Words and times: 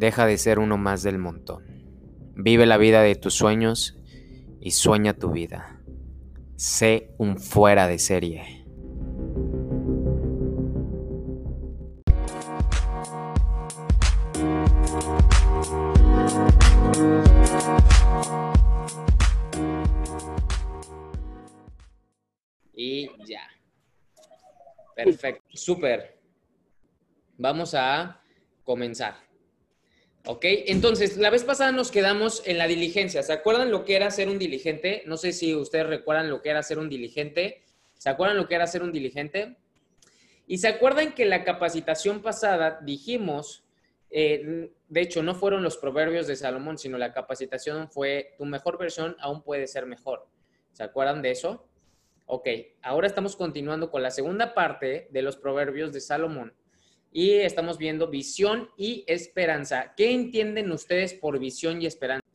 Deja 0.00 0.24
de 0.24 0.38
ser 0.38 0.58
uno 0.58 0.78
más 0.78 1.02
del 1.02 1.18
montón. 1.18 1.62
Vive 2.34 2.64
la 2.64 2.78
vida 2.78 3.02
de 3.02 3.16
tus 3.16 3.34
sueños 3.34 3.98
y 4.58 4.70
sueña 4.70 5.12
tu 5.12 5.30
vida. 5.30 5.82
Sé 6.56 7.10
un 7.18 7.38
fuera 7.38 7.86
de 7.86 7.98
serie. 7.98 8.64
Y 22.72 23.10
ya. 23.26 23.42
Perfecto. 24.96 25.44
Súper. 25.52 26.18
Vamos 27.36 27.74
a 27.74 28.22
comenzar. 28.64 29.29
¿Ok? 30.26 30.44
Entonces, 30.44 31.16
la 31.16 31.30
vez 31.30 31.44
pasada 31.44 31.72
nos 31.72 31.90
quedamos 31.90 32.42
en 32.46 32.58
la 32.58 32.66
diligencia. 32.66 33.22
¿Se 33.22 33.32
acuerdan 33.32 33.70
lo 33.70 33.84
que 33.84 33.96
era 33.96 34.10
ser 34.10 34.28
un 34.28 34.38
diligente? 34.38 35.02
No 35.06 35.16
sé 35.16 35.32
si 35.32 35.54
ustedes 35.54 35.86
recuerdan 35.86 36.28
lo 36.28 36.42
que 36.42 36.50
era 36.50 36.62
ser 36.62 36.78
un 36.78 36.90
diligente. 36.90 37.62
¿Se 37.96 38.10
acuerdan 38.10 38.36
lo 38.36 38.46
que 38.46 38.54
era 38.54 38.66
ser 38.66 38.82
un 38.82 38.92
diligente? 38.92 39.56
Y 40.46 40.58
se 40.58 40.68
acuerdan 40.68 41.14
que 41.14 41.24
la 41.24 41.44
capacitación 41.44 42.20
pasada 42.20 42.80
dijimos, 42.82 43.64
eh, 44.10 44.70
de 44.88 45.00
hecho, 45.00 45.22
no 45.22 45.34
fueron 45.34 45.62
los 45.62 45.78
proverbios 45.78 46.26
de 46.26 46.36
Salomón, 46.36 46.76
sino 46.76 46.98
la 46.98 47.12
capacitación 47.14 47.90
fue 47.90 48.34
tu 48.36 48.44
mejor 48.44 48.76
versión 48.76 49.16
aún 49.20 49.42
puede 49.42 49.66
ser 49.66 49.86
mejor. 49.86 50.26
¿Se 50.72 50.82
acuerdan 50.82 51.22
de 51.22 51.30
eso? 51.30 51.66
Ok, 52.26 52.48
ahora 52.82 53.06
estamos 53.06 53.36
continuando 53.36 53.90
con 53.90 54.02
la 54.02 54.10
segunda 54.10 54.54
parte 54.54 55.08
de 55.10 55.22
los 55.22 55.36
proverbios 55.36 55.92
de 55.92 56.00
Salomón 56.00 56.52
y 57.12 57.32
estamos 57.32 57.78
viendo 57.78 58.08
visión 58.08 58.70
y 58.76 59.04
esperanza. 59.06 59.94
¿Qué 59.96 60.12
entienden 60.12 60.70
ustedes 60.70 61.14
por 61.14 61.38
visión 61.38 61.82
y 61.82 61.86
esperanza? 61.86 62.26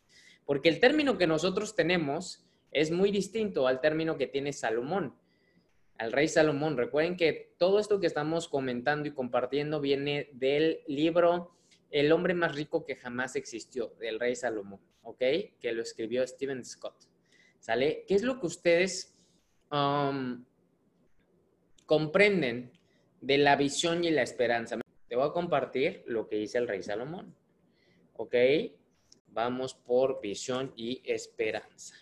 Porque 0.46 0.70
el 0.70 0.80
término 0.80 1.18
que 1.18 1.28
nosotros 1.28 1.76
tenemos 1.76 2.46
es 2.72 2.92
muy 2.92 3.12
distinto 3.12 3.68
al 3.68 3.80
término 3.80 4.18
que 4.18 4.28
tiene 4.28 4.52
Salomón, 4.52 5.16
al 5.98 6.12
rey 6.12 6.28
Salomón. 6.28 6.78
Recuerden 6.78 7.16
que 7.16 7.54
todo 7.58 7.80
esto 7.80 8.00
que 8.00 8.08
estamos 8.08 8.50
comentando 8.50 9.08
y 9.08 9.14
compartiendo 9.14 9.80
viene 9.80 10.30
del 10.34 10.82
libro 10.88 11.56
El 11.90 12.12
hombre 12.12 12.34
más 12.34 12.54
rico 12.54 12.84
que 12.84 12.98
jamás 12.98 13.38
existió, 13.38 13.96
del 14.00 14.20
rey 14.20 14.36
Salomón, 14.36 14.82
¿ok? 15.04 15.20
Que 15.60 15.72
lo 15.72 15.82
escribió 15.82 16.28
Stephen 16.28 16.66
Scott. 16.66 16.96
¿Sale? 17.60 18.04
¿Qué 18.08 18.16
es 18.16 18.24
lo 18.24 18.40
que 18.40 18.48
ustedes 18.48 19.16
um, 19.72 20.44
comprenden 21.86 22.75
de 23.26 23.40
la 23.40 23.56
visión 23.56 24.04
y 24.04 24.12
la 24.12 24.22
esperanza. 24.22 24.80
Te 25.08 25.16
voy 25.16 25.28
a 25.28 25.32
compartir 25.32 26.04
lo 26.06 26.28
que 26.28 26.36
dice 26.36 26.60
el 26.60 26.68
rey 26.68 26.84
Salomón. 26.84 27.36
¿Ok? 28.14 28.36
Vamos 29.30 29.74
por 29.74 30.22
visión 30.22 30.72
y 30.76 31.02
esperanza. 31.04 31.96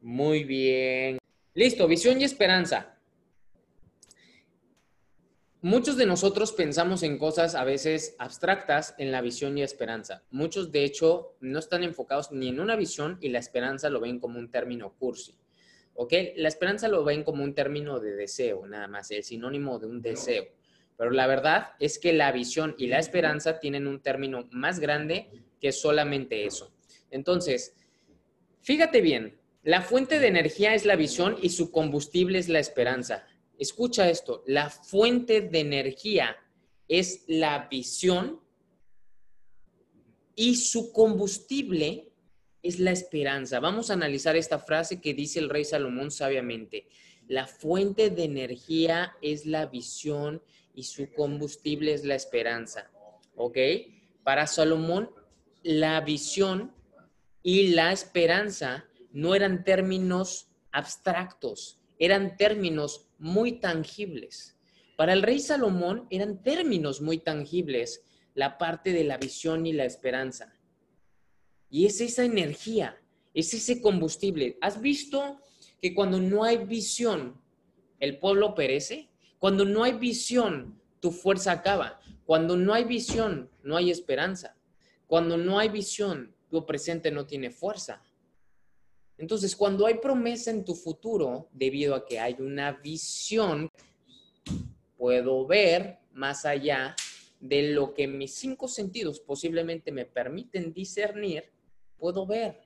Muy 0.00 0.44
bien. 0.44 1.18
Listo, 1.52 1.86
visión 1.86 2.18
y 2.20 2.24
esperanza. 2.24 2.98
Muchos 5.60 5.98
de 5.98 6.06
nosotros 6.06 6.52
pensamos 6.52 7.02
en 7.02 7.18
cosas 7.18 7.54
a 7.54 7.64
veces 7.64 8.16
abstractas 8.18 8.94
en 8.96 9.12
la 9.12 9.20
visión 9.20 9.58
y 9.58 9.62
esperanza. 9.62 10.22
Muchos, 10.30 10.72
de 10.72 10.84
hecho, 10.84 11.36
no 11.40 11.58
están 11.58 11.82
enfocados 11.82 12.32
ni 12.32 12.48
en 12.48 12.60
una 12.60 12.76
visión 12.76 13.18
y 13.20 13.28
la 13.28 13.40
esperanza 13.40 13.90
lo 13.90 14.00
ven 14.00 14.20
como 14.20 14.38
un 14.38 14.50
término 14.50 14.94
cursi. 14.94 15.36
¿Ok? 16.00 16.12
La 16.36 16.46
esperanza 16.46 16.86
lo 16.86 17.02
ven 17.02 17.24
como 17.24 17.42
un 17.42 17.54
término 17.54 17.98
de 17.98 18.14
deseo, 18.14 18.64
nada 18.68 18.86
más, 18.86 19.10
el 19.10 19.24
sinónimo 19.24 19.80
de 19.80 19.86
un 19.86 20.00
deseo. 20.00 20.46
Pero 20.96 21.10
la 21.10 21.26
verdad 21.26 21.72
es 21.80 21.98
que 21.98 22.12
la 22.12 22.30
visión 22.30 22.76
y 22.78 22.86
la 22.86 23.00
esperanza 23.00 23.58
tienen 23.58 23.88
un 23.88 24.00
término 24.00 24.46
más 24.52 24.78
grande 24.78 25.28
que 25.60 25.72
solamente 25.72 26.46
eso. 26.46 26.72
Entonces, 27.10 27.74
fíjate 28.60 29.00
bien, 29.00 29.40
la 29.64 29.82
fuente 29.82 30.20
de 30.20 30.28
energía 30.28 30.72
es 30.72 30.84
la 30.84 30.94
visión 30.94 31.36
y 31.42 31.48
su 31.48 31.72
combustible 31.72 32.38
es 32.38 32.48
la 32.48 32.60
esperanza. 32.60 33.26
Escucha 33.58 34.08
esto, 34.08 34.44
la 34.46 34.70
fuente 34.70 35.40
de 35.40 35.58
energía 35.58 36.36
es 36.86 37.24
la 37.26 37.66
visión 37.68 38.40
y 40.36 40.54
su 40.54 40.92
combustible 40.92 42.07
es 42.62 42.78
la 42.78 42.90
esperanza. 42.90 43.60
Vamos 43.60 43.90
a 43.90 43.94
analizar 43.94 44.36
esta 44.36 44.58
frase 44.58 45.00
que 45.00 45.14
dice 45.14 45.38
el 45.38 45.48
rey 45.48 45.64
Salomón 45.64 46.10
sabiamente. 46.10 46.88
La 47.26 47.46
fuente 47.46 48.10
de 48.10 48.24
energía 48.24 49.12
es 49.22 49.46
la 49.46 49.66
visión 49.66 50.42
y 50.74 50.84
su 50.84 51.12
combustible 51.12 51.92
es 51.92 52.04
la 52.04 52.14
esperanza. 52.14 52.90
¿Ok? 53.36 53.58
Para 54.22 54.46
Salomón, 54.46 55.10
la 55.62 56.00
visión 56.00 56.72
y 57.42 57.68
la 57.68 57.92
esperanza 57.92 58.84
no 59.12 59.34
eran 59.34 59.64
términos 59.64 60.48
abstractos, 60.72 61.80
eran 61.98 62.36
términos 62.36 63.08
muy 63.18 63.60
tangibles. 63.60 64.56
Para 64.96 65.12
el 65.12 65.22
rey 65.22 65.38
Salomón 65.38 66.06
eran 66.10 66.42
términos 66.42 67.00
muy 67.00 67.18
tangibles 67.18 68.04
la 68.34 68.58
parte 68.58 68.92
de 68.92 69.04
la 69.04 69.16
visión 69.16 69.66
y 69.66 69.72
la 69.72 69.84
esperanza. 69.84 70.57
Y 71.70 71.86
es 71.86 72.00
esa 72.00 72.24
energía, 72.24 73.00
es 73.34 73.52
ese 73.54 73.80
combustible. 73.80 74.56
¿Has 74.60 74.80
visto 74.80 75.40
que 75.80 75.94
cuando 75.94 76.20
no 76.20 76.44
hay 76.44 76.64
visión, 76.64 77.40
el 78.00 78.18
pueblo 78.18 78.54
perece? 78.54 79.08
Cuando 79.38 79.64
no 79.64 79.84
hay 79.84 79.92
visión, 79.92 80.80
tu 81.00 81.10
fuerza 81.10 81.52
acaba. 81.52 82.00
Cuando 82.24 82.56
no 82.56 82.74
hay 82.74 82.84
visión, 82.84 83.50
no 83.62 83.76
hay 83.76 83.90
esperanza. 83.90 84.56
Cuando 85.06 85.36
no 85.36 85.58
hay 85.58 85.68
visión, 85.68 86.34
tu 86.50 86.64
presente 86.66 87.10
no 87.10 87.26
tiene 87.26 87.50
fuerza. 87.50 88.02
Entonces, 89.16 89.56
cuando 89.56 89.86
hay 89.86 89.94
promesa 89.94 90.50
en 90.50 90.64
tu 90.64 90.74
futuro, 90.74 91.48
debido 91.52 91.94
a 91.94 92.06
que 92.06 92.20
hay 92.20 92.36
una 92.38 92.72
visión, 92.72 93.68
puedo 94.96 95.46
ver 95.46 95.98
más 96.12 96.44
allá 96.44 96.94
de 97.40 97.72
lo 97.72 97.94
que 97.94 98.06
mis 98.06 98.34
cinco 98.34 98.68
sentidos 98.68 99.20
posiblemente 99.20 99.92
me 99.92 100.04
permiten 100.04 100.72
discernir 100.72 101.44
puedo 101.98 102.26
ver. 102.26 102.62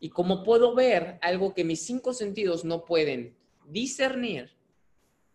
Y 0.00 0.10
como 0.10 0.44
puedo 0.44 0.74
ver 0.74 1.18
algo 1.22 1.54
que 1.54 1.64
mis 1.64 1.84
cinco 1.84 2.12
sentidos 2.12 2.64
no 2.64 2.84
pueden 2.84 3.36
discernir, 3.66 4.50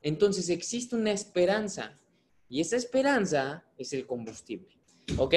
entonces 0.01 0.49
existe 0.49 0.95
una 0.95 1.11
esperanza. 1.11 1.99
Y 2.49 2.61
esa 2.61 2.75
esperanza 2.75 3.65
es 3.77 3.93
el 3.93 4.05
combustible. 4.05 4.77
¿Ok? 5.17 5.35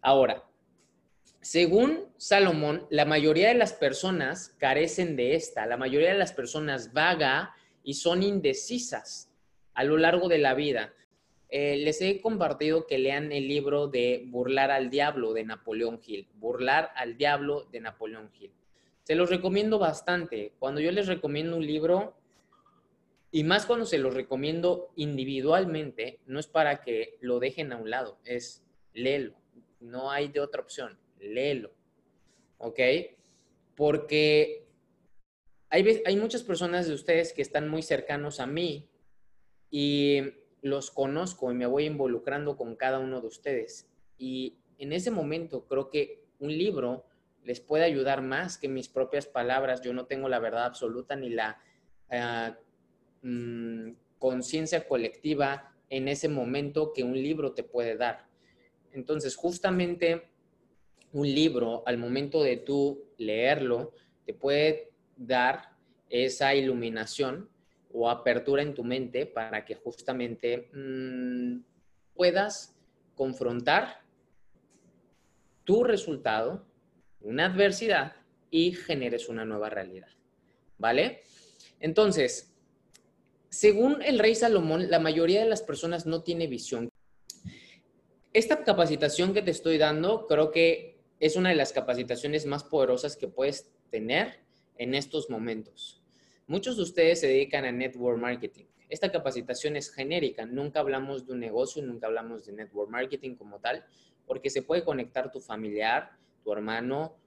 Ahora, 0.00 0.44
según 1.40 2.06
Salomón, 2.16 2.86
la 2.90 3.04
mayoría 3.04 3.48
de 3.48 3.54
las 3.54 3.72
personas 3.72 4.54
carecen 4.58 5.16
de 5.16 5.34
esta. 5.34 5.66
La 5.66 5.76
mayoría 5.76 6.12
de 6.12 6.18
las 6.18 6.32
personas 6.32 6.92
vaga 6.92 7.54
y 7.82 7.94
son 7.94 8.22
indecisas 8.22 9.30
a 9.74 9.84
lo 9.84 9.96
largo 9.96 10.28
de 10.28 10.38
la 10.38 10.54
vida. 10.54 10.92
Eh, 11.50 11.78
les 11.78 12.00
he 12.02 12.20
compartido 12.20 12.86
que 12.86 12.98
lean 12.98 13.32
el 13.32 13.48
libro 13.48 13.88
de 13.88 14.24
Burlar 14.26 14.70
al 14.70 14.90
Diablo 14.90 15.32
de 15.32 15.44
Napoleón 15.44 16.00
Hill. 16.04 16.28
Burlar 16.34 16.92
al 16.94 17.16
Diablo 17.16 17.66
de 17.72 17.80
Napoleón 17.80 18.30
Hill. 18.38 18.52
Se 19.04 19.14
los 19.14 19.30
recomiendo 19.30 19.78
bastante. 19.78 20.52
Cuando 20.58 20.80
yo 20.80 20.92
les 20.92 21.06
recomiendo 21.06 21.56
un 21.56 21.66
libro, 21.66 22.18
y 23.30 23.44
más 23.44 23.64
cuando 23.64 23.86
se 23.86 23.98
los 23.98 24.14
recomiendo 24.14 24.90
individualmente, 24.96 26.20
no 26.26 26.38
es 26.38 26.46
para 26.46 26.82
que 26.82 27.16
lo 27.20 27.38
dejen 27.38 27.72
a 27.72 27.76
un 27.76 27.88
lado, 27.88 28.18
es 28.24 28.62
léelo. 28.92 29.34
No 29.80 30.10
hay 30.10 30.28
de 30.28 30.40
otra 30.40 30.60
opción, 30.60 30.98
léelo. 31.18 31.72
¿Ok? 32.58 32.80
Porque 33.74 34.66
hay, 35.70 36.02
hay 36.04 36.16
muchas 36.16 36.42
personas 36.42 36.86
de 36.86 36.94
ustedes 36.94 37.32
que 37.32 37.42
están 37.42 37.68
muy 37.68 37.82
cercanos 37.82 38.40
a 38.40 38.46
mí 38.46 38.88
y 39.70 40.22
los 40.62 40.90
conozco 40.90 41.50
y 41.50 41.54
me 41.54 41.66
voy 41.66 41.86
involucrando 41.86 42.56
con 42.56 42.76
cada 42.76 42.98
uno 42.98 43.20
de 43.20 43.26
ustedes. 43.26 43.88
Y 44.16 44.58
en 44.78 44.92
ese 44.92 45.10
momento 45.10 45.66
creo 45.66 45.90
que 45.90 46.24
un 46.38 46.56
libro 46.56 47.04
les 47.44 47.60
puede 47.60 47.84
ayudar 47.84 48.22
más 48.22 48.58
que 48.58 48.68
mis 48.68 48.88
propias 48.88 49.26
palabras. 49.26 49.80
Yo 49.82 49.92
no 49.92 50.06
tengo 50.06 50.28
la 50.28 50.38
verdad 50.38 50.66
absoluta 50.66 51.16
ni 51.16 51.30
la 51.30 51.58
ah, 52.10 52.56
mm, 53.22 53.90
conciencia 54.18 54.86
colectiva 54.86 55.74
en 55.90 56.08
ese 56.08 56.28
momento 56.28 56.92
que 56.92 57.04
un 57.04 57.14
libro 57.14 57.52
te 57.52 57.62
puede 57.62 57.96
dar. 57.96 58.26
Entonces, 58.92 59.36
justamente 59.36 60.28
un 61.12 61.26
libro, 61.26 61.82
al 61.86 61.98
momento 61.98 62.42
de 62.42 62.56
tú 62.58 63.06
leerlo, 63.16 63.92
te 64.26 64.34
puede 64.34 64.90
dar 65.16 65.70
esa 66.10 66.54
iluminación 66.54 67.48
o 67.92 68.10
apertura 68.10 68.62
en 68.62 68.74
tu 68.74 68.84
mente 68.84 69.26
para 69.26 69.64
que 69.64 69.74
justamente 69.74 70.68
mm, 70.72 71.60
puedas 72.14 72.76
confrontar 73.14 74.02
tu 75.64 75.84
resultado, 75.84 76.66
una 77.20 77.46
adversidad 77.46 78.14
y 78.50 78.72
generes 78.72 79.28
una 79.28 79.44
nueva 79.44 79.68
realidad. 79.68 80.08
¿Vale? 80.78 81.22
Entonces, 81.80 82.54
según 83.50 84.02
el 84.02 84.18
rey 84.18 84.34
Salomón, 84.34 84.90
la 84.90 84.98
mayoría 84.98 85.40
de 85.40 85.48
las 85.48 85.62
personas 85.62 86.06
no 86.06 86.22
tiene 86.22 86.46
visión. 86.46 86.90
esta 88.32 88.62
capacitación 88.62 89.34
que 89.34 89.42
te 89.42 89.50
estoy 89.50 89.78
dando 89.78 90.26
creo 90.26 90.50
que 90.50 90.98
es 91.18 91.34
una 91.34 91.48
de 91.48 91.56
las 91.56 91.72
capacitaciones 91.72 92.46
más 92.46 92.62
poderosas 92.62 93.16
que 93.16 93.26
puedes 93.26 93.70
tener 93.90 94.40
en 94.76 94.94
estos 94.94 95.28
momentos. 95.30 96.02
Muchos 96.48 96.78
de 96.78 96.82
ustedes 96.82 97.20
se 97.20 97.26
dedican 97.26 97.66
a 97.66 97.72
network 97.72 98.18
marketing. 98.18 98.64
Esta 98.88 99.12
capacitación 99.12 99.76
es 99.76 99.92
genérica, 99.92 100.46
nunca 100.46 100.80
hablamos 100.80 101.26
de 101.26 101.34
un 101.34 101.40
negocio, 101.40 101.82
nunca 101.82 102.06
hablamos 102.06 102.46
de 102.46 102.54
network 102.54 102.88
marketing 102.90 103.34
como 103.34 103.60
tal, 103.60 103.84
porque 104.26 104.48
se 104.48 104.62
puede 104.62 104.82
conectar 104.82 105.30
tu 105.30 105.40
familiar, 105.40 106.10
tu 106.42 106.50
hermano, 106.50 107.18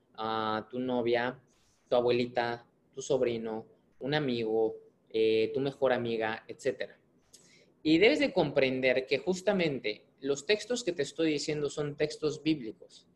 tu 0.72 0.80
novia, 0.80 1.40
tu 1.88 1.96
abuelita, 1.96 2.66
tu 2.96 3.04
sobrino, 3.04 3.68
un 4.00 4.16
amigo, 4.16 4.78
eh, 5.12 5.52
tu 5.54 5.60
mejor 5.60 5.94
amiga, 5.94 6.44
etc. 6.48 6.94
Y 7.84 8.00
debes 8.00 8.18
de 8.18 8.34
comprender 8.34 9.06
que 9.06 9.20
justamente 9.20 10.04
los 10.20 10.48
textos 10.48 10.84
que 10.84 10.94
te 10.94 11.04
estoy 11.04 11.34
diciendo 11.34 11.70
son 11.70 11.96
textos 11.96 12.42
bíblicos. 12.42 13.08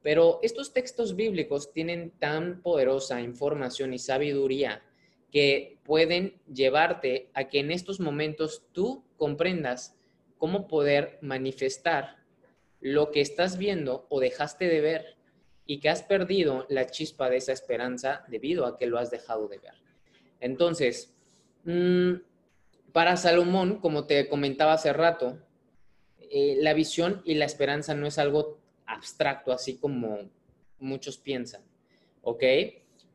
Pero 0.00 0.38
estos 0.42 0.72
textos 0.72 1.14
bíblicos 1.16 1.70
tienen 1.74 2.12
tan 2.12 2.62
poderosa 2.62 3.20
información 3.20 3.92
y 3.92 3.98
sabiduría 3.98 4.82
que 5.30 5.78
pueden 5.84 6.40
llevarte 6.52 7.30
a 7.34 7.44
que 7.44 7.60
en 7.60 7.70
estos 7.70 8.00
momentos 8.00 8.64
tú 8.72 9.04
comprendas 9.16 9.96
cómo 10.38 10.66
poder 10.68 11.18
manifestar 11.20 12.16
lo 12.80 13.10
que 13.10 13.20
estás 13.20 13.58
viendo 13.58 14.06
o 14.08 14.20
dejaste 14.20 14.66
de 14.66 14.80
ver 14.80 15.16
y 15.66 15.78
que 15.78 15.88
has 15.88 16.02
perdido 16.02 16.66
la 16.68 16.86
chispa 16.86 17.30
de 17.30 17.36
esa 17.36 17.52
esperanza 17.52 18.24
debido 18.28 18.66
a 18.66 18.76
que 18.76 18.86
lo 18.86 18.98
has 18.98 19.10
dejado 19.10 19.46
de 19.48 19.58
ver. 19.58 19.74
Entonces, 20.40 21.14
mm, 21.64 22.14
para 22.92 23.16
Salomón, 23.16 23.78
como 23.80 24.06
te 24.06 24.28
comentaba 24.28 24.72
hace 24.72 24.92
rato, 24.92 25.38
eh, 26.18 26.56
la 26.60 26.74
visión 26.74 27.22
y 27.24 27.34
la 27.34 27.44
esperanza 27.44 27.94
no 27.94 28.06
es 28.06 28.18
algo 28.18 28.58
abstracto, 28.86 29.52
así 29.52 29.76
como 29.76 30.30
muchos 30.78 31.18
piensan, 31.18 31.62
¿ok? 32.22 32.42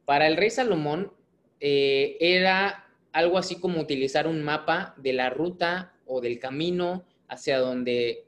Para 0.05 0.27
el 0.27 0.37
rey 0.37 0.49
Salomón 0.49 1.11
eh, 1.59 2.17
era 2.19 2.85
algo 3.11 3.37
así 3.37 3.59
como 3.59 3.79
utilizar 3.79 4.27
un 4.27 4.43
mapa 4.43 4.93
de 4.97 5.13
la 5.13 5.29
ruta 5.29 5.93
o 6.05 6.21
del 6.21 6.39
camino 6.39 7.05
hacia 7.27 7.59
donde 7.59 8.25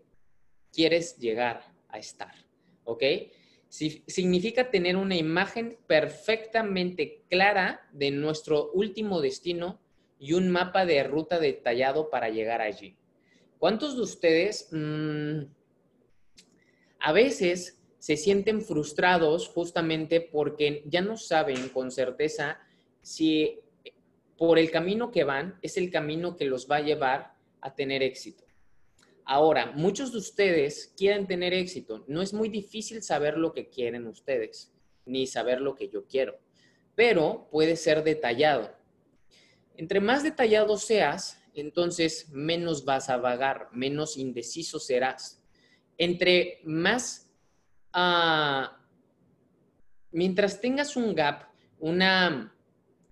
quieres 0.71 1.18
llegar 1.18 1.63
a 1.89 2.00
estar, 2.00 2.33
¿ok? 2.83 3.03
significa 3.69 4.71
tener 4.71 4.95
una 4.95 5.15
imagen 5.15 5.77
perfectamente 5.88 7.24
clara 7.29 7.81
de 7.91 8.12
nuestro 8.12 8.71
último 8.71 9.21
destino 9.21 9.80
y 10.19 10.33
un 10.33 10.50
mapa 10.50 10.85
de 10.85 11.03
ruta 11.03 11.39
detallado 11.39 12.09
para 12.09 12.30
llegar 12.30 12.62
allí. 12.62 12.95
¿Cuántos 13.59 13.95
de 13.97 14.01
ustedes 14.03 14.69
mm, 14.71 15.41
a 17.00 17.12
veces 17.12 17.80
se 18.00 18.15
sienten 18.15 18.62
frustrados 18.62 19.47
justamente 19.50 20.21
porque 20.21 20.83
ya 20.85 21.01
no 21.01 21.18
saben 21.18 21.69
con 21.69 21.91
certeza 21.91 22.59
si 23.07 23.62
por 24.38 24.59
el 24.59 24.69
camino 24.69 25.12
que 25.12 25.24
van 25.24 25.57
es 25.62 25.77
el 25.77 25.89
camino 25.89 26.36
que 26.36 26.44
los 26.44 26.69
va 26.69 26.77
a 26.77 26.81
llevar 26.81 27.36
a 27.62 27.74
tener 27.74 28.04
éxito? 28.04 28.44
Ahora, 29.24 29.71
muchos 29.74 30.12
de 30.12 30.18
ustedes 30.18 30.94
quieren 30.98 31.25
tener 31.25 31.54
éxito. 31.54 32.04
No 32.07 32.21
es 32.21 32.33
muy 32.33 32.50
difícil 32.50 33.01
saber 33.01 33.38
lo 33.38 33.54
que 33.54 33.69
quieren 33.69 34.07
ustedes, 34.07 34.74
ni 35.06 35.25
saber 35.25 35.62
lo 35.62 35.75
que 35.75 35.88
yo 35.88 36.06
quiero, 36.06 36.38
pero 36.95 37.48
puede 37.50 37.77
ser 37.77 38.04
detallado. 38.04 38.75
Entre 39.75 40.01
más 40.01 40.24
detallado 40.24 40.77
seas, 40.77 41.42
entonces 41.54 42.30
menos 42.31 42.83
vas 42.83 43.09
a 43.09 43.18
vagar, 43.18 43.69
menos 43.71 44.18
indeciso 44.18 44.80
serás. 44.80 45.42
Entre 45.98 46.59
más, 46.65 47.31
ah, 47.94 48.77
mientras 50.12 50.59
tengas 50.59 50.98
un 50.98 51.15
gap, 51.15 51.48
una, 51.80 52.54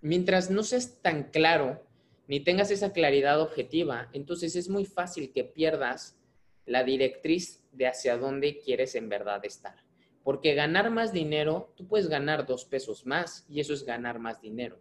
mientras 0.05 0.49
no 0.49 0.63
seas 0.63 1.01
tan 1.01 1.31
claro, 1.31 1.81
ni 2.27 2.39
tengas 2.39 2.71
esa 2.71 2.93
claridad 2.93 3.41
objetiva, 3.41 4.09
entonces 4.13 4.55
es 4.55 4.69
muy 4.69 4.85
fácil 4.85 5.31
que 5.31 5.43
pierdas 5.43 6.17
la 6.65 6.83
directriz 6.83 7.63
de 7.71 7.87
hacia 7.87 8.17
dónde 8.17 8.57
quieres 8.57 8.95
en 8.95 9.09
verdad 9.09 9.43
estar. 9.45 9.75
Porque 10.23 10.55
ganar 10.55 10.89
más 10.89 11.13
dinero, 11.13 11.71
tú 11.75 11.87
puedes 11.87 12.07
ganar 12.07 12.45
dos 12.45 12.65
pesos 12.65 13.05
más 13.05 13.45
y 13.47 13.59
eso 13.59 13.73
es 13.73 13.83
ganar 13.83 14.17
más 14.19 14.41
dinero. 14.41 14.79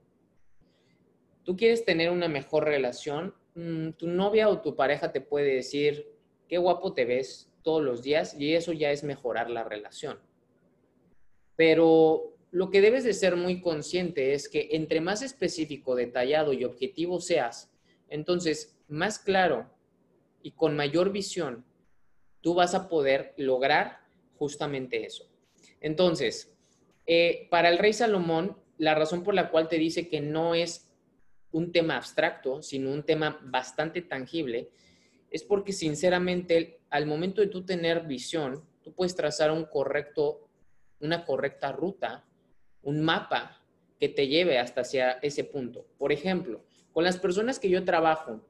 Tú 1.43 1.56
quieres 1.56 1.85
tener 1.85 2.11
una 2.11 2.29
mejor 2.29 2.65
relación, 2.65 3.35
Mm, 3.55 3.91
tu 3.91 4.09
novia 4.09 4.49
o 4.49 4.61
tu 4.61 4.75
pareja 4.75 5.12
te 5.12 5.21
puede 5.21 5.55
decir, 5.55 6.12
qué 6.49 6.59
guapo 6.59 6.93
te 6.93 7.05
ves 7.05 7.53
todos 7.62 7.82
los 7.82 8.03
días 8.03 8.35
y 8.35 8.55
eso 8.55 8.73
ya 8.73 8.91
es 8.91 9.05
mejorar 9.05 9.49
la 9.49 9.62
relación. 9.62 10.19
Pero 11.56 12.33
lo 12.54 12.70
que 12.70 12.80
debes 12.80 13.02
de 13.02 13.14
ser 13.14 13.34
muy 13.34 13.60
consciente 13.60 14.32
es 14.32 14.48
que 14.48 14.68
entre 14.74 15.00
más 15.00 15.22
específico, 15.22 15.96
detallado 15.96 16.52
y 16.52 16.62
objetivo 16.62 17.20
seas, 17.20 17.74
entonces 18.08 18.78
más 18.86 19.18
claro 19.18 19.68
y 20.40 20.52
con 20.52 20.76
mayor 20.76 21.10
visión, 21.10 21.64
tú 22.42 22.54
vas 22.54 22.76
a 22.76 22.88
poder 22.88 23.34
lograr 23.38 23.98
justamente 24.36 25.04
eso. 25.04 25.28
Entonces, 25.80 26.54
eh, 27.08 27.48
para 27.50 27.70
el 27.70 27.78
rey 27.78 27.92
Salomón, 27.92 28.56
la 28.78 28.94
razón 28.94 29.24
por 29.24 29.34
la 29.34 29.50
cual 29.50 29.66
te 29.66 29.78
dice 29.78 30.08
que 30.08 30.20
no 30.20 30.54
es 30.54 30.88
un 31.50 31.72
tema 31.72 31.96
abstracto, 31.96 32.62
sino 32.62 32.92
un 32.92 33.02
tema 33.02 33.40
bastante 33.42 34.00
tangible, 34.00 34.70
es 35.28 35.42
porque 35.42 35.72
sinceramente 35.72 36.82
al 36.88 37.06
momento 37.06 37.40
de 37.40 37.48
tú 37.48 37.66
tener 37.66 38.06
visión, 38.06 38.64
tú 38.80 38.94
puedes 38.94 39.16
trazar 39.16 39.50
un 39.50 39.64
correcto, 39.64 40.48
una 41.00 41.24
correcta 41.24 41.72
ruta, 41.72 42.24
un 42.84 43.02
mapa 43.02 43.60
que 43.98 44.08
te 44.08 44.28
lleve 44.28 44.58
hasta 44.58 44.82
hacia 44.82 45.12
ese 45.22 45.44
punto. 45.44 45.86
Por 45.98 46.12
ejemplo, 46.12 46.64
con 46.92 47.04
las 47.04 47.19
personas 47.19 47.58
que 47.58 47.69
yo 47.69 47.84
trabajo, 47.84 48.48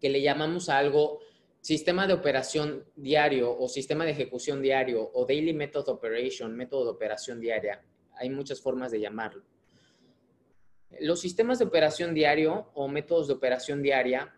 que 0.00 0.08
le 0.08 0.22
llamamos 0.22 0.68
a 0.68 0.78
algo 0.78 1.20
sistema 1.60 2.06
de 2.06 2.14
operación 2.14 2.84
diario 2.94 3.56
o 3.58 3.68
sistema 3.68 4.04
de 4.04 4.12
ejecución 4.12 4.62
diario 4.62 5.10
o 5.12 5.26
daily 5.26 5.52
method 5.52 5.88
operation, 5.88 6.56
método 6.56 6.84
de 6.84 6.90
operación 6.90 7.40
diaria, 7.40 7.82
hay 8.14 8.30
muchas 8.30 8.60
formas 8.60 8.92
de 8.92 9.00
llamarlo 9.00 9.42
los 11.00 11.20
sistemas 11.20 11.58
de 11.58 11.64
operación 11.64 12.14
diario 12.14 12.70
o 12.74 12.88
métodos 12.88 13.26
de 13.28 13.34
operación 13.34 13.82
diaria 13.82 14.34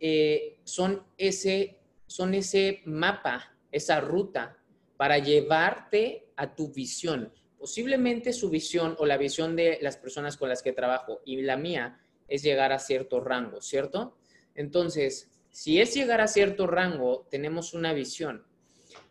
eh, 0.00 0.60
son, 0.64 1.02
ese, 1.16 1.80
son 2.06 2.34
ese 2.34 2.82
mapa, 2.84 3.56
esa 3.72 4.00
ruta 4.00 4.56
para 4.96 5.18
llevarte 5.18 6.30
a 6.36 6.54
tu 6.54 6.72
visión. 6.72 7.32
Posiblemente 7.58 8.32
su 8.32 8.50
visión 8.50 8.96
o 8.98 9.06
la 9.06 9.16
visión 9.16 9.56
de 9.56 9.78
las 9.82 9.96
personas 9.96 10.36
con 10.36 10.48
las 10.48 10.62
que 10.62 10.72
trabajo 10.72 11.20
y 11.24 11.42
la 11.42 11.56
mía 11.56 12.00
es 12.28 12.42
llegar 12.42 12.72
a 12.72 12.78
cierto 12.78 13.20
rango, 13.20 13.60
¿cierto? 13.60 14.16
Entonces, 14.54 15.30
si 15.50 15.80
es 15.80 15.94
llegar 15.94 16.20
a 16.20 16.28
cierto 16.28 16.66
rango, 16.66 17.26
tenemos 17.30 17.74
una 17.74 17.92
visión. 17.92 18.44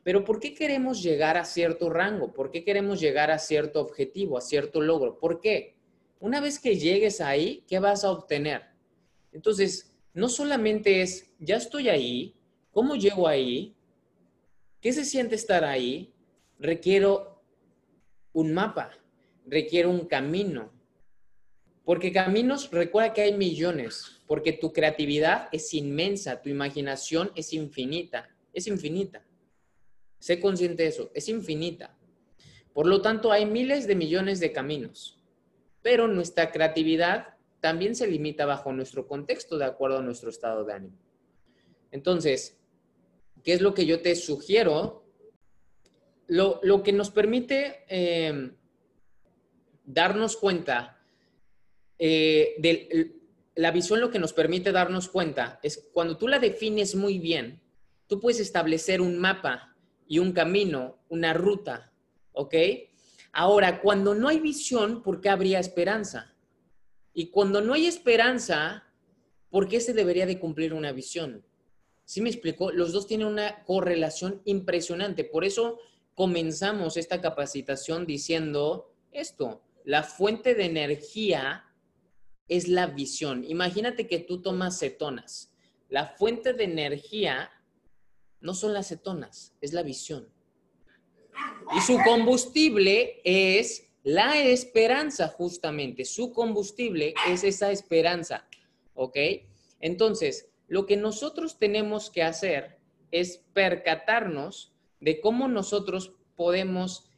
Pero 0.03 0.23
¿por 0.23 0.39
qué 0.39 0.53
queremos 0.53 1.03
llegar 1.03 1.35
a 1.37 1.43
cierto 1.43 1.89
rango? 1.89 2.33
¿Por 2.33 2.51
qué 2.51 2.63
queremos 2.63 2.99
llegar 2.99 3.31
a 3.31 3.39
cierto 3.39 3.81
objetivo, 3.81 4.37
a 4.37 4.41
cierto 4.41 4.81
logro? 4.81 5.19
¿Por 5.19 5.41
qué? 5.41 5.75
Una 6.19 6.39
vez 6.39 6.59
que 6.59 6.77
llegues 6.77 7.21
ahí, 7.21 7.63
¿qué 7.67 7.79
vas 7.79 8.03
a 8.03 8.11
obtener? 8.11 8.63
Entonces, 9.31 9.93
no 10.13 10.29
solamente 10.29 11.01
es, 11.01 11.31
ya 11.39 11.57
estoy 11.57 11.89
ahí, 11.89 12.35
¿cómo 12.71 12.95
llego 12.95 13.27
ahí? 13.27 13.75
¿Qué 14.81 14.93
se 14.93 15.05
siente 15.05 15.35
estar 15.35 15.63
ahí? 15.63 16.13
Requiero 16.59 17.36
un 18.39 18.53
mapa, 18.53 18.91
requiero 19.45 19.89
un 19.89 20.05
camino. 20.05 20.71
Porque 21.83 22.11
caminos, 22.11 22.69
recuerda 22.71 23.13
que 23.13 23.21
hay 23.21 23.33
millones, 23.33 24.21
porque 24.27 24.53
tu 24.53 24.73
creatividad 24.73 25.47
es 25.51 25.73
inmensa, 25.73 26.41
tu 26.41 26.49
imaginación 26.49 27.31
es 27.35 27.53
infinita, 27.53 28.29
es 28.53 28.67
infinita. 28.67 29.25
Sé 30.19 30.39
consciente 30.39 30.83
de 30.83 30.89
eso, 30.89 31.11
es 31.13 31.29
infinita. 31.29 31.95
Por 32.73 32.87
lo 32.87 33.01
tanto, 33.01 33.31
hay 33.31 33.45
miles 33.45 33.87
de 33.87 33.95
millones 33.95 34.39
de 34.39 34.51
caminos 34.51 35.17
pero 35.87 36.09
nuestra 36.09 36.51
creatividad 36.51 37.35
también 37.61 37.95
se 37.95 38.07
limita 38.07 38.45
bajo 38.45 38.73
nuestro 38.73 39.07
contexto 39.07 39.57
de 39.57 39.63
acuerdo 39.63 39.99
a 39.99 40.01
nuestro 40.01 40.29
estado 40.29 40.65
de 40.65 40.73
ánimo. 40.73 40.97
Entonces, 41.91 42.59
¿qué 43.41 43.53
es 43.53 43.61
lo 43.61 43.73
que 43.73 43.85
yo 43.85 44.01
te 44.01 44.13
sugiero? 44.17 45.06
Lo, 46.27 46.83
que 46.83 46.91
nos 46.91 47.09
permite 47.09 47.85
eh, 47.87 48.51
darnos 49.85 50.35
cuenta 50.35 50.99
eh, 51.97 52.55
de 52.59 53.17
la 53.55 53.71
visión, 53.71 53.99
lo 53.99 54.11
que 54.11 54.19
nos 54.19 54.33
permite 54.33 54.71
darnos 54.71 55.09
cuenta 55.09 55.59
es 55.63 55.89
cuando 55.93 56.17
tú 56.17 56.27
la 56.27 56.39
defines 56.39 56.95
muy 56.95 57.17
bien, 57.17 57.61
tú 58.07 58.19
puedes 58.19 58.39
establecer 58.39 59.01
un 59.01 59.17
mapa 59.17 59.75
y 60.07 60.19
un 60.19 60.31
camino, 60.31 60.99
una 61.09 61.33
ruta, 61.33 61.91
¿ok? 62.33 62.55
Ahora, 63.33 63.81
cuando 63.81 64.15
no 64.15 64.29
hay 64.29 64.39
visión, 64.39 65.01
¿por 65.01 65.21
qué 65.21 65.29
habría 65.29 65.59
esperanza? 65.59 66.33
Y 67.13 67.29
cuando 67.31 67.61
no 67.61 67.73
hay 67.73 67.87
esperanza, 67.87 68.83
¿por 69.49 69.67
qué 69.67 69.79
se 69.79 69.93
debería 69.93 70.25
de 70.25 70.39
cumplir 70.39 70.73
una 70.73 70.91
visión? 70.91 71.43
¿Sí 72.05 72.21
me 72.21 72.29
explico? 72.29 72.71
Los 72.71 72.93
dos 72.93 73.07
tienen 73.07 73.27
una 73.27 73.63
correlación 73.65 74.41
impresionante. 74.45 75.23
Por 75.23 75.43
eso 75.43 75.79
comenzamos 76.17 76.97
esta 76.97 77.21
capacitación 77.21 78.07
diciendo 78.07 78.91
esto, 79.11 79.61
la 79.85 80.01
fuente 80.01 80.55
de 80.55 80.65
energía 80.65 81.63
es 82.47 82.67
la 82.67 82.87
visión. 82.87 83.45
Imagínate 83.47 84.07
que 84.07 84.17
tú 84.17 84.41
tomas 84.41 84.79
cetonas. 84.79 85.53
La 85.89 86.07
fuente 86.07 86.53
de 86.53 86.63
energía 86.63 87.51
no 88.41 88.55
son 88.55 88.73
las 88.73 88.87
cetonas, 88.87 89.53
es 89.61 89.73
la 89.73 89.83
visión. 89.83 90.27
Y 91.77 91.81
su 91.81 91.99
combustible 92.03 93.21
es 93.23 93.87
la 94.01 94.41
esperanza, 94.41 95.27
justamente. 95.27 96.03
Su 96.03 96.33
combustible 96.33 97.13
es 97.27 97.43
esa 97.43 97.69
esperanza. 97.69 98.47
¿Ok? 98.95 99.17
Entonces, 99.79 100.49
lo 100.67 100.87
que 100.87 100.97
nosotros 100.97 101.59
tenemos 101.59 102.09
que 102.09 102.23
hacer 102.23 102.79
es 103.11 103.37
percatarnos 103.53 104.73
de 104.99 105.19
cómo 105.21 105.47
nosotros 105.47 106.13
podemos 106.35 107.09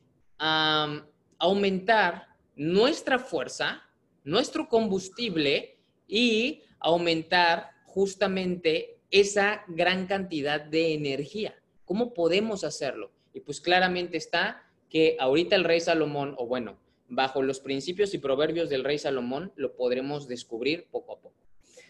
aumentar 1.37 2.27
nuestra 2.55 3.19
fuerza, 3.19 3.83
nuestro 4.23 4.67
combustible 4.67 5.77
y 6.07 6.63
aumentar 6.79 7.71
justamente 7.85 8.99
esa 9.11 9.63
gran 9.67 10.07
cantidad 10.07 10.61
de 10.61 10.93
energía. 10.93 11.55
¿Cómo 11.85 12.13
podemos 12.13 12.63
hacerlo? 12.63 13.11
Y 13.33 13.39
pues 13.41 13.59
claramente 13.59 14.17
está 14.17 14.63
que 14.89 15.17
ahorita 15.19 15.55
el 15.55 15.63
rey 15.63 15.79
Salomón, 15.79 16.35
o 16.37 16.47
bueno, 16.47 16.77
bajo 17.07 17.41
los 17.41 17.59
principios 17.59 18.13
y 18.13 18.19
proverbios 18.19 18.69
del 18.69 18.83
rey 18.83 18.99
Salomón, 18.99 19.51
lo 19.55 19.75
podremos 19.75 20.27
descubrir 20.27 20.87
poco 20.91 21.13
a 21.13 21.19
poco. 21.19 21.35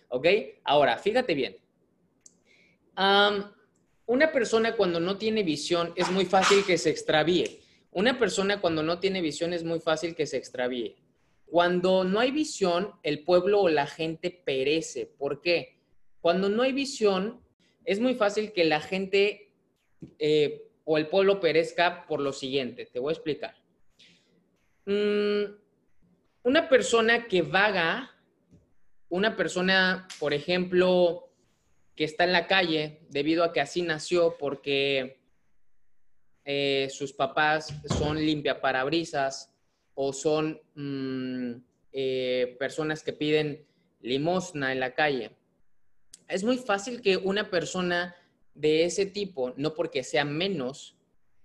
¿Ok? 0.10 0.28
Ahora, 0.64 0.98
fíjate 0.98 1.34
bien. 1.34 1.58
Una 4.10 4.32
persona 4.32 4.76
cuando 4.76 5.00
no 5.00 5.20
tiene 5.20 5.44
visión 5.44 5.94
es 5.96 6.10
muy 6.10 6.26
fácil 6.26 6.66
que 6.66 6.80
se 6.80 6.90
extravíe. 6.90 7.60
Una 7.92 8.18
persona 8.18 8.60
cuando 8.60 8.82
no 8.82 9.00
tiene 9.00 9.22
visión 9.22 9.54
es 9.54 9.64
muy 9.64 9.80
fácil 9.80 10.16
que 10.16 10.26
se 10.26 10.38
extravíe. 10.38 10.96
Cuando 11.46 12.04
no 12.04 12.20
hay 12.20 12.32
visión, 12.32 12.94
el 13.04 13.24
pueblo 13.24 13.62
o 13.62 13.70
la 13.70 13.86
gente 13.86 14.32
perece. 14.32 15.06
¿Por 15.06 15.42
qué? 15.42 15.78
Cuando 16.22 16.50
no 16.50 16.64
hay 16.64 16.74
visión, 16.74 17.40
es 17.86 18.00
muy 18.00 18.16
fácil 18.16 18.52
que 18.52 18.66
la 18.66 18.82
gente 18.82 19.54
eh, 20.18 20.72
o 20.86 20.98
el 20.98 21.06
pueblo 21.06 21.40
perezca 21.40 22.08
por 22.08 22.20
lo 22.20 22.34
siguiente. 22.34 22.88
Te 22.88 22.98
voy 22.98 23.12
a 23.12 23.14
explicar. 23.14 23.58
Mm, 24.88 25.54
una 26.42 26.68
persona 26.68 27.28
que 27.28 27.44
vaga, 27.44 28.10
una 29.10 29.36
persona, 29.36 30.08
por 30.20 30.34
ejemplo, 30.34 31.29
que 32.00 32.06
está 32.06 32.24
en 32.24 32.32
la 32.32 32.48
calle 32.48 33.02
debido 33.10 33.44
a 33.44 33.52
que 33.52 33.60
así 33.60 33.82
nació 33.82 34.38
porque 34.38 35.20
eh, 36.46 36.88
sus 36.90 37.12
papás 37.12 37.74
son 37.90 38.26
limpiaparabrisas 38.26 39.54
o 39.96 40.14
son 40.14 40.62
mm, 40.76 41.56
eh, 41.92 42.56
personas 42.58 43.04
que 43.04 43.12
piden 43.12 43.68
limosna 44.00 44.72
en 44.72 44.80
la 44.80 44.96
calle. 44.96 45.36
Es 46.30 46.46
muy 46.46 46.58
fácil 46.58 47.02
que 47.02 47.18
una 47.18 47.50
persona 47.50 48.16
de 48.54 48.86
ese 48.86 49.06
tipo, 49.06 49.54
no 49.58 49.74
porque 49.74 50.02
sea 50.06 50.24
menos, 50.24 50.96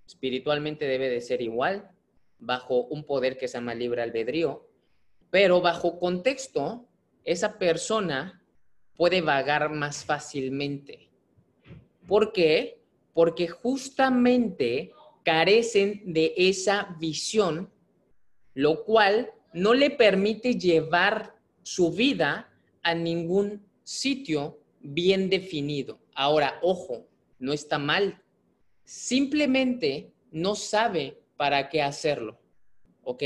espiritualmente 0.07 0.85
debe 0.85 1.09
de 1.09 1.21
ser 1.21 1.43
igual, 1.43 1.91
bajo 2.39 2.85
un 2.85 3.03
poder 3.03 3.39
que 3.39 3.49
se 3.49 3.55
llama 3.59 3.75
libre 3.75 4.03
albedrío, 4.03 4.71
pero 5.33 5.61
bajo 5.61 5.99
contexto, 5.99 6.87
esa 7.25 7.59
persona 7.59 8.44
puede 8.97 9.21
vagar 9.21 9.71
más 9.71 10.05
fácilmente. 10.05 11.09
¿Por 12.07 12.33
qué? 12.33 12.81
Porque 13.13 13.49
justamente 13.49 14.93
carecen 15.25 16.03
de 16.13 16.35
esa 16.37 16.97
visión, 16.99 17.71
lo 18.55 18.85
cual 18.85 19.33
no 19.53 19.75
le 19.75 19.91
permite 19.91 20.59
llevar 20.59 21.35
su 21.63 21.91
vida 21.91 22.53
a 22.83 22.95
ningún 22.95 23.65
sitio 23.83 24.59
bien 24.81 25.31
definido. 25.31 25.99
Ahora, 26.15 26.59
ojo, 26.63 27.07
no 27.39 27.53
está 27.53 27.79
mal. 27.79 28.23
Simplemente 28.85 30.13
no 30.31 30.55
sabe 30.55 31.23
para 31.37 31.69
qué 31.69 31.83
hacerlo. 31.83 32.39
¿Ok? 33.03 33.23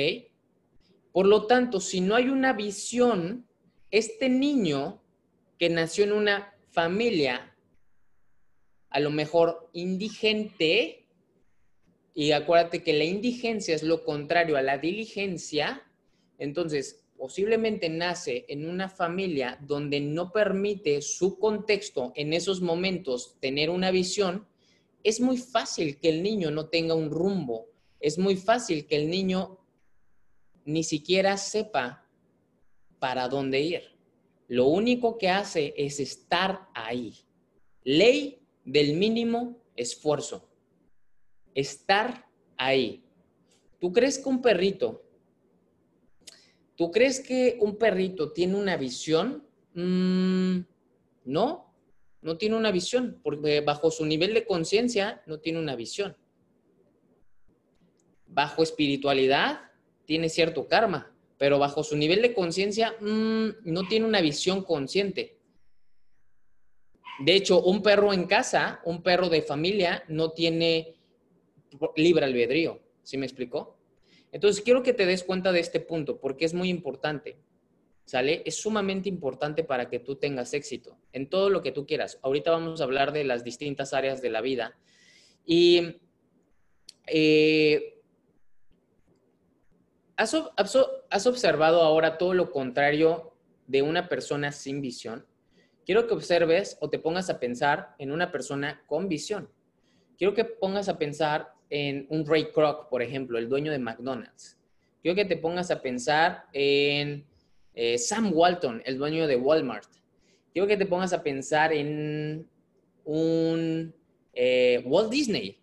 Por 1.12 1.26
lo 1.26 1.46
tanto, 1.46 1.80
si 1.80 2.00
no 2.00 2.14
hay 2.14 2.28
una 2.28 2.52
visión, 2.52 3.46
este 3.90 4.28
niño 4.28 5.02
que 5.58 5.68
nació 5.68 6.04
en 6.04 6.12
una 6.12 6.54
familia 6.70 7.54
a 8.90 9.00
lo 9.00 9.10
mejor 9.10 9.68
indigente, 9.72 11.06
y 12.14 12.32
acuérdate 12.32 12.82
que 12.82 12.94
la 12.94 13.04
indigencia 13.04 13.74
es 13.74 13.82
lo 13.82 14.02
contrario 14.02 14.56
a 14.56 14.62
la 14.62 14.78
diligencia, 14.78 15.82
entonces 16.38 17.04
posiblemente 17.16 17.88
nace 17.88 18.44
en 18.48 18.68
una 18.68 18.88
familia 18.88 19.58
donde 19.60 20.00
no 20.00 20.32
permite 20.32 21.02
su 21.02 21.38
contexto 21.38 22.12
en 22.14 22.32
esos 22.32 22.60
momentos 22.60 23.36
tener 23.40 23.70
una 23.70 23.90
visión, 23.90 24.46
es 25.04 25.20
muy 25.20 25.36
fácil 25.36 25.98
que 25.98 26.08
el 26.08 26.22
niño 26.22 26.50
no 26.50 26.68
tenga 26.68 26.94
un 26.94 27.10
rumbo, 27.10 27.66
es 28.00 28.18
muy 28.18 28.36
fácil 28.36 28.86
que 28.86 28.96
el 28.96 29.10
niño 29.10 29.58
ni 30.64 30.84
siquiera 30.84 31.36
sepa 31.36 32.06
para 32.98 33.28
dónde 33.28 33.60
ir. 33.60 33.97
Lo 34.48 34.66
único 34.66 35.18
que 35.18 35.28
hace 35.28 35.74
es 35.76 36.00
estar 36.00 36.68
ahí. 36.74 37.14
Ley 37.84 38.42
del 38.64 38.94
mínimo 38.94 39.62
esfuerzo. 39.76 40.48
Estar 41.54 42.26
ahí. 42.56 43.04
¿Tú 43.78 43.92
crees 43.92 44.18
que 44.18 44.28
un 44.28 44.42
perrito, 44.42 45.04
tú 46.74 46.90
crees 46.90 47.20
que 47.20 47.58
un 47.60 47.76
perrito 47.76 48.32
tiene 48.32 48.56
una 48.56 48.76
visión? 48.76 49.46
Mm, 49.74 50.60
no, 51.24 51.72
no 52.20 52.36
tiene 52.36 52.56
una 52.56 52.72
visión, 52.72 53.20
porque 53.22 53.60
bajo 53.60 53.90
su 53.92 54.04
nivel 54.04 54.34
de 54.34 54.44
conciencia 54.44 55.22
no 55.26 55.38
tiene 55.38 55.60
una 55.60 55.76
visión 55.76 56.16
bajo 58.28 58.62
espiritualidad 58.62 59.60
tiene 60.04 60.28
cierto 60.28 60.68
karma, 60.68 61.12
pero 61.38 61.58
bajo 61.58 61.84
su 61.84 61.96
nivel 61.96 62.20
de 62.20 62.34
conciencia 62.34 62.96
mm, 63.00 63.48
no 63.64 63.86
tiene 63.88 64.06
una 64.06 64.20
visión 64.20 64.62
consciente. 64.62 65.38
De 67.20 67.34
hecho, 67.34 67.62
un 67.62 67.82
perro 67.82 68.12
en 68.12 68.26
casa, 68.26 68.80
un 68.84 69.02
perro 69.02 69.28
de 69.28 69.42
familia, 69.42 70.04
no 70.08 70.32
tiene 70.32 70.96
libre 71.96 72.24
albedrío. 72.24 72.80
¿Sí 73.02 73.16
me 73.16 73.26
explicó? 73.26 73.78
Entonces, 74.30 74.62
quiero 74.62 74.82
que 74.82 74.92
te 74.92 75.06
des 75.06 75.24
cuenta 75.24 75.52
de 75.52 75.60
este 75.60 75.80
punto 75.80 76.20
porque 76.20 76.44
es 76.44 76.54
muy 76.54 76.68
importante. 76.68 77.38
¿Sale? 78.04 78.42
Es 78.46 78.56
sumamente 78.56 79.08
importante 79.08 79.64
para 79.64 79.90
que 79.90 79.98
tú 79.98 80.16
tengas 80.16 80.54
éxito 80.54 80.96
en 81.12 81.28
todo 81.28 81.50
lo 81.50 81.60
que 81.60 81.72
tú 81.72 81.86
quieras. 81.86 82.18
Ahorita 82.22 82.50
vamos 82.50 82.80
a 82.80 82.84
hablar 82.84 83.12
de 83.12 83.22
las 83.22 83.44
distintas 83.44 83.92
áreas 83.92 84.22
de 84.22 84.30
la 84.30 84.40
vida. 84.40 84.78
Y 85.44 85.98
eh, 87.06 87.97
¿Has, 90.18 91.26
observado 91.26 91.80
ahora 91.80 92.18
todo 92.18 92.34
lo 92.34 92.50
contrario 92.50 93.34
de 93.68 93.82
una 93.82 94.08
persona 94.08 94.50
sin 94.50 94.80
visión? 94.82 95.24
Quiero 95.86 96.08
que 96.08 96.14
observes 96.14 96.76
o 96.80 96.90
te 96.90 96.98
pongas 96.98 97.30
a 97.30 97.38
pensar 97.38 97.94
en 97.98 98.10
una 98.10 98.32
persona 98.32 98.82
con 98.88 99.08
visión. 99.08 99.48
Quiero 100.18 100.34
que 100.34 100.44
pongas 100.44 100.88
a 100.88 100.98
pensar 100.98 101.52
en 101.70 102.04
un 102.10 102.26
Ray 102.26 102.50
Kroc, 102.50 102.88
por 102.88 103.00
ejemplo, 103.00 103.38
el 103.38 103.48
dueño 103.48 103.70
de 103.70 103.78
McDonald's. 103.78 104.58
Quiero 105.02 105.14
que 105.14 105.24
te 105.24 105.36
pongas 105.36 105.70
a 105.70 105.80
pensar 105.80 106.46
en 106.52 107.24
eh, 107.74 107.96
Sam 107.96 108.32
Walton, 108.34 108.82
el 108.84 108.98
dueño 108.98 109.28
de 109.28 109.36
Walmart. 109.36 109.88
Quiero 110.52 110.66
que 110.66 110.76
te 110.76 110.86
pongas 110.86 111.12
a 111.12 111.22
pensar 111.22 111.72
en 111.72 112.44
un 113.04 113.94
eh, 114.32 114.82
Walt 114.84 115.12
Disney. 115.12 115.60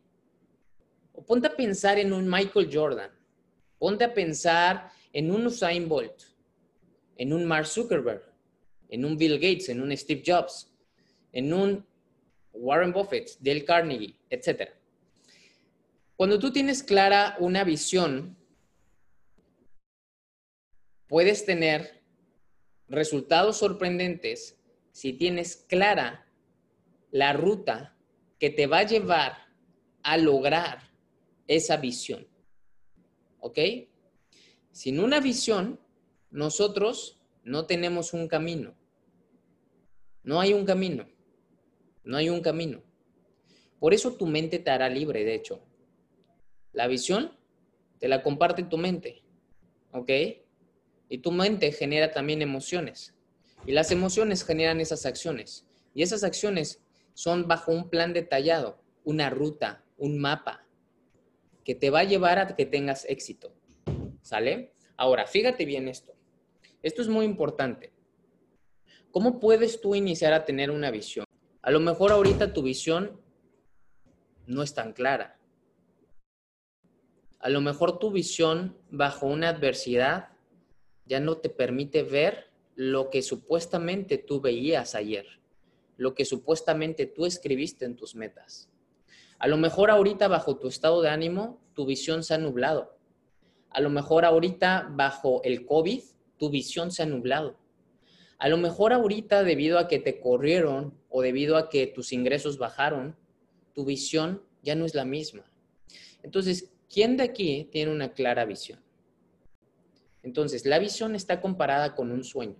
O 1.11 1.25
ponte 1.25 1.47
a 1.47 1.55
pensar 1.57 1.99
en 1.99 2.13
un 2.13 2.29
Michael 2.29 2.69
Jordan. 2.71 3.14
Ponte 3.77 4.03
a 4.03 4.13
pensar 4.13 4.91
en 5.13 5.31
un 5.31 5.47
Usain 5.47 5.87
Bolt, 5.87 6.23
en 7.17 7.33
un 7.33 7.45
Mark 7.45 7.67
Zuckerberg, 7.67 8.23
en 8.89 9.05
un 9.05 9.17
Bill 9.17 9.35
Gates, 9.35 9.69
en 9.69 9.81
un 9.81 9.95
Steve 9.95 10.23
Jobs, 10.25 10.71
en 11.31 11.53
un 11.53 11.85
Warren 12.53 12.91
Buffett, 12.91 13.37
Dale 13.39 13.65
Carnegie, 13.65 14.15
etc. 14.29 14.71
Cuando 16.15 16.39
tú 16.39 16.51
tienes 16.51 16.83
clara 16.83 17.35
una 17.39 17.63
visión, 17.63 18.37
puedes 21.07 21.45
tener 21.45 22.01
resultados 22.87 23.57
sorprendentes 23.57 24.57
si 24.91 25.13
tienes 25.13 25.57
clara 25.57 26.25
la 27.11 27.33
ruta 27.33 27.95
que 28.39 28.49
te 28.49 28.67
va 28.67 28.79
a 28.79 28.87
llevar 28.87 29.37
a 30.03 30.17
lograr 30.17 30.89
esa 31.47 31.77
visión. 31.77 32.27
¿Ok? 33.45 33.59
Sin 34.71 34.99
una 34.99 35.19
visión, 35.19 35.79
nosotros 36.31 37.19
no 37.43 37.67
tenemos 37.67 38.11
un 38.11 38.27
camino. 38.27 38.73
No 40.23 40.39
hay 40.39 40.53
un 40.53 40.65
camino. 40.65 41.07
No 42.03 42.17
hay 42.17 42.29
un 42.29 42.41
camino. 42.41 42.81
Por 43.77 43.93
eso 43.93 44.15
tu 44.15 44.25
mente 44.25 44.57
te 44.57 44.71
hará 44.71 44.89
libre, 44.89 45.23
de 45.23 45.35
hecho. 45.35 45.61
La 46.73 46.87
visión 46.87 47.37
te 47.99 48.07
la 48.07 48.23
comparte 48.23 48.63
tu 48.63 48.79
mente, 48.79 49.21
¿ok? 49.91 50.09
Y 51.09 51.19
tu 51.19 51.31
mente 51.31 51.71
genera 51.71 52.11
también 52.11 52.41
emociones. 52.41 53.13
Y 53.67 53.73
las 53.73 53.91
emociones 53.91 54.43
generan 54.43 54.81
esas 54.81 55.05
acciones. 55.05 55.67
Y 55.93 56.01
esas 56.01 56.23
acciones 56.23 56.81
son 57.13 57.47
bajo 57.47 57.71
un 57.71 57.91
plan 57.91 58.11
detallado, 58.11 58.81
una 59.03 59.29
ruta, 59.29 59.85
un 59.97 60.17
mapa, 60.17 60.64
que 61.65 61.75
te 61.75 61.89
va 61.89 62.01
a 62.01 62.03
llevar 62.05 62.39
a 62.39 62.55
que 62.55 62.65
tengas 62.65 63.05
éxito. 63.09 63.53
¿Sale? 64.21 64.73
Ahora, 64.95 65.25
fíjate 65.25 65.65
bien 65.65 65.87
esto. 65.89 66.15
Esto 66.81 67.01
es 67.01 67.09
muy 67.09 67.25
importante. 67.25 67.91
¿Cómo 69.11 69.39
puedes 69.39 69.81
tú 69.81 69.95
iniciar 69.95 70.33
a 70.33 70.45
tener 70.45 70.71
una 70.71 70.91
visión? 70.91 71.25
A 71.61 71.71
lo 71.71 71.79
mejor 71.79 72.11
ahorita 72.11 72.53
tu 72.53 72.61
visión 72.61 73.19
no 74.45 74.61
es 74.61 74.73
tan 74.75 74.93
clara. 74.93 75.39
A 77.39 77.49
lo 77.49 77.61
mejor 77.61 77.97
tu 77.97 78.11
visión 78.11 78.77
bajo 78.91 79.25
una 79.25 79.49
adversidad 79.49 80.29
ya 81.05 81.19
no 81.19 81.37
te 81.37 81.49
permite 81.49 82.03
ver 82.03 82.51
lo 82.75 83.09
que 83.09 83.21
supuestamente 83.21 84.17
tú 84.17 84.41
veías 84.41 84.95
ayer, 84.95 85.25
lo 85.97 86.13
que 86.13 86.25
supuestamente 86.25 87.05
tú 87.05 87.25
escribiste 87.25 87.85
en 87.85 87.95
tus 87.95 88.15
metas. 88.15 88.69
A 89.39 89.47
lo 89.47 89.57
mejor 89.57 89.91
ahorita 89.91 90.27
bajo 90.27 90.57
tu 90.57 90.67
estado 90.67 91.01
de 91.01 91.09
ánimo, 91.09 91.59
tu 91.73 91.85
visión 91.85 92.23
se 92.23 92.33
ha 92.33 92.37
nublado. 92.37 92.97
A 93.69 93.81
lo 93.81 93.89
mejor 93.89 94.25
ahorita 94.25 94.89
bajo 94.91 95.41
el 95.43 95.65
COVID, 95.65 96.01
tu 96.37 96.49
visión 96.49 96.91
se 96.91 97.03
ha 97.03 97.05
nublado. 97.05 97.57
A 98.37 98.49
lo 98.49 98.57
mejor 98.57 98.93
ahorita 98.93 99.43
debido 99.43 99.79
a 99.79 99.87
que 99.87 99.99
te 99.99 100.19
corrieron 100.19 100.93
o 101.09 101.21
debido 101.21 101.57
a 101.57 101.69
que 101.69 101.87
tus 101.87 102.13
ingresos 102.13 102.57
bajaron, 102.57 103.15
tu 103.73 103.85
visión 103.85 104.41
ya 104.61 104.75
no 104.75 104.85
es 104.85 104.95
la 104.95 105.05
misma. 105.05 105.43
Entonces, 106.23 106.71
¿quién 106.89 107.17
de 107.17 107.23
aquí 107.23 107.69
tiene 107.71 107.91
una 107.91 108.13
clara 108.13 108.45
visión? 108.45 108.81
Entonces, 110.23 110.65
la 110.65 110.79
visión 110.79 111.15
está 111.15 111.39
comparada 111.39 111.95
con 111.95 112.11
un 112.11 112.23
sueño. 112.23 112.55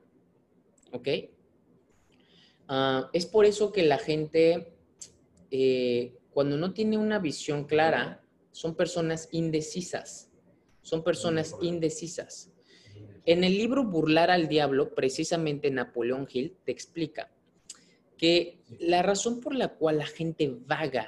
¿Ok? 0.92 1.08
Ah, 2.68 3.10
es 3.12 3.26
por 3.26 3.46
eso 3.46 3.72
que 3.72 3.84
la 3.84 3.98
gente, 3.98 4.76
eh, 5.52 6.16
cuando 6.36 6.58
no 6.58 6.74
tiene 6.74 6.98
una 6.98 7.18
visión 7.18 7.64
clara, 7.64 8.22
son 8.52 8.76
personas 8.76 9.30
indecisas. 9.32 10.30
Son 10.82 11.02
personas 11.02 11.56
indecisas. 11.62 12.52
En 13.26 13.46
el 13.46 13.58
libro 13.58 13.86
Burlar 13.86 14.30
al 14.30 14.50
Diablo, 14.50 14.94
precisamente 14.94 15.72
Napoleón 15.72 16.28
Hill 16.30 16.58
te 16.66 16.74
explica 16.74 17.32
que 18.18 18.60
la 18.80 19.02
razón 19.02 19.40
por 19.40 19.56
la 19.56 19.76
cual 19.76 20.00
la 20.00 20.08
gente 20.08 20.54
vaga, 20.68 21.08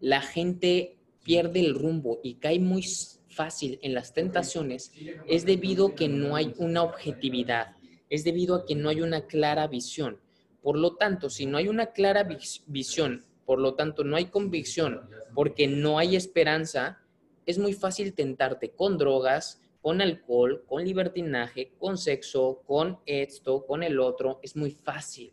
la 0.00 0.20
gente 0.20 0.98
pierde 1.22 1.60
el 1.60 1.72
rumbo 1.72 2.18
y 2.24 2.34
cae 2.34 2.58
muy 2.58 2.84
fácil 3.28 3.78
en 3.82 3.94
las 3.94 4.14
tentaciones 4.14 4.90
es 5.28 5.46
debido 5.46 5.86
a 5.86 5.94
que 5.94 6.08
no 6.08 6.34
hay 6.34 6.52
una 6.58 6.82
objetividad, 6.82 7.76
es 8.10 8.24
debido 8.24 8.56
a 8.56 8.66
que 8.66 8.74
no 8.74 8.88
hay 8.88 9.00
una 9.00 9.26
clara 9.26 9.68
visión. 9.68 10.20
Por 10.60 10.76
lo 10.76 10.96
tanto, 10.96 11.30
si 11.30 11.46
no 11.46 11.56
hay 11.56 11.68
una 11.68 11.92
clara 11.92 12.26
visión, 12.66 13.25
por 13.46 13.60
lo 13.60 13.74
tanto 13.74 14.04
no 14.04 14.16
hay 14.16 14.26
convicción, 14.26 15.08
porque 15.34 15.68
no 15.68 15.98
hay 15.98 16.16
esperanza, 16.16 17.00
es 17.46 17.58
muy 17.58 17.72
fácil 17.72 18.12
tentarte 18.12 18.72
con 18.72 18.98
drogas, 18.98 19.62
con 19.80 20.00
alcohol, 20.00 20.64
con 20.66 20.84
libertinaje, 20.84 21.72
con 21.78 21.96
sexo, 21.96 22.62
con 22.66 22.98
esto, 23.06 23.64
con 23.64 23.84
el 23.84 24.00
otro. 24.00 24.40
Es 24.42 24.56
muy 24.56 24.72
fácil. 24.72 25.32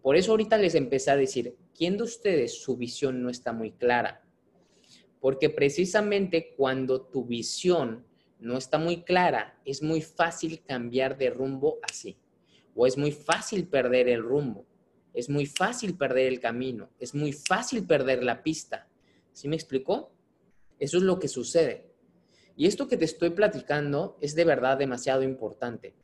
Por 0.00 0.16
eso 0.16 0.30
ahorita 0.30 0.56
les 0.56 0.74
empecé 0.74 1.10
a 1.10 1.16
decir, 1.16 1.54
¿quién 1.76 1.98
de 1.98 2.04
ustedes 2.04 2.62
su 2.62 2.78
visión 2.78 3.22
no 3.22 3.28
está 3.28 3.52
muy 3.52 3.72
clara? 3.72 4.24
Porque 5.20 5.50
precisamente 5.50 6.54
cuando 6.56 7.02
tu 7.02 7.26
visión 7.26 8.06
no 8.38 8.56
está 8.56 8.78
muy 8.78 9.02
clara, 9.02 9.60
es 9.66 9.82
muy 9.82 10.00
fácil 10.00 10.62
cambiar 10.62 11.18
de 11.18 11.28
rumbo 11.28 11.78
así. 11.82 12.16
O 12.74 12.86
es 12.86 12.96
muy 12.96 13.12
fácil 13.12 13.68
perder 13.68 14.08
el 14.08 14.22
rumbo. 14.22 14.64
Es 15.18 15.28
muy 15.28 15.46
fácil 15.46 15.96
perder 15.96 16.26
el 16.26 16.40
camino. 16.40 16.90
Es 16.98 17.14
muy 17.14 17.32
fácil 17.32 17.86
perder 17.86 18.22
la 18.22 18.42
pista. 18.42 18.86
¿Sí 19.32 19.48
me 19.48 19.56
explicó? 19.56 20.12
Eso 20.78 20.98
es 20.98 21.02
lo 21.02 21.18
que 21.18 21.28
sucede. 21.28 21.90
Y 22.56 22.66
esto 22.66 22.86
que 22.86 22.96
te 22.96 23.04
estoy 23.04 23.30
platicando 23.30 24.16
es 24.20 24.34
de 24.34 24.44
verdad 24.44 24.78
demasiado 24.78 25.22
importante. 25.22 25.94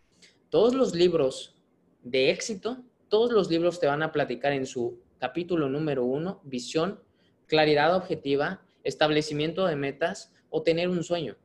Todos 0.51 0.75
los 0.75 0.95
libros 0.95 1.57
de 2.03 2.31
éxito, 2.31 2.85
todos 3.09 3.33
los 3.33 3.51
libros 3.51 3.79
te 3.79 3.87
van 3.87 4.03
a 4.03 4.13
platicar 4.13 4.53
en 4.53 4.67
su 4.67 5.01
capítulo 5.19 5.69
número 5.69 6.05
uno, 6.05 6.41
visión, 6.45 7.01
claridad 7.47 7.95
objetiva, 7.95 8.63
establecimiento 8.83 9.67
de 9.67 9.77
metas 9.77 10.33
o 10.51 10.63
tener 10.63 10.89
un 10.89 11.05
sueño 11.05 11.37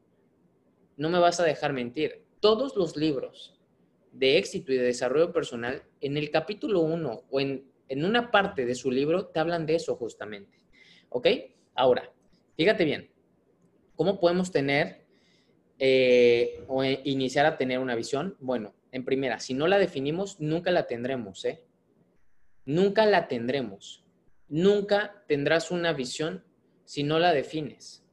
no 0.99 1.09
me 1.09 1.17
vas 1.17 1.39
a 1.39 1.45
dejar 1.45 1.71
mentir. 1.71 2.25
Todos 2.41 2.75
los 2.75 2.97
libros 2.97 3.57
de 4.19 4.37
éxito 4.37 4.73
y 4.73 4.77
de 4.77 4.83
desarrollo 4.83 5.31
personal, 5.31 5.81
en 6.01 6.17
el 6.17 6.29
capítulo 6.29 6.81
1 6.81 7.23
o 7.29 7.39
en, 7.39 7.63
una 7.89 8.31
parte 8.31 8.65
de 8.65 8.75
su 8.75 8.91
libro, 8.91 9.27
te 9.27 9.39
hablan 9.39 9.65
de 9.65 9.75
eso 9.75 9.95
justamente. 9.95 10.59
¿Ok? 11.07 11.27
Ahora, 11.73 12.11
fíjate 12.57 12.83
bien, 12.83 13.09
¿cómo 13.95 14.19
podemos 14.19 14.51
tener 14.51 15.05
eh, 15.79 16.63
o 16.67 16.83
iniciar 16.83 17.45
a 17.45 17.57
tener 17.57 17.79
una 17.79 17.95
visión? 17.95 18.35
Bueno, 18.39 18.75
en 18.91 19.05
primera, 19.05 19.39
si 19.39 19.53
no 19.53 19.67
la 19.67 19.79
definimos, 19.79 20.39
nunca 20.39 20.71
la 20.71 20.85
tendremos, 20.85 21.45
¿eh? 21.45 21.63
Nunca 22.65 23.05
la 23.05 23.27
tendremos. 23.27 24.03
Nunca 24.49 25.23
tendrás 25.27 25.71
una 25.71 25.93
visión 25.93 26.43
si 26.83 27.03
no 27.03 27.19
la 27.19 27.33
defines 27.33 28.03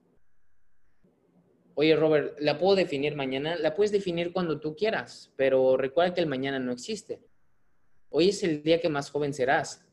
oye 1.77 1.95
Robert, 1.95 2.37
¿la 2.41 2.59
puedo 2.59 2.75
definir 2.75 3.15
mañana? 3.15 3.57
La 3.57 3.75
puedes 3.75 3.93
definir 3.93 4.33
cuando 4.33 4.59
tú 4.59 4.75
quieras, 4.75 5.31
pero 5.37 5.77
recuerda 5.77 6.15
que 6.15 6.23
el 6.23 6.27
mañana 6.27 6.59
no 6.59 6.73
existe. 6.73 7.21
Hoy 8.09 8.31
es 8.31 8.43
el 8.43 8.63
día 8.63 8.81
que 8.81 8.89
más 8.89 9.11
joven 9.11 9.35
serás. 9.35 9.85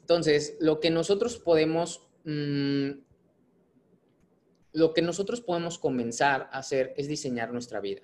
Entonces, 0.00 0.56
lo 0.60 0.80
que 0.80 0.90
nosotros 0.90 1.38
podemos, 1.38 2.08
mm, 2.24 2.90
lo 4.74 4.92
que 4.92 5.00
nosotros 5.00 5.40
podemos 5.40 5.78
comenzar 5.78 6.50
a 6.52 6.58
hacer 6.58 6.92
es 6.98 7.08
diseñar 7.08 7.52
nuestra 7.52 7.80
vida. 7.80 8.02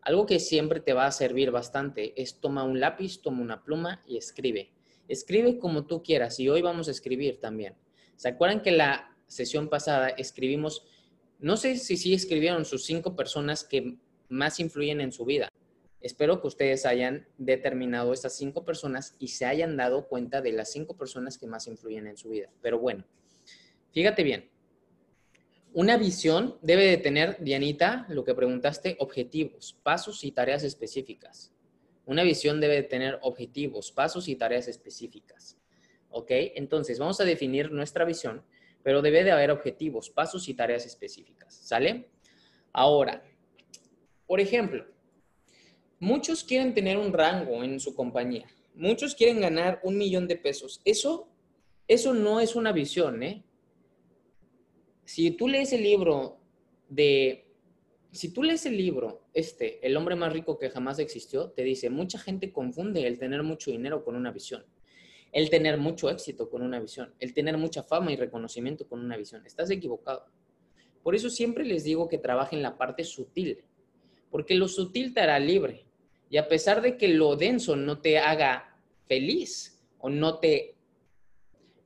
Algo 0.00 0.24
que 0.24 0.38
siempre 0.38 0.78
te 0.78 0.92
va 0.92 1.06
a 1.06 1.12
servir 1.12 1.50
bastante 1.50 2.20
es 2.20 2.40
toma 2.40 2.62
un 2.62 2.78
lápiz, 2.78 3.20
toma 3.22 3.42
una 3.42 3.64
pluma 3.64 4.02
y 4.06 4.16
escribe. 4.16 4.72
Escribe 5.08 5.58
como 5.58 5.84
tú 5.86 6.04
quieras 6.04 6.38
y 6.38 6.48
hoy 6.48 6.62
vamos 6.62 6.86
a 6.86 6.92
escribir 6.92 7.40
también. 7.40 7.74
¿Se 8.14 8.28
acuerdan 8.28 8.62
que 8.62 8.70
la 8.70 9.16
sesión 9.26 9.68
pasada 9.68 10.10
escribimos 10.10 10.84
no 11.40 11.56
sé 11.56 11.76
si 11.76 11.96
sí 11.96 12.14
escribieron 12.14 12.64
sus 12.64 12.84
cinco 12.84 13.16
personas 13.16 13.64
que 13.64 13.96
más 14.28 14.60
influyen 14.60 15.00
en 15.00 15.12
su 15.12 15.24
vida. 15.24 15.48
Espero 16.00 16.40
que 16.40 16.46
ustedes 16.46 16.86
hayan 16.86 17.26
determinado 17.36 18.12
estas 18.12 18.36
cinco 18.36 18.64
personas 18.64 19.16
y 19.18 19.28
se 19.28 19.44
hayan 19.44 19.76
dado 19.76 20.08
cuenta 20.08 20.40
de 20.40 20.52
las 20.52 20.70
cinco 20.72 20.96
personas 20.96 21.36
que 21.36 21.46
más 21.46 21.66
influyen 21.66 22.06
en 22.06 22.16
su 22.16 22.30
vida. 22.30 22.50
Pero 22.62 22.78
bueno, 22.78 23.04
fíjate 23.92 24.22
bien. 24.22 24.50
Una 25.72 25.96
visión 25.96 26.56
debe 26.62 26.86
de 26.86 26.96
tener, 26.96 27.36
Dianita, 27.40 28.06
lo 28.08 28.24
que 28.24 28.34
preguntaste, 28.34 28.96
objetivos, 28.98 29.78
pasos 29.82 30.24
y 30.24 30.32
tareas 30.32 30.64
específicas. 30.64 31.52
Una 32.06 32.22
visión 32.22 32.60
debe 32.60 32.76
de 32.76 32.82
tener 32.82 33.18
objetivos, 33.22 33.92
pasos 33.92 34.26
y 34.28 34.36
tareas 34.36 34.68
específicas. 34.68 35.58
¿Ok? 36.08 36.30
Entonces, 36.56 36.98
vamos 36.98 37.20
a 37.20 37.24
definir 37.24 37.70
nuestra 37.70 38.04
visión 38.04 38.42
pero 38.82 39.02
debe 39.02 39.24
de 39.24 39.30
haber 39.30 39.50
objetivos, 39.50 40.10
pasos 40.10 40.48
y 40.48 40.54
tareas 40.54 40.86
específicas, 40.86 41.54
¿sale? 41.54 42.10
Ahora, 42.72 43.22
por 44.26 44.40
ejemplo, 44.40 44.86
muchos 45.98 46.44
quieren 46.44 46.74
tener 46.74 46.96
un 46.96 47.12
rango 47.12 47.62
en 47.62 47.80
su 47.80 47.94
compañía, 47.94 48.46
muchos 48.74 49.14
quieren 49.14 49.40
ganar 49.40 49.80
un 49.82 49.98
millón 49.98 50.28
de 50.28 50.36
pesos. 50.36 50.80
Eso, 50.84 51.28
eso 51.88 52.14
no 52.14 52.40
es 52.40 52.56
una 52.56 52.72
visión, 52.72 53.22
¿eh? 53.22 53.44
Si 55.04 55.32
tú 55.32 55.48
lees 55.48 55.72
el 55.72 55.82
libro 55.82 56.38
de, 56.88 57.48
si 58.12 58.32
tú 58.32 58.42
lees 58.42 58.64
el 58.66 58.76
libro, 58.76 59.26
este, 59.34 59.84
El 59.84 59.96
hombre 59.96 60.14
más 60.14 60.32
rico 60.32 60.58
que 60.58 60.70
jamás 60.70 60.98
existió, 60.98 61.50
te 61.50 61.62
dice, 61.62 61.90
mucha 61.90 62.18
gente 62.18 62.52
confunde 62.52 63.06
el 63.06 63.18
tener 63.18 63.42
mucho 63.42 63.70
dinero 63.70 64.04
con 64.04 64.16
una 64.16 64.32
visión 64.32 64.64
el 65.32 65.50
tener 65.50 65.78
mucho 65.78 66.10
éxito 66.10 66.50
con 66.50 66.62
una 66.62 66.80
visión, 66.80 67.14
el 67.18 67.32
tener 67.34 67.56
mucha 67.56 67.82
fama 67.82 68.12
y 68.12 68.16
reconocimiento 68.16 68.86
con 68.88 69.00
una 69.00 69.16
visión. 69.16 69.44
Estás 69.46 69.70
equivocado. 69.70 70.26
Por 71.02 71.14
eso 71.14 71.30
siempre 71.30 71.64
les 71.64 71.84
digo 71.84 72.08
que 72.08 72.18
trabajen 72.18 72.62
la 72.62 72.76
parte 72.76 73.04
sutil, 73.04 73.64
porque 74.30 74.54
lo 74.54 74.68
sutil 74.68 75.14
te 75.14 75.20
hará 75.20 75.38
libre. 75.38 75.86
Y 76.28 76.36
a 76.36 76.48
pesar 76.48 76.82
de 76.82 76.96
que 76.96 77.08
lo 77.08 77.36
denso 77.36 77.76
no 77.76 78.00
te 78.00 78.18
haga 78.18 78.76
feliz 79.06 79.82
o 79.98 80.08
no 80.08 80.38
te... 80.38 80.76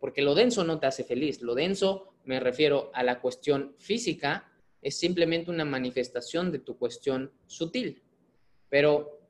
Porque 0.01 0.21
lo 0.21 0.35
denso 0.35 0.65
no 0.65 0.79
te 0.79 0.87
hace 0.87 1.05
feliz. 1.05 1.41
Lo 1.41 1.55
denso, 1.55 2.15
me 2.25 2.41
refiero 2.41 2.91
a 2.93 3.03
la 3.03 3.21
cuestión 3.21 3.75
física, 3.79 4.53
es 4.83 4.99
simplemente 4.99 5.51
una 5.51 5.65
manifestación 5.65 6.53
de 6.53 6.59
tu 6.59 6.77
cuestión 6.77 7.33
sutil. 7.47 8.03
Pero 8.69 9.21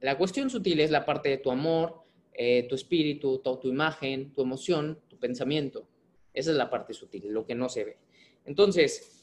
la 0.00 0.18
cuestión 0.18 0.50
sutil 0.50 0.80
es 0.80 0.90
la 0.90 1.04
parte 1.04 1.28
de 1.28 1.38
tu 1.38 1.52
amor, 1.52 2.01
eh, 2.34 2.66
tu 2.68 2.74
espíritu, 2.74 3.38
tu, 3.38 3.68
imagen, 3.68 4.32
tu 4.32 4.42
emoción, 4.42 4.98
tu 5.08 5.18
pensamiento. 5.18 5.86
Esa 6.32 6.50
es 6.50 6.56
la 6.56 6.70
parte 6.70 6.94
sutil, 6.94 7.28
lo 7.28 7.44
que 7.44 7.54
no 7.54 7.68
se 7.68 7.84
ve. 7.84 7.96
Entonces, 8.44 9.22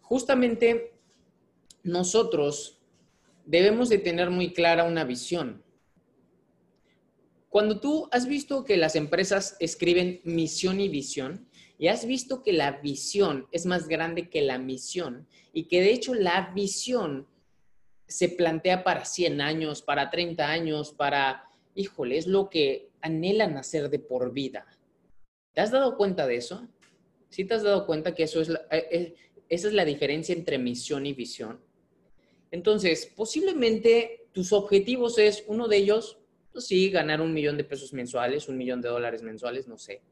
justamente 0.00 0.94
nosotros 1.82 2.80
debemos 3.44 3.88
de 3.88 3.98
tener 3.98 4.30
muy 4.30 4.52
clara 4.52 4.84
una 4.84 5.04
visión. 5.04 5.62
Cuando 7.50 7.80
tú 7.80 8.08
has 8.12 8.26
visto 8.26 8.64
que 8.64 8.76
las 8.76 8.94
empresas 8.94 9.56
escriben 9.60 10.20
misión 10.24 10.80
y 10.80 10.88
visión, 10.88 11.48
y 11.78 11.88
has 11.88 12.06
visto 12.06 12.42
que 12.42 12.52
la 12.52 12.72
visión 12.72 13.46
es 13.52 13.64
más 13.64 13.88
grande 13.88 14.28
que 14.28 14.42
la 14.42 14.58
misión, 14.58 15.26
y 15.52 15.64
que 15.64 15.80
de 15.80 15.92
hecho 15.92 16.14
la 16.14 16.52
visión 16.54 17.26
se 18.06 18.30
plantea 18.30 18.84
para 18.84 19.04
100 19.04 19.40
años, 19.40 19.82
para 19.82 20.10
30 20.10 20.48
años, 20.48 20.92
para, 20.92 21.47
híjole, 21.78 22.18
es 22.18 22.26
lo 22.26 22.50
que 22.50 22.90
anhelan 23.00 23.56
hacer 23.56 23.88
de 23.88 24.00
por 24.00 24.32
vida. 24.32 24.66
¿Te 25.54 25.60
has 25.60 25.70
dado 25.70 25.96
cuenta 25.96 26.26
de 26.26 26.34
eso? 26.34 26.68
¿Sí 27.28 27.44
te 27.44 27.54
has 27.54 27.62
dado 27.62 27.86
cuenta 27.86 28.16
que 28.16 28.24
eso 28.24 28.40
es 28.40 28.50
eh, 28.50 28.58
eh, 28.70 29.14
esa 29.48 29.68
es 29.68 29.74
la 29.74 29.84
diferencia 29.84 30.34
entre 30.34 30.58
misión 30.58 31.06
y 31.06 31.12
visión? 31.12 31.60
Entonces, 32.50 33.12
posiblemente 33.14 34.26
tus 34.32 34.52
objetivos 34.52 35.18
es, 35.18 35.44
uno 35.46 35.68
de 35.68 35.76
ellos, 35.76 36.18
pues 36.52 36.66
sí, 36.66 36.90
ganar 36.90 37.20
un 37.20 37.32
millón 37.32 37.56
de 37.56 37.64
pesos 37.64 37.92
mensuales, 37.92 38.48
un 38.48 38.58
millón 38.58 38.80
de 38.80 38.88
dólares 38.88 39.22
mensuales, 39.22 39.68
no 39.68 39.78
sé. 39.78 40.02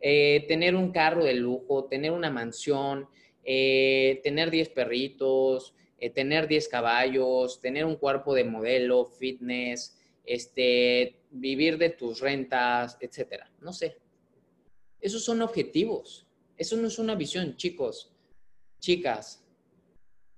Eh, 0.00 0.46
tener 0.48 0.74
un 0.74 0.92
carro 0.92 1.24
de 1.24 1.34
lujo, 1.34 1.84
tener 1.84 2.10
una 2.10 2.30
mansión, 2.30 3.06
tener 3.44 4.50
10 4.50 4.70
perritos, 4.70 5.74
tener 6.14 6.48
10 6.48 6.68
caballos, 6.68 7.60
tener 7.60 7.84
un 7.84 7.96
cuerpo 7.96 8.34
de 8.34 8.44
modelo, 8.44 9.04
fitness, 9.04 9.98
este, 10.24 11.22
vivir 11.30 11.78
de 11.78 11.90
tus 11.90 12.20
rentas, 12.20 12.96
etcétera. 13.00 13.50
No 13.60 13.72
sé. 13.72 13.98
Esos 15.00 15.24
son 15.24 15.42
objetivos. 15.42 16.26
Eso 16.56 16.76
no 16.76 16.88
es 16.88 16.98
una 16.98 17.14
visión, 17.14 17.56
chicos, 17.56 18.12
chicas. 18.78 19.44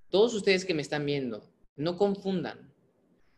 Todos 0.09 0.35
ustedes 0.35 0.65
que 0.65 0.75
me 0.75 0.83
están 0.83 1.05
viendo, 1.05 1.51
no 1.77 1.99
confundan. 1.99 2.73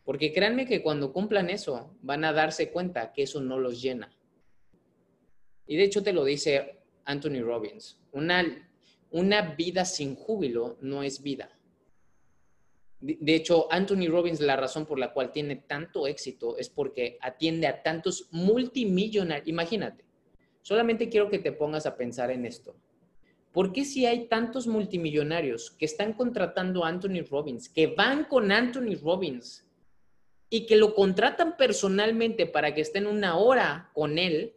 Porque 0.03 0.31
créanme 0.31 0.65
que 0.65 0.81
cuando 0.81 1.11
cumplan 1.11 1.49
eso, 1.49 1.97
van 2.01 2.23
a 2.23 2.31
darse 2.31 2.71
cuenta 2.71 3.11
que 3.11 3.23
eso 3.23 3.41
no 3.41 3.59
los 3.59 3.81
llena. 3.81 4.15
Y 5.65 5.75
de 5.75 5.83
hecho 5.83 6.01
te 6.01 6.13
lo 6.13 6.23
dice 6.23 6.79
Anthony 7.03 7.41
Robbins. 7.41 7.99
Una, 8.13 8.69
una 9.11 9.55
vida 9.55 9.83
sin 9.83 10.15
júbilo 10.15 10.77
no 10.79 11.03
es 11.03 11.21
vida. 11.21 11.56
De 12.99 13.35
hecho, 13.35 13.71
Anthony 13.71 14.07
Robbins, 14.09 14.39
la 14.39 14.55
razón 14.55 14.85
por 14.85 14.97
la 14.97 15.13
cual 15.13 15.31
tiene 15.31 15.55
tanto 15.55 16.07
éxito 16.07 16.57
es 16.57 16.69
porque 16.69 17.17
atiende 17.21 17.67
a 17.67 17.83
tantos 17.83 18.27
multimillonarios. 18.31 19.47
Imagínate, 19.47 20.03
solamente 20.61 21.07
quiero 21.07 21.29
que 21.29 21.39
te 21.39 21.51
pongas 21.51 21.85
a 21.85 21.95
pensar 21.95 22.31
en 22.31 22.45
esto. 22.45 22.75
¿Por 23.51 23.71
qué 23.71 23.85
si 23.85 24.05
hay 24.05 24.27
tantos 24.27 24.67
multimillonarios 24.67 25.71
que 25.71 25.85
están 25.85 26.13
contratando 26.13 26.83
a 26.83 26.89
Anthony 26.89 27.23
Robbins, 27.29 27.69
que 27.69 27.87
van 27.87 28.25
con 28.25 28.51
Anthony 28.51 28.95
Robbins 29.01 29.67
y 30.49 30.65
que 30.65 30.75
lo 30.75 30.95
contratan 30.95 31.57
personalmente 31.57 32.45
para 32.45 32.73
que 32.73 32.81
estén 32.81 33.07
una 33.07 33.37
hora 33.37 33.91
con 33.93 34.17
él, 34.17 34.56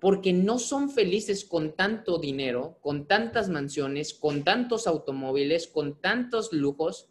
porque 0.00 0.32
no 0.32 0.58
son 0.58 0.90
felices 0.90 1.44
con 1.44 1.76
tanto 1.76 2.18
dinero, 2.18 2.78
con 2.80 3.06
tantas 3.06 3.48
mansiones, 3.48 4.14
con 4.14 4.44
tantos 4.44 4.86
automóviles, 4.86 5.68
con 5.68 6.00
tantos 6.00 6.52
lujos, 6.52 7.10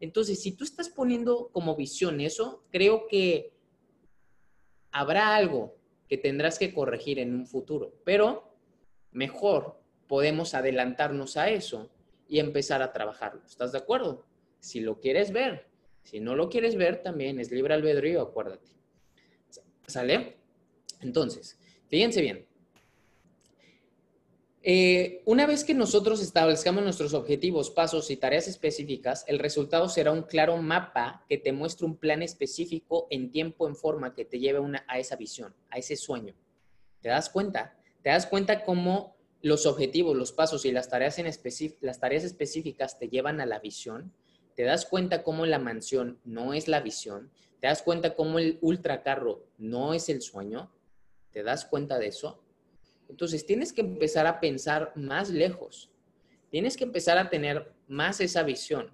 entonces, 0.00 0.42
si 0.42 0.52
tú 0.52 0.64
estás 0.64 0.88
poniendo 0.88 1.48
como 1.52 1.74
visión 1.74 2.20
eso, 2.20 2.64
creo 2.70 3.06
que 3.06 3.54
habrá 4.90 5.34
algo 5.34 5.76
que 6.08 6.18
tendrás 6.18 6.58
que 6.58 6.72
corregir 6.74 7.18
en 7.18 7.34
un 7.34 7.46
futuro, 7.46 7.94
pero 8.04 8.54
mejor 9.10 9.80
podemos 10.06 10.54
adelantarnos 10.54 11.36
a 11.36 11.50
eso 11.50 11.90
y 12.28 12.38
empezar 12.38 12.82
a 12.82 12.92
trabajarlo. 12.92 13.42
¿Estás 13.46 13.72
de 13.72 13.78
acuerdo? 13.78 14.24
Si 14.60 14.80
lo 14.80 15.00
quieres 15.00 15.32
ver, 15.32 15.66
si 16.02 16.20
no 16.20 16.36
lo 16.36 16.48
quieres 16.48 16.76
ver, 16.76 17.02
también 17.02 17.40
es 17.40 17.50
libre 17.50 17.74
albedrío, 17.74 18.20
acuérdate. 18.20 18.72
¿Sale? 19.86 20.36
Entonces, 21.00 21.58
fíjense 21.88 22.20
bien, 22.20 22.46
eh, 24.68 25.22
una 25.26 25.46
vez 25.46 25.62
que 25.62 25.74
nosotros 25.74 26.20
establezcamos 26.20 26.82
nuestros 26.82 27.14
objetivos, 27.14 27.70
pasos 27.70 28.10
y 28.10 28.16
tareas 28.16 28.48
específicas, 28.48 29.24
el 29.28 29.38
resultado 29.38 29.88
será 29.88 30.10
un 30.10 30.22
claro 30.22 30.56
mapa 30.56 31.24
que 31.28 31.38
te 31.38 31.52
muestre 31.52 31.86
un 31.86 31.96
plan 31.96 32.20
específico 32.20 33.06
en 33.10 33.30
tiempo, 33.30 33.68
en 33.68 33.76
forma, 33.76 34.12
que 34.12 34.24
te 34.24 34.40
lleve 34.40 34.58
a 34.88 34.98
esa 34.98 35.14
visión, 35.14 35.54
a 35.70 35.78
ese 35.78 35.94
sueño. 35.94 36.34
¿Te 37.00 37.10
das 37.10 37.30
cuenta? 37.30 37.76
¿Te 38.02 38.10
das 38.10 38.26
cuenta 38.26 38.64
cómo 38.64 39.16
los 39.40 39.66
objetivos, 39.66 40.16
los 40.16 40.32
pasos 40.32 40.64
y 40.64 40.72
las 40.72 40.88
tareas, 40.88 41.16
las 41.80 42.00
tareas 42.00 42.24
específicas 42.24 42.98
te 42.98 43.08
llevan 43.08 43.40
a 43.40 43.46
la 43.46 43.60
visión? 43.60 44.12
¿Te 44.56 44.64
das 44.64 44.84
cuenta 44.84 45.22
cómo 45.22 45.46
la 45.46 45.60
mansión 45.60 46.18
no 46.24 46.54
es 46.54 46.66
la 46.66 46.80
visión? 46.80 47.30
¿Te 47.60 47.68
das 47.68 47.82
cuenta 47.82 48.16
cómo 48.16 48.40
el 48.40 48.58
ultracarro 48.62 49.44
no 49.58 49.94
es 49.94 50.08
el 50.08 50.22
sueño? 50.22 50.72
¿Te 51.36 51.42
das 51.42 51.66
cuenta 51.66 51.98
de 51.98 52.06
eso? 52.06 52.42
Entonces 53.10 53.44
tienes 53.44 53.70
que 53.70 53.82
empezar 53.82 54.26
a 54.26 54.40
pensar 54.40 54.94
más 54.96 55.28
lejos. 55.28 55.90
Tienes 56.48 56.78
que 56.78 56.84
empezar 56.84 57.18
a 57.18 57.28
tener 57.28 57.74
más 57.88 58.22
esa 58.22 58.42
visión. 58.42 58.90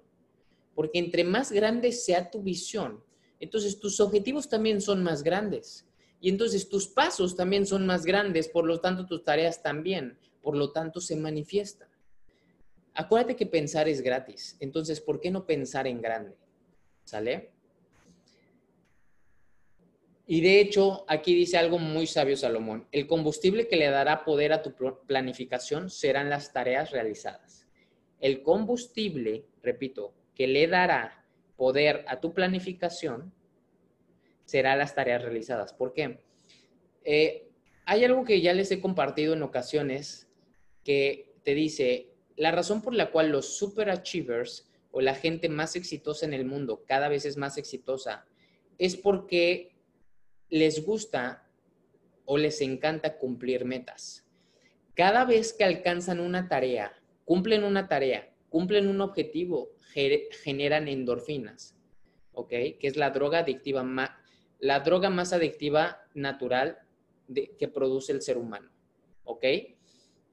Porque 0.75 0.99
entre 0.99 1.23
más 1.23 1.53
grande 1.53 1.93
sea 1.93 2.29
tu 2.29 2.43
visión, 2.43 3.01
entonces 3.39 3.79
tus 3.79 3.97
objetivos 4.01 4.49
también 4.49 4.81
son 4.81 5.01
más 5.03 5.23
grandes. 5.23 5.87
Y 6.19 6.27
entonces 6.27 6.67
tus 6.67 6.85
pasos 6.85 7.37
también 7.37 7.65
son 7.65 7.85
más 7.85 8.03
grandes, 8.03 8.49
por 8.49 8.65
lo 8.65 8.81
tanto 8.81 9.05
tus 9.05 9.23
tareas 9.23 9.63
también, 9.63 10.19
por 10.41 10.57
lo 10.57 10.73
tanto 10.73 10.99
se 10.99 11.15
manifiestan. 11.15 11.87
Acuérdate 12.93 13.37
que 13.37 13.45
pensar 13.45 13.87
es 13.87 14.01
gratis, 14.01 14.57
entonces 14.59 14.99
¿por 14.99 15.21
qué 15.21 15.31
no 15.31 15.45
pensar 15.45 15.87
en 15.87 16.01
grande? 16.01 16.35
¿Sale? 17.05 17.53
Y 20.25 20.41
de 20.41 20.61
hecho, 20.61 21.03
aquí 21.07 21.35
dice 21.35 21.57
algo 21.57 21.79
muy 21.79 22.07
sabio 22.07 22.37
Salomón. 22.37 22.87
El 22.91 23.07
combustible 23.07 23.67
que 23.67 23.75
le 23.75 23.89
dará 23.89 24.23
poder 24.23 24.53
a 24.53 24.61
tu 24.61 24.73
planificación 25.05 25.89
serán 25.89 26.29
las 26.29 26.53
tareas 26.53 26.91
realizadas. 26.91 27.67
El 28.19 28.41
combustible, 28.41 29.45
repito, 29.61 30.13
que 30.33 30.47
le 30.47 30.67
dará 30.67 31.25
poder 31.57 32.05
a 32.07 32.19
tu 32.21 32.33
planificación 32.33 33.33
será 34.45 34.75
las 34.75 34.95
tareas 34.95 35.21
realizadas. 35.21 35.73
¿Por 35.73 35.93
qué? 35.93 36.19
Eh, 37.03 37.49
hay 37.85 38.03
algo 38.05 38.23
que 38.23 38.41
ya 38.41 38.53
les 38.53 38.71
he 38.71 38.79
compartido 38.79 39.33
en 39.33 39.43
ocasiones 39.43 40.29
que 40.83 41.33
te 41.43 41.53
dice, 41.53 42.09
la 42.35 42.51
razón 42.51 42.81
por 42.81 42.93
la 42.93 43.11
cual 43.11 43.29
los 43.29 43.57
superachievers 43.57 44.69
o 44.91 45.01
la 45.01 45.15
gente 45.15 45.49
más 45.49 45.75
exitosa 45.75 46.25
en 46.25 46.33
el 46.33 46.45
mundo 46.45 46.83
cada 46.85 47.09
vez 47.09 47.25
es 47.25 47.35
más 47.35 47.57
exitosa 47.57 48.25
es 48.77 48.95
porque 48.95 49.72
les 50.49 50.85
gusta 50.85 51.47
o 52.25 52.37
les 52.37 52.61
encanta 52.61 53.17
cumplir 53.17 53.65
metas. 53.65 54.25
Cada 54.93 55.25
vez 55.25 55.53
que 55.53 55.63
alcanzan 55.63 56.19
una 56.19 56.47
tarea, 56.47 56.93
cumplen 57.25 57.63
una 57.63 57.87
tarea, 57.87 58.31
cumplen 58.49 58.87
un 58.87 59.01
objetivo, 59.01 59.71
generan 60.43 60.87
endorfinas, 60.87 61.75
¿ok? 62.33 62.49
Que 62.49 62.79
es 62.81 62.95
la 62.95 63.09
droga 63.09 63.39
adictiva, 63.39 63.83
la 64.59 64.79
droga 64.81 65.09
más 65.09 65.33
adictiva 65.33 66.07
natural 66.13 66.79
que 67.57 67.67
produce 67.67 68.11
el 68.11 68.21
ser 68.21 68.37
humano, 68.37 68.69
¿ok? 69.23 69.45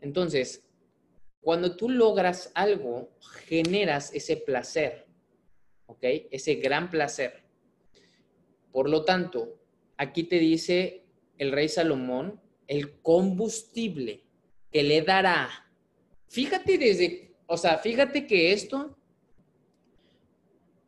Entonces, 0.00 0.64
cuando 1.40 1.76
tú 1.76 1.88
logras 1.88 2.52
algo, 2.54 3.10
generas 3.46 4.12
ese 4.14 4.36
placer, 4.36 5.06
¿ok? 5.86 6.02
Ese 6.30 6.56
gran 6.56 6.90
placer. 6.90 7.42
Por 8.72 8.88
lo 8.88 9.04
tanto, 9.04 9.59
aquí 10.00 10.24
te 10.24 10.38
dice 10.38 11.04
el 11.36 11.52
rey 11.52 11.68
Salomón, 11.68 12.40
el 12.66 13.02
combustible 13.02 14.22
que 14.72 14.82
le 14.82 15.02
dará. 15.02 15.50
Fíjate 16.26 16.78
desde, 16.78 17.34
o 17.46 17.58
sea, 17.58 17.76
fíjate 17.76 18.26
que 18.26 18.50
esto, 18.50 18.96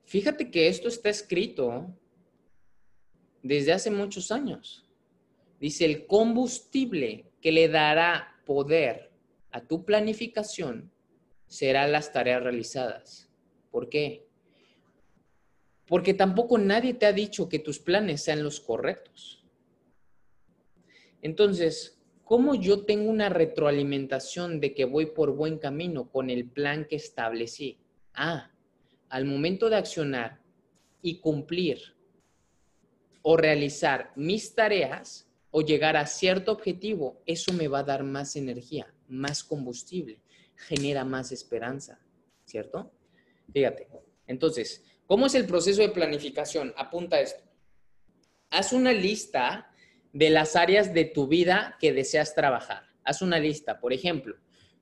fíjate 0.06 0.50
que 0.50 0.66
esto 0.66 0.88
está 0.88 1.10
escrito 1.10 1.94
desde 3.42 3.74
hace 3.74 3.90
muchos 3.90 4.32
años. 4.32 4.88
Dice, 5.60 5.84
el 5.84 6.06
combustible 6.06 7.26
que 7.42 7.52
le 7.52 7.68
dará 7.68 8.40
poder 8.46 9.10
a 9.50 9.60
tu 9.60 9.84
planificación 9.84 10.90
será 11.48 11.86
las 11.86 12.14
tareas 12.14 12.42
realizadas. 12.42 13.28
¿Por 13.70 13.90
qué? 13.90 14.26
Porque 15.92 16.14
tampoco 16.14 16.56
nadie 16.56 16.94
te 16.94 17.04
ha 17.04 17.12
dicho 17.12 17.50
que 17.50 17.58
tus 17.58 17.78
planes 17.78 18.22
sean 18.22 18.42
los 18.42 18.60
correctos. 18.60 19.44
Entonces, 21.20 22.00
¿cómo 22.24 22.54
yo 22.54 22.86
tengo 22.86 23.10
una 23.10 23.28
retroalimentación 23.28 24.58
de 24.58 24.72
que 24.72 24.86
voy 24.86 25.04
por 25.04 25.32
buen 25.32 25.58
camino 25.58 26.08
con 26.08 26.30
el 26.30 26.48
plan 26.48 26.86
que 26.86 26.96
establecí? 26.96 27.78
Ah, 28.14 28.50
al 29.10 29.26
momento 29.26 29.68
de 29.68 29.76
accionar 29.76 30.40
y 31.02 31.20
cumplir 31.20 31.94
o 33.20 33.36
realizar 33.36 34.12
mis 34.16 34.54
tareas 34.54 35.28
o 35.50 35.60
llegar 35.60 35.98
a 35.98 36.06
cierto 36.06 36.52
objetivo, 36.52 37.20
eso 37.26 37.52
me 37.52 37.68
va 37.68 37.80
a 37.80 37.84
dar 37.84 38.02
más 38.02 38.34
energía, 38.34 38.94
más 39.08 39.44
combustible, 39.44 40.22
genera 40.56 41.04
más 41.04 41.32
esperanza, 41.32 42.00
¿cierto? 42.46 42.90
Fíjate. 43.52 43.88
Entonces, 44.26 44.82
¿cómo 45.06 45.26
es 45.26 45.34
el 45.34 45.46
proceso 45.46 45.82
de 45.82 45.88
planificación? 45.88 46.72
Apunta 46.76 47.20
esto. 47.20 47.42
Haz 48.50 48.72
una 48.72 48.92
lista 48.92 49.70
de 50.12 50.30
las 50.30 50.56
áreas 50.56 50.92
de 50.92 51.04
tu 51.04 51.26
vida 51.26 51.76
que 51.80 51.92
deseas 51.92 52.34
trabajar. 52.34 52.84
Haz 53.04 53.22
una 53.22 53.38
lista. 53.38 53.80
Por 53.80 53.92
ejemplo, 53.92 54.36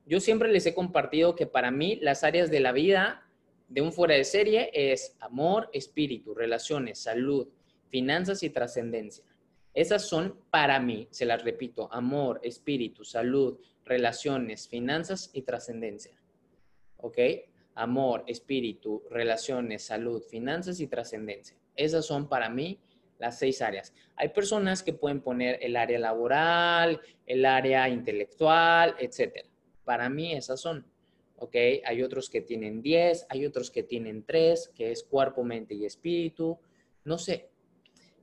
yo 0.05 0.19
siempre 0.19 0.51
les 0.51 0.65
he 0.65 0.73
compartido 0.73 1.35
que 1.35 1.47
para 1.47 1.71
mí 1.71 1.97
las 2.01 2.23
áreas 2.23 2.49
de 2.51 2.59
la 2.59 2.71
vida 2.71 3.27
de 3.67 3.81
un 3.81 3.93
fuera 3.93 4.15
de 4.15 4.25
serie 4.25 4.69
es 4.73 5.15
amor, 5.21 5.69
espíritu, 5.71 6.33
relaciones, 6.33 6.99
salud, 6.99 7.47
finanzas 7.87 8.43
y 8.43 8.49
trascendencia. 8.49 9.23
Esas 9.73 10.07
son 10.07 10.37
para 10.49 10.79
mí, 10.79 11.07
se 11.11 11.25
las 11.25 11.43
repito, 11.43 11.87
amor, 11.93 12.41
espíritu, 12.43 13.05
salud, 13.05 13.59
relaciones, 13.85 14.67
finanzas 14.67 15.29
y 15.33 15.43
trascendencia. 15.43 16.11
¿Ok? 16.97 17.17
Amor, 17.75 18.23
espíritu, 18.27 19.03
relaciones, 19.09 19.83
salud, 19.83 20.21
finanzas 20.23 20.79
y 20.79 20.87
trascendencia. 20.87 21.57
Esas 21.75 22.05
son 22.05 22.27
para 22.27 22.49
mí 22.49 22.79
las 23.17 23.39
seis 23.39 23.61
áreas. 23.61 23.93
Hay 24.15 24.29
personas 24.29 24.83
que 24.83 24.93
pueden 24.93 25.21
poner 25.21 25.59
el 25.61 25.75
área 25.75 25.99
laboral, 25.99 26.99
el 27.25 27.45
área 27.45 27.87
intelectual, 27.87 28.95
etcétera. 28.99 29.47
Para 29.83 30.09
mí 30.09 30.33
esas 30.33 30.59
son. 30.59 30.85
¿ok? 31.41 31.55
Hay 31.85 32.03
otros 32.03 32.29
que 32.29 32.41
tienen 32.41 32.83
10, 32.83 33.25
hay 33.29 33.47
otros 33.47 33.71
que 33.71 33.81
tienen 33.81 34.23
3, 34.23 34.71
que 34.75 34.91
es 34.91 35.03
cuerpo, 35.03 35.43
mente 35.43 35.73
y 35.73 35.85
espíritu, 35.85 36.59
no 37.03 37.17
sé. 37.17 37.49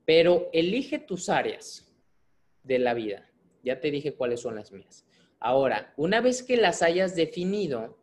Pero 0.04 0.48
elige 0.52 1.00
tus 1.00 1.28
áreas 1.28 1.92
de 2.62 2.78
la 2.78 2.94
vida. 2.94 3.28
Ya 3.64 3.80
te 3.80 3.90
dije 3.90 4.14
cuáles 4.14 4.40
son 4.40 4.54
las 4.54 4.70
mías. 4.70 5.04
Ahora, 5.40 5.92
una 5.96 6.20
vez 6.20 6.44
que 6.44 6.56
las 6.56 6.80
hayas 6.80 7.16
definido, 7.16 7.98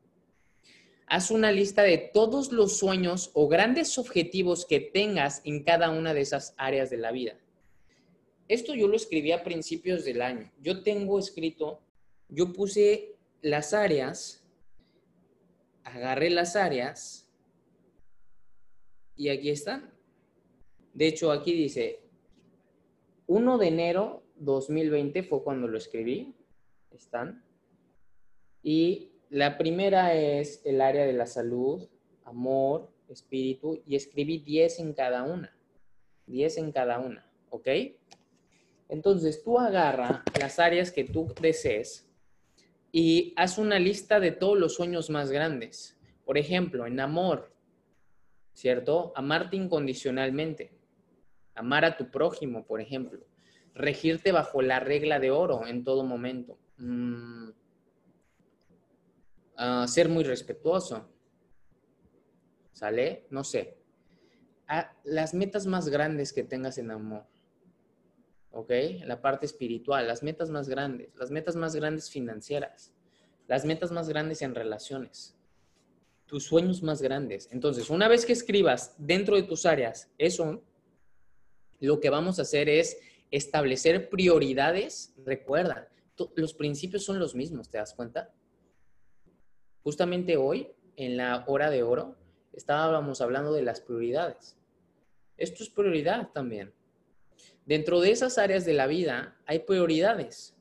haz 1.07 1.31
una 1.31 1.51
lista 1.51 1.83
de 1.83 1.97
todos 1.97 2.51
los 2.51 2.77
sueños 2.77 3.31
o 3.33 3.47
grandes 3.47 3.97
objetivos 3.97 4.65
que 4.65 4.79
tengas 4.79 5.41
en 5.43 5.63
cada 5.63 5.89
una 5.89 6.13
de 6.13 6.21
esas 6.21 6.53
áreas 6.57 6.89
de 6.89 6.97
la 6.97 7.11
vida. 7.11 7.37
Esto 8.47 8.75
yo 8.75 8.87
lo 8.87 8.95
escribí 8.95 9.31
a 9.31 9.43
principios 9.43 10.05
del 10.05 10.21
año. 10.21 10.51
Yo 10.61 10.83
tengo 10.83 11.17
escrito, 11.19 11.81
yo 12.29 12.53
puse 12.53 13.15
las 13.41 13.73
áreas 13.73 14.45
agarré 15.85 16.29
las 16.29 16.55
áreas 16.55 17.29
y 19.15 19.29
aquí 19.29 19.49
están. 19.49 19.93
De 20.93 21.07
hecho, 21.07 21.31
aquí 21.31 21.53
dice 21.53 22.01
1 23.27 23.57
de 23.57 23.67
enero 23.67 24.23
2020 24.37 25.23
fue 25.23 25.43
cuando 25.43 25.67
lo 25.67 25.77
escribí. 25.77 26.35
Están. 26.91 27.43
Y 28.63 29.11
la 29.35 29.57
primera 29.57 30.13
es 30.13 30.61
el 30.63 30.79
área 30.79 31.05
de 31.05 31.11
la 31.11 31.25
salud, 31.25 31.89
amor, 32.23 32.89
espíritu, 33.09 33.81
y 33.85 33.97
escribí 33.97 34.37
10 34.37 34.79
en 34.79 34.93
cada 34.93 35.23
una. 35.23 35.53
10 36.27 36.57
en 36.59 36.71
cada 36.71 36.99
una, 36.99 37.29
¿ok? 37.49 37.67
Entonces 38.87 39.43
tú 39.43 39.59
agarra 39.59 40.23
las 40.39 40.57
áreas 40.57 40.89
que 40.89 41.03
tú 41.03 41.33
desees 41.41 42.09
y 42.93 43.33
haz 43.35 43.57
una 43.57 43.77
lista 43.77 44.21
de 44.21 44.31
todos 44.31 44.57
los 44.57 44.75
sueños 44.75 45.09
más 45.09 45.29
grandes. 45.29 45.99
Por 46.23 46.37
ejemplo, 46.37 46.87
en 46.87 47.01
amor, 47.01 47.53
¿cierto? 48.53 49.11
Amarte 49.17 49.57
incondicionalmente. 49.57 50.71
Amar 51.55 51.83
a 51.83 51.97
tu 51.97 52.09
prójimo, 52.09 52.65
por 52.65 52.79
ejemplo. 52.79 53.19
Regirte 53.73 54.31
bajo 54.31 54.61
la 54.61 54.79
regla 54.79 55.19
de 55.19 55.31
oro 55.31 55.67
en 55.67 55.83
todo 55.83 56.05
momento. 56.05 56.57
Mm, 56.77 57.49
ah, 59.57 59.85
ser 59.87 60.09
muy 60.09 60.23
respetuoso. 60.23 61.09
¿Sale? 62.71 63.27
No 63.29 63.43
sé. 63.43 63.77
Ah, 64.67 64.91
las 65.03 65.33
metas 65.33 65.65
más 65.65 65.89
grandes 65.89 66.33
que 66.33 66.43
tengas 66.43 66.77
en 66.77 66.91
amor. 66.91 67.25
¿ok? 68.55 68.71
La 69.03 69.21
parte 69.21 69.45
espiritual, 69.45 70.07
las 70.07 70.23
metas 70.23 70.49
más 70.49 70.69
grandes, 70.69 71.13
las 71.15 71.29
metas 71.29 71.55
más 71.57 71.75
grandes 71.75 72.09
financieras, 72.09 72.93
las 73.47 73.65
metas 73.65 73.91
más 73.91 74.07
grandes 74.07 74.41
en 74.41 74.55
relaciones, 74.55 75.35
tus 76.25 76.45
sueños 76.45 76.81
más 76.81 77.01
grandes. 77.01 77.49
Entonces, 77.51 77.89
una 77.89 78.07
vez 78.07 78.25
que 78.25 78.31
escribas 78.31 78.95
dentro 78.97 79.35
de 79.35 79.43
tus 79.43 79.65
áreas 79.65 80.09
eso, 80.17 80.63
lo 81.81 81.99
que 81.99 82.09
vamos 82.09 82.39
a 82.39 82.43
hacer 82.43 82.69
es 82.69 82.97
establecer 83.29 84.09
prioridades. 84.09 85.13
Recuerda, 85.25 85.89
los 86.35 86.53
principios 86.53 87.03
son 87.03 87.19
los 87.19 87.35
mismos, 87.35 87.69
¿te 87.69 87.77
das 87.77 87.93
cuenta? 87.93 88.33
Justamente 89.85 90.35
hoy, 90.35 90.71
en 90.95 91.15
la 91.15 91.43
hora 91.45 91.69
de 91.69 91.83
oro, 91.83 92.15
estábamos 92.53 93.21
hablando 93.21 93.53
de 93.53 93.61
las 93.61 93.81
prioridades. 93.81 94.57
Esto 95.37 95.61
es 95.61 95.69
prioridad 95.69 96.31
también. 96.31 96.73
Dentro 97.67 98.01
de 98.01 98.09
esas 98.09 98.39
áreas 98.39 98.65
de 98.65 98.73
la 98.73 98.87
vida 98.87 99.39
hay 99.45 99.59
prioridades. 99.59 100.55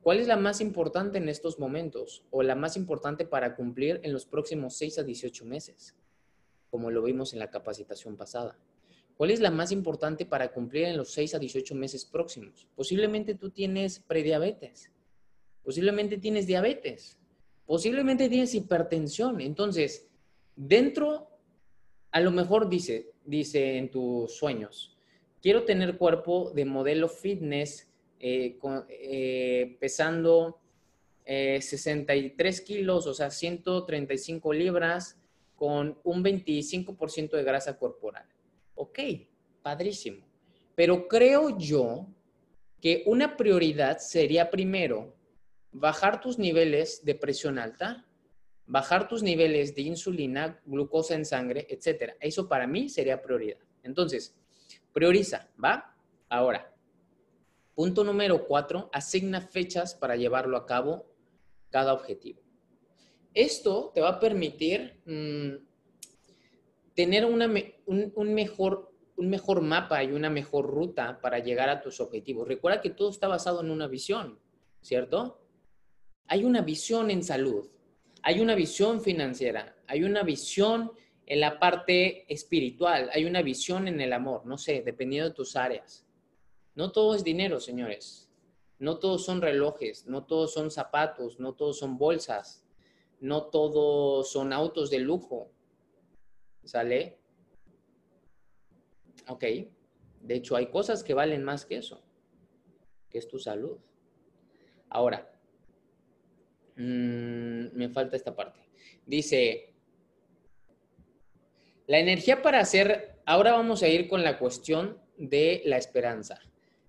¿Cuál 0.00 0.20
es 0.20 0.28
la 0.28 0.36
más 0.36 0.60
importante 0.60 1.18
en 1.18 1.28
estos 1.28 1.58
momentos 1.58 2.24
o 2.30 2.44
la 2.44 2.54
más 2.54 2.76
importante 2.76 3.24
para 3.24 3.56
cumplir 3.56 3.98
en 4.04 4.12
los 4.12 4.26
próximos 4.26 4.76
6 4.76 5.00
a 5.00 5.02
18 5.02 5.44
meses? 5.44 5.96
Como 6.70 6.92
lo 6.92 7.02
vimos 7.02 7.32
en 7.32 7.40
la 7.40 7.50
capacitación 7.50 8.16
pasada. 8.16 8.56
¿Cuál 9.16 9.32
es 9.32 9.40
la 9.40 9.50
más 9.50 9.72
importante 9.72 10.24
para 10.24 10.52
cumplir 10.52 10.84
en 10.84 10.96
los 10.96 11.10
6 11.10 11.34
a 11.34 11.40
18 11.40 11.74
meses 11.74 12.04
próximos? 12.04 12.68
Posiblemente 12.76 13.34
tú 13.34 13.50
tienes 13.50 13.98
prediabetes. 13.98 14.92
Posiblemente 15.64 16.16
tienes 16.16 16.46
diabetes. 16.46 17.18
Posiblemente 17.72 18.28
tienes 18.28 18.54
hipertensión. 18.54 19.40
Entonces, 19.40 20.06
dentro, 20.54 21.30
a 22.10 22.20
lo 22.20 22.30
mejor 22.30 22.68
dice, 22.68 23.12
dice 23.24 23.78
en 23.78 23.90
tus 23.90 24.36
sueños, 24.36 24.94
quiero 25.40 25.64
tener 25.64 25.96
cuerpo 25.96 26.52
de 26.54 26.66
modelo 26.66 27.08
fitness 27.08 27.90
eh, 28.20 28.58
eh, 28.90 29.78
pesando 29.80 30.60
63 31.24 32.60
eh, 32.60 32.62
kilos, 32.62 33.06
o 33.06 33.14
sea, 33.14 33.30
135 33.30 34.52
libras, 34.52 35.18
con 35.56 35.98
un 36.04 36.22
25% 36.22 37.30
de 37.30 37.42
grasa 37.42 37.78
corporal. 37.78 38.26
Ok, 38.74 38.98
padrísimo. 39.62 40.26
Pero 40.74 41.08
creo 41.08 41.56
yo 41.56 42.06
que 42.82 43.02
una 43.06 43.34
prioridad 43.34 43.96
sería 43.96 44.50
primero 44.50 45.14
bajar 45.72 46.20
tus 46.20 46.38
niveles 46.38 47.04
de 47.04 47.14
presión 47.14 47.58
alta, 47.58 48.06
bajar 48.66 49.08
tus 49.08 49.22
niveles 49.22 49.74
de 49.74 49.82
insulina, 49.82 50.60
glucosa 50.64 51.14
en 51.14 51.24
sangre, 51.24 51.66
etcétera. 51.68 52.16
Eso 52.20 52.48
para 52.48 52.66
mí 52.66 52.88
sería 52.88 53.20
prioridad. 53.20 53.58
Entonces, 53.82 54.36
Prioriza, 54.92 55.48
¿va? 55.62 55.94
Ahora, 56.28 56.74
punto 57.74 58.04
número 58.04 58.46
cuatro, 58.46 58.90
asigna 58.92 59.40
fechas 59.40 59.94
para 59.94 60.16
llevarlo 60.16 60.56
a 60.56 60.66
cabo 60.66 61.06
cada 61.70 61.94
objetivo. 61.94 62.42
Esto 63.32 63.90
te 63.94 64.02
va 64.02 64.10
a 64.10 64.20
permitir 64.20 65.00
mm, 65.06 65.64
tener 66.94 67.24
un, 67.24 67.38
mejor, 68.34 68.92
un 69.16 69.30
mejor 69.30 69.62
mapa 69.62 70.04
y 70.04 70.12
una 70.12 70.28
mejor 70.28 70.66
ruta 70.66 71.18
para 71.22 71.38
llegar 71.38 71.70
a 71.70 71.80
tus 71.80 72.00
objetivos. 72.00 72.46
Recuerda 72.46 72.82
que 72.82 72.90
todo 72.90 73.08
está 73.08 73.28
basado 73.28 73.62
en 73.62 73.70
una 73.70 73.86
visión, 73.86 74.38
¿cierto? 74.82 75.41
Hay 76.28 76.44
una 76.44 76.62
visión 76.62 77.10
en 77.10 77.22
salud, 77.22 77.68
hay 78.22 78.40
una 78.40 78.54
visión 78.54 79.00
financiera, 79.00 79.76
hay 79.86 80.04
una 80.04 80.22
visión 80.22 80.92
en 81.26 81.40
la 81.40 81.58
parte 81.58 82.32
espiritual, 82.32 83.10
hay 83.12 83.24
una 83.24 83.42
visión 83.42 83.88
en 83.88 84.00
el 84.00 84.12
amor, 84.12 84.46
no 84.46 84.58
sé, 84.58 84.82
dependiendo 84.82 85.28
de 85.28 85.34
tus 85.34 85.56
áreas. 85.56 86.06
No 86.74 86.90
todo 86.92 87.14
es 87.14 87.24
dinero, 87.24 87.60
señores. 87.60 88.28
No 88.78 88.98
todos 88.98 89.24
son 89.24 89.40
relojes, 89.40 90.06
no 90.06 90.24
todos 90.24 90.52
son 90.52 90.70
zapatos, 90.70 91.38
no 91.38 91.54
todos 91.54 91.78
son 91.78 91.98
bolsas, 91.98 92.66
no 93.20 93.44
todos 93.44 94.30
son 94.32 94.52
autos 94.52 94.90
de 94.90 94.98
lujo. 94.98 95.52
¿Sale? 96.64 97.18
Ok. 99.28 99.44
De 100.20 100.34
hecho, 100.34 100.56
hay 100.56 100.66
cosas 100.66 101.04
que 101.04 101.14
valen 101.14 101.44
más 101.44 101.64
que 101.64 101.76
eso, 101.76 102.02
que 103.08 103.18
es 103.18 103.28
tu 103.28 103.38
salud. 103.38 103.78
Ahora, 104.88 105.31
mm, 106.76 107.76
me 107.76 107.88
falta 107.88 108.16
esta 108.16 108.34
parte. 108.34 108.60
Dice, 109.06 109.74
la 111.86 111.98
energía 111.98 112.42
para 112.42 112.60
hacer, 112.60 113.18
ahora 113.26 113.52
vamos 113.52 113.82
a 113.82 113.88
ir 113.88 114.08
con 114.08 114.22
la 114.22 114.38
cuestión 114.38 114.98
de 115.16 115.62
la 115.64 115.76
esperanza. 115.76 116.40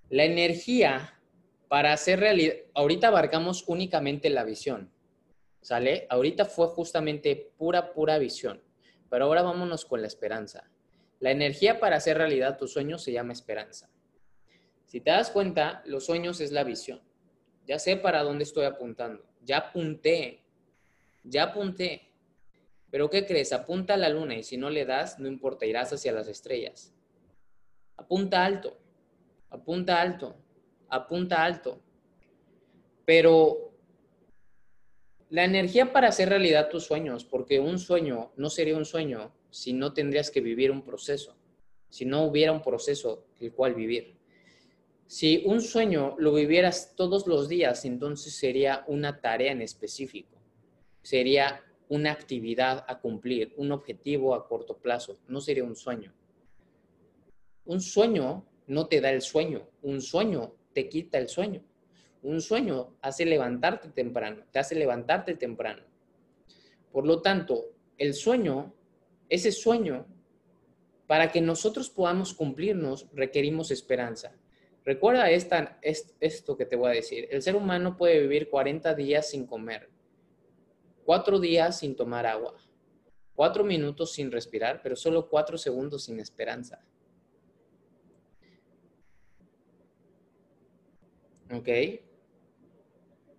La 0.09 0.23
energía 0.23 1.19
para 1.67 1.91
hacer 1.91 2.19
realidad, 2.19 2.55
ahorita 2.75 3.07
abarcamos 3.07 3.63
únicamente 3.67 4.29
la 4.29 4.43
visión, 4.43 4.91
¿sale? 5.61 6.05
Ahorita 6.09 6.45
fue 6.45 6.67
justamente 6.67 7.51
pura, 7.57 7.93
pura 7.93 8.19
visión, 8.19 8.61
pero 9.09 9.25
ahora 9.25 9.41
vámonos 9.41 9.85
con 9.85 10.01
la 10.01 10.07
esperanza. 10.07 10.69
La 11.19 11.31
energía 11.31 11.79
para 11.79 11.95
hacer 11.95 12.17
realidad 12.17 12.57
tus 12.57 12.73
sueños 12.73 13.03
se 13.03 13.11
llama 13.11 13.33
esperanza. 13.33 13.89
Si 14.85 15.01
te 15.01 15.09
das 15.09 15.31
cuenta, 15.31 15.81
los 15.85 16.05
sueños 16.05 16.39
es 16.41 16.51
la 16.51 16.63
visión. 16.63 17.01
Ya 17.65 17.79
sé 17.79 17.95
para 17.97 18.23
dónde 18.23 18.43
estoy 18.43 18.65
apuntando. 18.65 19.23
Ya 19.43 19.57
apunté. 19.57 20.43
Ya 21.23 21.43
apunté. 21.43 22.09
Pero 22.91 23.09
¿qué 23.09 23.25
crees? 23.25 23.53
Apunta 23.53 23.95
a 23.95 23.97
la 23.97 24.09
luna 24.09 24.35
y 24.35 24.43
si 24.43 24.57
no 24.57 24.69
le 24.69 24.85
das, 24.85 25.17
no 25.19 25.27
importa, 25.27 25.65
irás 25.65 25.91
hacia 25.93 26.11
las 26.11 26.27
estrellas. 26.27 26.93
Apunta 27.97 28.45
alto. 28.45 28.77
Apunta 29.49 30.01
alto. 30.01 30.35
Apunta 30.89 31.43
alto. 31.43 31.81
Pero 33.05 33.73
la 35.29 35.45
energía 35.45 35.91
para 35.91 36.09
hacer 36.09 36.29
realidad 36.29 36.69
tus 36.69 36.83
sueños, 36.83 37.25
porque 37.25 37.59
un 37.59 37.79
sueño 37.79 38.31
no 38.35 38.51
sería 38.51 38.77
un 38.77 38.85
sueño 38.85 39.33
si 39.49 39.73
no 39.73 39.93
tendrías 39.93 40.29
que 40.29 40.41
vivir 40.41 40.69
un 40.69 40.83
proceso, 40.83 41.35
si 41.89 42.05
no 42.05 42.23
hubiera 42.23 42.51
un 42.51 42.61
proceso 42.61 43.25
el 43.39 43.51
cual 43.51 43.73
vivir. 43.73 44.15
Si 45.07 45.43
un 45.45 45.61
sueño 45.61 46.15
lo 46.17 46.33
vivieras 46.33 46.93
todos 46.95 47.27
los 47.27 47.47
días, 47.47 47.85
entonces 47.85 48.33
sería 48.33 48.83
una 48.87 49.21
tarea 49.21 49.51
en 49.51 49.61
específico, 49.61 50.37
sería 51.01 51.61
una 51.89 52.11
actividad 52.11 52.85
a 52.87 52.99
cumplir, 52.99 53.53
un 53.57 53.71
objetivo 53.71 54.33
a 54.33 54.47
corto 54.47 54.77
plazo, 54.77 55.19
no 55.27 55.41
sería 55.41 55.63
un 55.63 55.75
sueño. 55.75 56.13
Un 57.65 57.81
sueño 57.81 58.45
no 58.67 58.87
te 58.87 59.01
da 59.01 59.11
el 59.11 59.21
sueño, 59.21 59.67
un 59.81 60.01
sueño 60.01 60.55
te 60.73 60.89
quita 60.89 61.17
el 61.17 61.29
sueño. 61.29 61.63
Un 62.23 62.41
sueño 62.41 62.95
hace 63.01 63.25
levantarte 63.25 63.89
temprano, 63.89 64.43
te 64.51 64.59
hace 64.59 64.75
levantarte 64.75 65.35
temprano. 65.35 65.83
Por 66.91 67.05
lo 67.05 67.21
tanto, 67.21 67.65
el 67.97 68.13
sueño, 68.13 68.73
ese 69.29 69.51
sueño, 69.51 70.07
para 71.05 71.31
que 71.31 71.41
nosotros 71.41 71.89
podamos 71.89 72.33
cumplirnos, 72.33 73.07
requerimos 73.13 73.71
esperanza. 73.71 74.35
Recuerda 74.85 75.29
esta, 75.29 75.79
esto 75.81 76.57
que 76.57 76.65
te 76.65 76.75
voy 76.75 76.91
a 76.91 76.95
decir. 76.95 77.27
El 77.31 77.41
ser 77.41 77.55
humano 77.55 77.95
puede 77.95 78.19
vivir 78.19 78.49
40 78.49 78.93
días 78.95 79.29
sin 79.29 79.45
comer, 79.45 79.89
cuatro 81.05 81.39
días 81.39 81.79
sin 81.79 81.95
tomar 81.95 82.25
agua, 82.25 82.55
cuatro 83.33 83.63
minutos 83.63 84.11
sin 84.11 84.29
respirar, 84.29 84.81
pero 84.83 84.95
solo 84.97 85.29
cuatro 85.29 85.57
segundos 85.57 86.03
sin 86.03 86.19
esperanza. 86.19 86.83
¿Ok? 91.53 91.69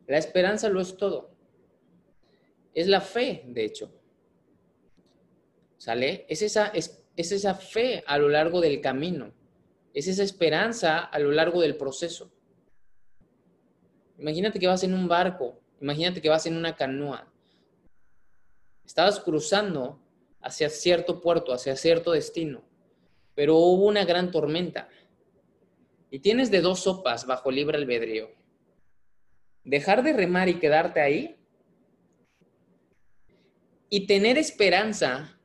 La 0.06 0.18
esperanza 0.18 0.68
lo 0.70 0.80
es 0.80 0.96
todo. 0.96 1.30
Es 2.72 2.86
la 2.86 3.00
fe, 3.02 3.44
de 3.46 3.64
hecho. 3.64 3.92
¿Sale? 5.76 6.24
Es 6.28 6.40
esa, 6.40 6.68
es, 6.68 7.04
es 7.16 7.32
esa 7.32 7.54
fe 7.54 8.02
a 8.06 8.16
lo 8.16 8.30
largo 8.30 8.62
del 8.62 8.80
camino 8.80 9.43
es 9.94 10.08
esa 10.08 10.24
esperanza 10.24 10.98
a 10.98 11.18
lo 11.20 11.30
largo 11.30 11.60
del 11.60 11.76
proceso. 11.76 12.32
Imagínate 14.18 14.58
que 14.58 14.66
vas 14.66 14.82
en 14.82 14.92
un 14.92 15.06
barco, 15.06 15.60
imagínate 15.80 16.20
que 16.20 16.28
vas 16.28 16.46
en 16.46 16.56
una 16.56 16.74
canoa. 16.76 17.32
Estabas 18.84 19.20
cruzando 19.20 20.00
hacia 20.40 20.68
cierto 20.68 21.20
puerto, 21.20 21.52
hacia 21.52 21.76
cierto 21.76 22.10
destino, 22.10 22.62
pero 23.34 23.56
hubo 23.56 23.86
una 23.86 24.04
gran 24.04 24.30
tormenta. 24.30 24.88
Y 26.10 26.18
tienes 26.18 26.50
de 26.50 26.60
dos 26.60 26.80
sopas 26.80 27.26
bajo 27.26 27.50
libre 27.50 27.78
albedrío. 27.78 28.30
Dejar 29.62 30.02
de 30.02 30.12
remar 30.12 30.48
y 30.48 30.58
quedarte 30.58 31.00
ahí 31.00 31.36
y 33.88 34.06
tener 34.06 34.38
esperanza 34.38 35.40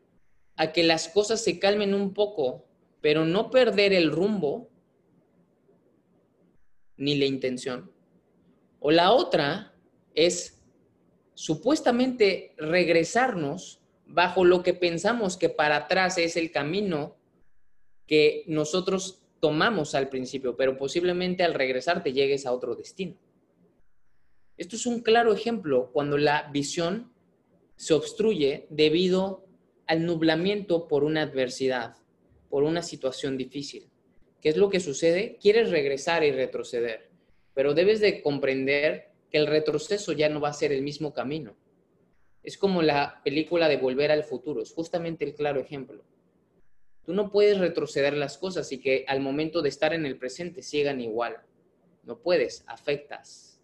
a 0.56 0.72
que 0.72 0.84
las 0.84 1.08
cosas 1.08 1.42
se 1.44 1.60
calmen 1.60 1.94
un 1.94 2.14
poco 2.14 2.69
pero 3.02 3.26
no 3.26 3.50
perder 3.50 3.94
el 3.94 4.12
rumbo 4.12 4.70
ni 6.98 7.18
la 7.18 7.26
intención. 7.26 7.92
O 8.80 8.92
la 8.92 9.12
otra 9.12 9.74
es 10.14 10.62
supuestamente 11.34 12.54
regresarnos 12.58 13.82
bajo 14.06 14.44
lo 14.44 14.64
que 14.64 14.74
pensamos 14.74 15.38
que 15.38 15.50
para 15.50 15.78
atrás 15.78 16.18
es 16.18 16.36
el 16.36 16.52
camino 16.52 17.16
que 18.06 18.44
nosotros 18.48 19.22
tomamos 19.40 19.96
al 19.96 20.10
principio, 20.10 20.58
pero 20.58 20.78
posiblemente 20.78 21.44
al 21.44 21.54
regresar 21.54 22.04
te 22.04 22.12
llegues 22.12 22.46
a 22.46 22.52
otro 22.52 22.76
destino. 22.76 23.16
Esto 24.58 24.76
es 24.76 24.86
un 24.86 25.02
claro 25.02 25.32
ejemplo 25.32 25.92
cuando 25.94 26.18
la 26.18 26.50
visión 26.52 27.14
se 27.78 27.94
obstruye 27.94 28.68
debido 28.70 29.46
al 29.88 30.06
nublamiento 30.06 30.90
por 30.90 31.06
una 31.06 31.22
adversidad 31.22 31.99
por 32.50 32.64
una 32.64 32.82
situación 32.82 33.38
difícil. 33.38 33.90
¿Qué 34.42 34.50
es 34.50 34.58
lo 34.58 34.70
que 34.70 34.80
sucede? 34.80 35.38
Quieres 35.42 35.70
regresar 35.70 36.24
y 36.24 36.32
retroceder, 36.32 37.10
pero 37.54 37.74
debes 37.74 38.00
de 38.00 38.22
comprender 38.22 39.10
que 39.30 39.38
el 39.38 39.48
retroceso 39.48 40.14
ya 40.14 40.30
no 40.30 40.40
va 40.40 40.50
a 40.50 40.54
ser 40.54 40.72
el 40.72 40.82
mismo 40.82 41.14
camino. 41.14 41.56
Es 42.42 42.58
como 42.58 42.82
la 42.82 43.22
película 43.24 43.68
de 43.68 43.78
Volver 43.78 44.12
al 44.12 44.24
Futuro, 44.24 44.62
es 44.62 44.72
justamente 44.72 45.26
el 45.26 45.36
claro 45.36 45.60
ejemplo. 45.60 46.04
Tú 47.06 47.14
no 47.14 47.32
puedes 47.32 47.58
retroceder 47.58 48.14
las 48.14 48.38
cosas 48.38 48.72
y 48.72 48.80
que 48.80 49.04
al 49.08 49.20
momento 49.20 49.62
de 49.62 49.70
estar 49.70 49.94
en 49.94 50.06
el 50.06 50.18
presente 50.18 50.62
sigan 50.62 51.02
igual. 51.02 51.38
No 52.04 52.20
puedes, 52.20 52.64
afectas. 52.68 53.60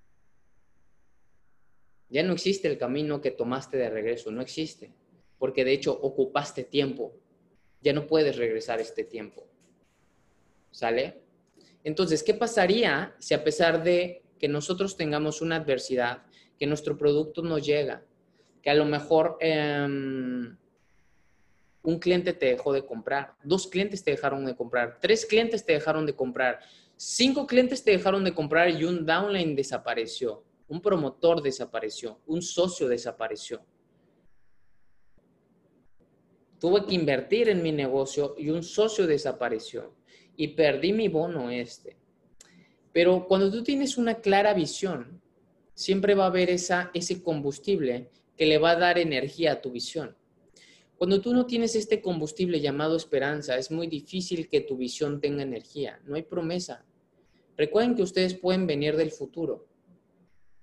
Ya 2.10 2.24
no 2.24 2.34
existe 2.34 2.68
el 2.68 2.78
camino 2.78 3.22
que 3.22 3.32
tomaste 3.32 3.78
de 3.78 3.90
regreso, 3.90 4.32
no 4.32 4.42
existe, 4.42 4.92
porque 5.38 5.64
de 5.64 5.74
hecho 5.74 5.94
ocupaste 5.94 6.64
tiempo, 6.64 7.14
ya 7.86 7.94
no 7.94 8.08
puedes 8.08 8.36
regresar 8.36 8.82
este 8.82 9.04
tiempo. 9.04 9.48
¿Sale? 10.72 11.22
Entonces, 11.84 12.24
¿qué 12.24 12.34
pasaría 12.34 13.16
si 13.20 13.36
a 13.36 13.44
pesar 13.44 13.84
de 13.84 14.24
que 14.40 14.48
nosotros 14.48 14.98
tengamos 14.98 15.40
una 15.40 15.58
adversidad, 15.58 16.24
que 16.58 16.66
nuestro 16.66 16.98
producto 16.98 17.44
no 17.44 17.60
llega, 17.60 18.04
que 18.64 18.72
a 18.72 18.74
lo 18.74 18.86
mejor 18.86 19.38
em, 19.40 20.58
un 21.84 22.00
cliente 22.00 22.34
te 22.34 22.48
dejó 22.48 22.74
de 22.74 22.84
comprar, 22.84 23.36
dos 23.44 23.68
clientes 23.68 24.04
te 24.04 24.12
dejaron 24.12 24.46
de 24.46 24.56
comprar, 24.56 24.98
tres 25.00 25.24
clientes 25.28 25.64
te 25.64 25.74
dejaron 25.74 26.08
de 26.08 26.16
comprar, 26.16 26.62
cinco 26.98 27.46
clientes 27.46 27.84
te 27.84 27.92
dejaron 27.92 28.24
de 28.24 28.34
comprar 28.34 28.72
y 28.72 28.84
un 28.84 29.06
downline 29.06 29.56
desapareció, 29.56 30.44
un 30.68 30.82
promotor 30.82 31.44
desapareció, 31.44 32.20
un 32.26 32.42
socio 32.42 32.88
desapareció 32.88 33.64
tuve 36.66 36.84
que 36.84 36.96
invertir 36.96 37.48
en 37.48 37.62
mi 37.62 37.72
negocio 37.72 38.34
y 38.40 38.50
un 38.50 38.64
socio 38.64 39.06
desapareció 39.06 39.94
y 40.36 40.48
perdí 40.48 40.94
mi 40.94 41.10
bono 41.10 41.52
este. 41.52 41.96
Pero 42.92 43.28
cuando 43.28 43.52
tú 43.52 43.62
tienes 43.62 44.00
una 44.00 44.16
clara 44.16 44.52
visión, 44.56 45.22
siempre 45.76 46.16
va 46.16 46.24
a 46.24 46.30
haber 46.30 46.50
esa, 46.50 46.90
ese 46.96 47.22
combustible 47.22 48.10
que 48.36 48.48
le 48.48 48.58
va 48.58 48.72
a 48.72 48.78
dar 48.78 48.98
energía 48.98 49.52
a 49.52 49.62
tu 49.62 49.70
visión. 49.70 50.18
Cuando 50.98 51.22
tú 51.22 51.36
no 51.36 51.46
tienes 51.46 51.76
este 51.76 52.02
combustible 52.02 52.60
llamado 52.60 52.96
esperanza, 52.96 53.60
es 53.60 53.70
muy 53.70 53.86
difícil 53.86 54.50
que 54.50 54.62
tu 54.62 54.76
visión 54.76 55.22
tenga 55.22 55.44
energía. 55.44 56.02
No 56.04 56.16
hay 56.16 56.24
promesa. 56.24 56.84
Recuerden 57.58 57.94
que 57.94 58.02
ustedes 58.02 58.34
pueden 58.34 58.66
venir 58.66 58.96
del 58.96 59.12
futuro. 59.12 59.68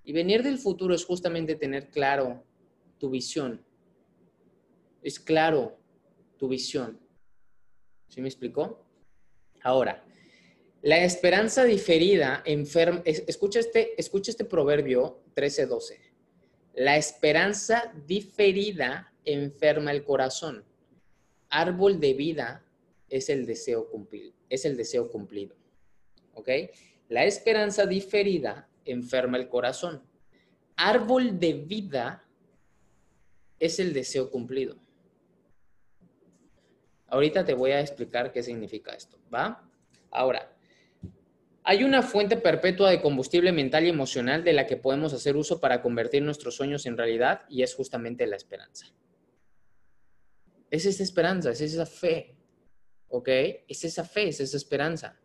Y 0.03 0.13
venir 0.13 0.43
del 0.43 0.59
futuro 0.59 0.97
es 0.97 1.05
justamente 1.05 1.55
tener 1.55 1.91
claro 1.91 2.43
tu 2.99 3.09
visión. 3.09 3.65
Es 5.01 5.21
claro 5.21 5.79
tu 6.43 6.49
visión. 6.49 6.99
¿Sí 8.09 8.21
me 8.21 8.27
explicó? 8.27 8.85
Ahora, 9.63 10.05
la 10.83 11.05
esperanza 11.05 11.63
diferida 11.63 12.43
enferma, 12.45 13.01
escucha 13.05 13.61
este, 13.61 13.95
escucha 13.97 14.33
este 14.33 14.45
proverbio 14.45 15.23
13:12. 15.37 16.01
La 16.75 16.97
esperanza 16.97 17.95
diferida 18.09 19.15
enferma 19.25 19.93
el 19.93 20.03
corazón. 20.03 20.65
Árbol 21.49 22.01
de 22.01 22.13
vida 22.15 22.67
es 23.09 23.29
el 23.29 23.47
deseo 23.47 23.89
cumplido, 23.89 24.35
es 24.49 24.65
el 24.65 24.77
deseo 24.77 25.13
cumplido. 25.13 25.55
¿Ok? 26.35 26.49
La 27.09 27.25
esperanza 27.25 27.87
diferida 27.87 28.69
enferma 28.85 29.39
el 29.39 29.49
corazón. 29.49 30.03
Árbol 30.75 31.39
de 31.39 31.53
vida 31.53 32.29
es 33.61 33.79
el 33.79 33.93
deseo 33.93 34.29
cumplido. 34.29 34.82
Ahorita 37.13 37.45
te 37.45 37.53
voy 37.53 37.73
a 37.73 37.81
explicar 37.81 38.33
qué 38.33 38.43
significa 38.43 38.95
esto, 38.95 39.19
¿va? 39.33 39.63
Ahora, 40.11 40.51
hay 41.63 41.85
una 41.85 42.01
fuente 42.01 42.39
perpetua 42.39 42.89
de 42.89 43.03
combustible 43.03 43.53
mental 43.53 43.85
y 43.85 43.91
emocional 43.91 44.43
de 44.43 44.55
la 44.55 44.67
que 44.67 44.79
podemos 44.79 45.13
hacer 45.13 45.37
uso 45.37 45.61
para 45.61 45.83
convertir 45.83 46.23
nuestros 46.23 46.57
sueños 46.57 46.87
en 46.87 46.97
realidad 46.97 47.43
y 47.51 47.63
es 47.63 47.75
justamente 47.75 48.27
la 48.27 48.37
esperanza. 48.37 48.87
Es 50.71 50.87
esa 50.87 51.03
esperanza, 51.03 51.51
es 51.51 51.61
esa 51.61 51.85
fe, 51.85 52.35
¿ok? 53.09 53.29
Es 53.69 53.85
esa 53.85 54.05
fe, 54.05 54.29
es 54.29 54.41
esa 54.41 54.57
esperanza. 54.57 55.21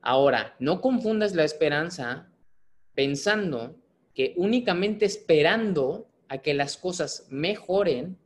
Ahora, 0.00 0.54
no 0.60 0.80
confundas 0.80 1.34
la 1.34 1.42
esperanza 1.42 2.30
pensando 2.94 3.74
que 4.14 4.34
únicamente 4.36 5.04
esperando 5.04 6.08
a 6.28 6.38
que 6.38 6.54
las 6.54 6.76
cosas 6.76 7.26
mejoren, 7.28 8.16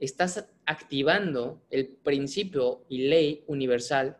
estás 0.00 0.48
activando 0.68 1.62
el 1.70 1.88
principio 1.88 2.84
y 2.90 3.08
ley 3.08 3.42
universal 3.46 4.18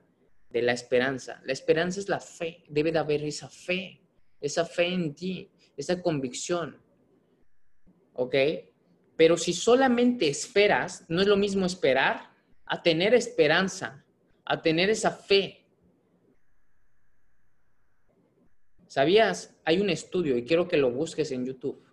de 0.48 0.62
la 0.62 0.72
esperanza. 0.72 1.42
La 1.44 1.52
esperanza 1.52 2.00
es 2.00 2.08
la 2.08 2.20
fe, 2.20 2.64
debe 2.70 2.90
de 2.90 2.98
haber 2.98 3.22
esa 3.22 3.50
fe, 3.50 4.00
esa 4.40 4.64
fe 4.64 4.86
en 4.86 5.14
ti, 5.14 5.50
esa 5.76 6.00
convicción. 6.00 6.80
¿Ok? 8.14 8.34
Pero 9.14 9.36
si 9.36 9.52
solamente 9.52 10.26
esperas, 10.26 11.04
no 11.08 11.20
es 11.20 11.26
lo 11.26 11.36
mismo 11.36 11.66
esperar 11.66 12.30
a 12.64 12.82
tener 12.82 13.12
esperanza, 13.12 14.06
a 14.46 14.62
tener 14.62 14.88
esa 14.88 15.10
fe. 15.10 15.66
¿Sabías? 18.86 19.54
Hay 19.66 19.80
un 19.80 19.90
estudio 19.90 20.38
y 20.38 20.46
quiero 20.46 20.66
que 20.66 20.78
lo 20.78 20.90
busques 20.90 21.30
en 21.30 21.44
YouTube. 21.44 21.84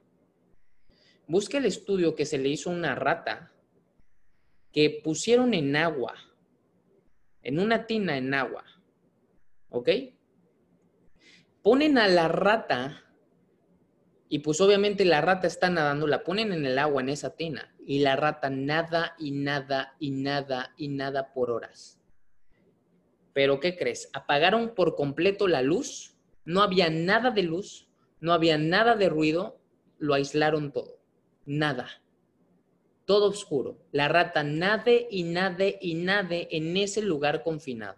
Busca 1.27 1.57
el 1.57 1.65
estudio 1.65 2.15
que 2.15 2.25
se 2.25 2.37
le 2.37 2.47
hizo 2.47 2.69
a 2.69 2.73
una 2.73 2.95
rata 2.95 3.51
que 4.75 4.99
pusieron 5.01 5.53
en 5.53 5.77
agua, 5.77 6.15
en 7.43 7.59
una 7.59 7.87
tina 7.87 8.17
en 8.17 8.33
agua. 8.33 8.65
¿Ok? 9.69 9.89
Ponen 11.61 11.97
a 11.97 12.09
la 12.09 12.27
rata 12.27 13.01
y 14.27 14.39
pues 14.39 14.59
obviamente 14.59 15.05
la 15.05 15.21
rata 15.21 15.47
está 15.47 15.69
nadando, 15.69 16.07
la 16.07 16.25
ponen 16.25 16.51
en 16.51 16.65
el 16.65 16.77
agua 16.77 17.01
en 17.01 17.07
esa 17.07 17.37
tina 17.37 17.73
y 17.85 17.99
la 17.99 18.17
rata 18.17 18.49
nada 18.49 19.15
y 19.17 19.31
nada 19.31 19.95
y 19.97 20.11
nada 20.11 20.73
y 20.75 20.89
nada 20.89 21.31
por 21.31 21.51
horas. 21.51 22.01
Pero 23.31 23.61
¿qué 23.61 23.77
crees? 23.77 24.09
Apagaron 24.11 24.75
por 24.75 24.95
completo 24.97 25.47
la 25.47 25.61
luz, 25.61 26.17
no 26.43 26.61
había 26.61 26.89
nada 26.89 27.31
de 27.31 27.43
luz, 27.43 27.87
no 28.19 28.33
había 28.33 28.57
nada 28.57 28.95
de 28.95 29.07
ruido, 29.07 29.57
lo 29.99 30.15
aislaron 30.15 30.73
todo, 30.73 30.99
nada. 31.45 31.87
Todo 33.05 33.29
oscuro. 33.29 33.77
La 33.91 34.07
rata 34.07 34.43
nade 34.43 35.07
y 35.09 35.23
nade 35.23 35.77
y 35.81 35.95
nade 35.95 36.47
en 36.51 36.75
ese 36.75 37.01
lugar 37.01 37.43
confinado. 37.43 37.97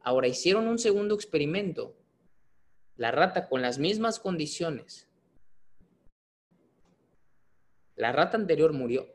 Ahora 0.00 0.28
hicieron 0.28 0.66
un 0.66 0.78
segundo 0.78 1.14
experimento 1.14 1.96
la 2.96 3.10
rata 3.10 3.48
con 3.48 3.62
las 3.62 3.78
mismas 3.78 4.20
condiciones. 4.20 5.08
La 7.96 8.12
rata 8.12 8.36
anterior 8.36 8.72
murió. 8.72 9.08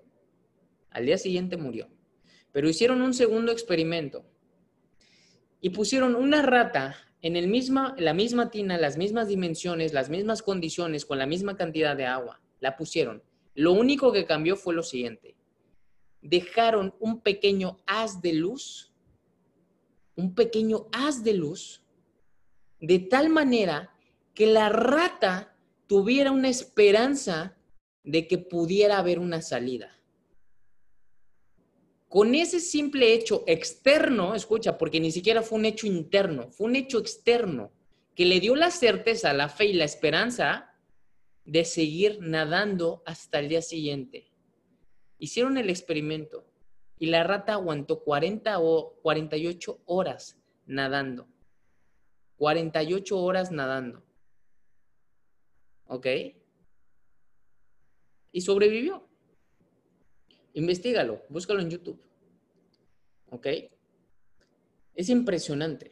Al 0.89 1.06
día 1.06 1.18
siguiente 1.18 1.58
murió. 1.58 1.88
Pero 2.52 2.70
hicieron 2.70 3.02
un 3.02 3.14
segundo 3.14 3.52
experimento 3.52 4.26
y 5.62 5.70
pusieron 5.70 6.16
una 6.16 6.41
rata 6.41 6.95
en 7.22 7.36
el 7.36 7.48
misma, 7.48 7.95
la 7.98 8.14
misma 8.14 8.50
tina, 8.50 8.78
las 8.78 8.98
mismas 8.98 9.28
dimensiones, 9.28 9.93
las 9.93 10.10
mismas 10.10 10.41
condiciones, 10.41 11.06
con 11.06 11.18
la 11.18 11.26
misma 11.26 11.56
cantidad 11.56 11.95
de 11.95 12.06
agua. 12.06 12.41
La 12.60 12.76
pusieron. 12.78 13.24
Lo 13.58 13.72
único 13.72 14.12
que 14.12 14.28
cambió 14.28 14.55
fue 14.55 14.76
lo 14.76 14.84
siguiente. 14.84 15.36
Dejaron 16.22 16.93
un 16.99 17.22
pequeño 17.22 17.80
haz 17.88 18.22
de 18.22 18.34
luz, 18.34 18.93
un 20.16 20.36
pequeño 20.36 20.86
haz 20.91 21.24
de 21.24 21.34
luz 21.34 21.82
de 22.80 22.99
tal 22.99 23.30
manera 23.30 23.95
que 24.36 24.45
la 24.45 24.70
rata 24.70 25.58
tuviera 25.88 26.32
una 26.32 26.49
esperanza 26.49 27.58
de 28.03 28.28
que 28.28 28.38
pudiera 28.38 28.99
haber 28.99 29.18
una 29.18 29.41
salida. 29.41 29.91
Con 32.10 32.36
ese 32.36 32.60
simple 32.60 33.12
hecho 33.12 33.43
externo, 33.47 34.36
escucha, 34.36 34.78
porque 34.78 34.99
ni 34.99 35.12
siquiera 35.12 35.41
fue 35.41 35.58
un 35.58 35.66
hecho 35.66 35.88
interno, 35.88 36.51
fue 36.51 36.68
un 36.68 36.76
hecho 36.76 36.99
externo 36.99 37.72
que 38.14 38.26
le 38.26 38.39
dio 38.39 38.55
la 38.55 38.70
certeza, 38.70 39.34
la 39.34 39.49
fe 39.49 39.66
y 39.66 39.74
la 39.74 39.86
esperanza 39.86 40.66
de 41.48 41.64
seguir 41.64 42.20
nadando 42.20 43.02
hasta 43.06 43.39
el 43.39 43.48
día 43.48 43.62
siguiente. 43.62 44.30
Hicieron 45.18 45.58
el 45.58 45.70
experimento 45.70 46.45
y 47.00 47.08
la 47.08 47.24
rata 47.24 47.54
aguantó 47.54 48.04
40 48.04 48.60
o 48.60 48.95
48 49.02 49.82
horas 49.86 50.38
nadando. 50.66 51.26
48 52.36 53.18
horas 53.18 53.52
nadando. 53.52 54.04
¿Ok? 55.86 56.06
Y 58.34 58.41
sobrevivió. 58.41 59.08
Investígalo, 60.54 61.24
búscalo 61.30 61.62
en 61.62 61.70
YouTube. 61.70 62.02
¿Ok? 63.30 63.48
Es 64.95 65.08
impresionante. 65.08 65.91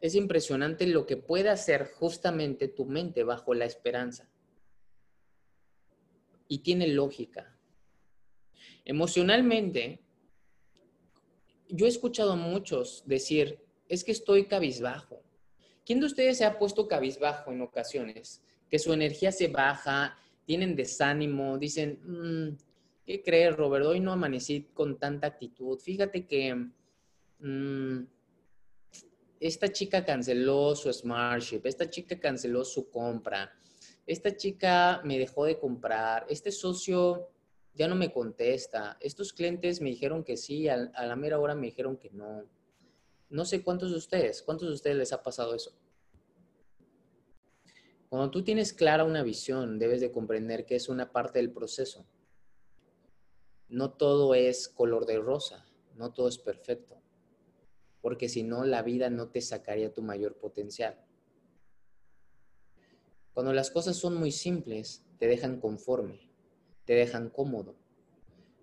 Es 0.00 0.14
impresionante 0.14 0.86
lo 0.86 1.06
que 1.06 1.16
puede 1.16 1.48
hacer 1.48 1.90
justamente 1.90 2.68
tu 2.68 2.84
mente 2.84 3.24
bajo 3.24 3.52
la 3.52 3.64
esperanza. 3.64 4.31
Y 6.52 6.58
tiene 6.58 6.86
lógica. 6.86 7.56
Emocionalmente, 8.84 10.02
yo 11.66 11.86
he 11.86 11.88
escuchado 11.88 12.32
a 12.32 12.36
muchos 12.36 13.04
decir, 13.06 13.58
es 13.88 14.04
que 14.04 14.12
estoy 14.12 14.44
cabizbajo. 14.44 15.22
¿Quién 15.86 16.00
de 16.00 16.04
ustedes 16.04 16.36
se 16.36 16.44
ha 16.44 16.58
puesto 16.58 16.86
cabizbajo 16.86 17.52
en 17.52 17.62
ocasiones? 17.62 18.42
Que 18.68 18.78
su 18.78 18.92
energía 18.92 19.32
se 19.32 19.48
baja, 19.48 20.18
tienen 20.44 20.76
desánimo, 20.76 21.56
dicen, 21.56 22.00
mm, 22.04 22.58
¿qué 23.06 23.22
crees, 23.22 23.56
Robert? 23.56 23.86
Hoy 23.86 24.00
no 24.00 24.12
amanecí 24.12 24.68
con 24.74 24.98
tanta 24.98 25.28
actitud. 25.28 25.78
Fíjate 25.78 26.26
que 26.26 26.54
mm, 27.38 28.06
esta 29.40 29.72
chica 29.72 30.04
canceló 30.04 30.76
su 30.76 30.92
Smartship, 30.92 31.62
esta 31.64 31.88
chica 31.88 32.20
canceló 32.20 32.62
su 32.62 32.90
compra, 32.90 33.50
esta 34.12 34.36
chica 34.36 35.00
me 35.04 35.18
dejó 35.18 35.44
de 35.44 35.58
comprar, 35.58 36.26
este 36.28 36.52
socio 36.52 37.28
ya 37.74 37.88
no 37.88 37.94
me 37.94 38.12
contesta, 38.12 38.98
estos 39.00 39.32
clientes 39.32 39.80
me 39.80 39.90
dijeron 39.90 40.24
que 40.24 40.36
sí, 40.36 40.68
a 40.68 40.76
la 40.76 41.16
mera 41.16 41.38
hora 41.38 41.54
me 41.54 41.66
dijeron 41.66 41.96
que 41.96 42.10
no 42.10 42.44
no 43.32 43.46
sé 43.46 43.62
cuántos 43.62 43.90
de 43.90 43.96
ustedes, 43.96 44.42
cuántos 44.42 44.68
de 44.68 44.74
ustedes 44.74 44.96
les 44.96 45.12
ha 45.12 45.22
pasado 45.22 45.54
eso. 45.54 45.72
Cuando 48.10 48.30
tú 48.30 48.44
tienes 48.44 48.74
clara 48.74 49.04
una 49.04 49.22
visión, 49.22 49.78
debes 49.78 50.02
de 50.02 50.12
comprender 50.12 50.66
que 50.66 50.76
es 50.76 50.90
una 50.90 51.12
parte 51.12 51.38
del 51.38 51.50
proceso. 51.50 52.04
No 53.70 53.92
todo 53.92 54.34
es 54.34 54.68
color 54.68 55.06
de 55.06 55.18
rosa, 55.18 55.64
no 55.96 56.12
todo 56.12 56.28
es 56.28 56.36
perfecto, 56.36 57.00
porque 58.02 58.28
si 58.28 58.42
no, 58.42 58.66
la 58.66 58.82
vida 58.82 59.08
no 59.08 59.28
te 59.28 59.40
sacaría 59.40 59.94
tu 59.94 60.02
mayor 60.02 60.36
potencial. 60.36 61.02
Cuando 63.34 63.52
las 63.52 63.70
cosas 63.70 63.96
son 63.96 64.14
muy 64.16 64.32
simples, 64.32 65.04
te 65.18 65.26
dejan 65.26 65.60
conforme, 65.60 66.30
te 66.84 66.94
dejan 66.94 67.30
cómodo, 67.30 67.76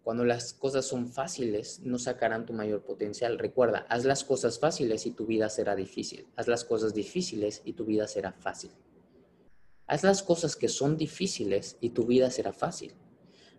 cuando 0.10 0.26
las 0.26 0.54
cosas 0.54 0.86
son 0.86 1.08
fáciles, 1.08 1.82
no 1.84 2.00
sacarán 2.00 2.48
tu 2.48 2.54
mayor 2.54 2.82
potencial. 2.82 3.38
Recuerda, 3.38 3.86
haz 3.90 4.06
las 4.06 4.24
cosas 4.24 4.58
fáciles 4.58 5.06
y 5.06 5.12
tu 5.12 5.28
vida 5.28 5.50
será 5.50 5.76
difícil. 5.76 6.26
Haz 6.36 6.48
las 6.48 6.66
cosas 6.66 6.96
difíciles 6.96 7.62
y 7.64 7.74
tu 7.74 7.86
vida 7.86 8.08
será 8.08 8.32
fácil. 8.32 8.72
Haz 9.86 10.04
las 10.04 10.24
cosas 10.24 10.56
que 10.56 10.68
son 10.68 10.98
difíciles 10.98 11.78
y 11.80 11.92
tu 11.92 12.08
vida 12.08 12.32
será 12.32 12.54
fácil. 12.54 12.96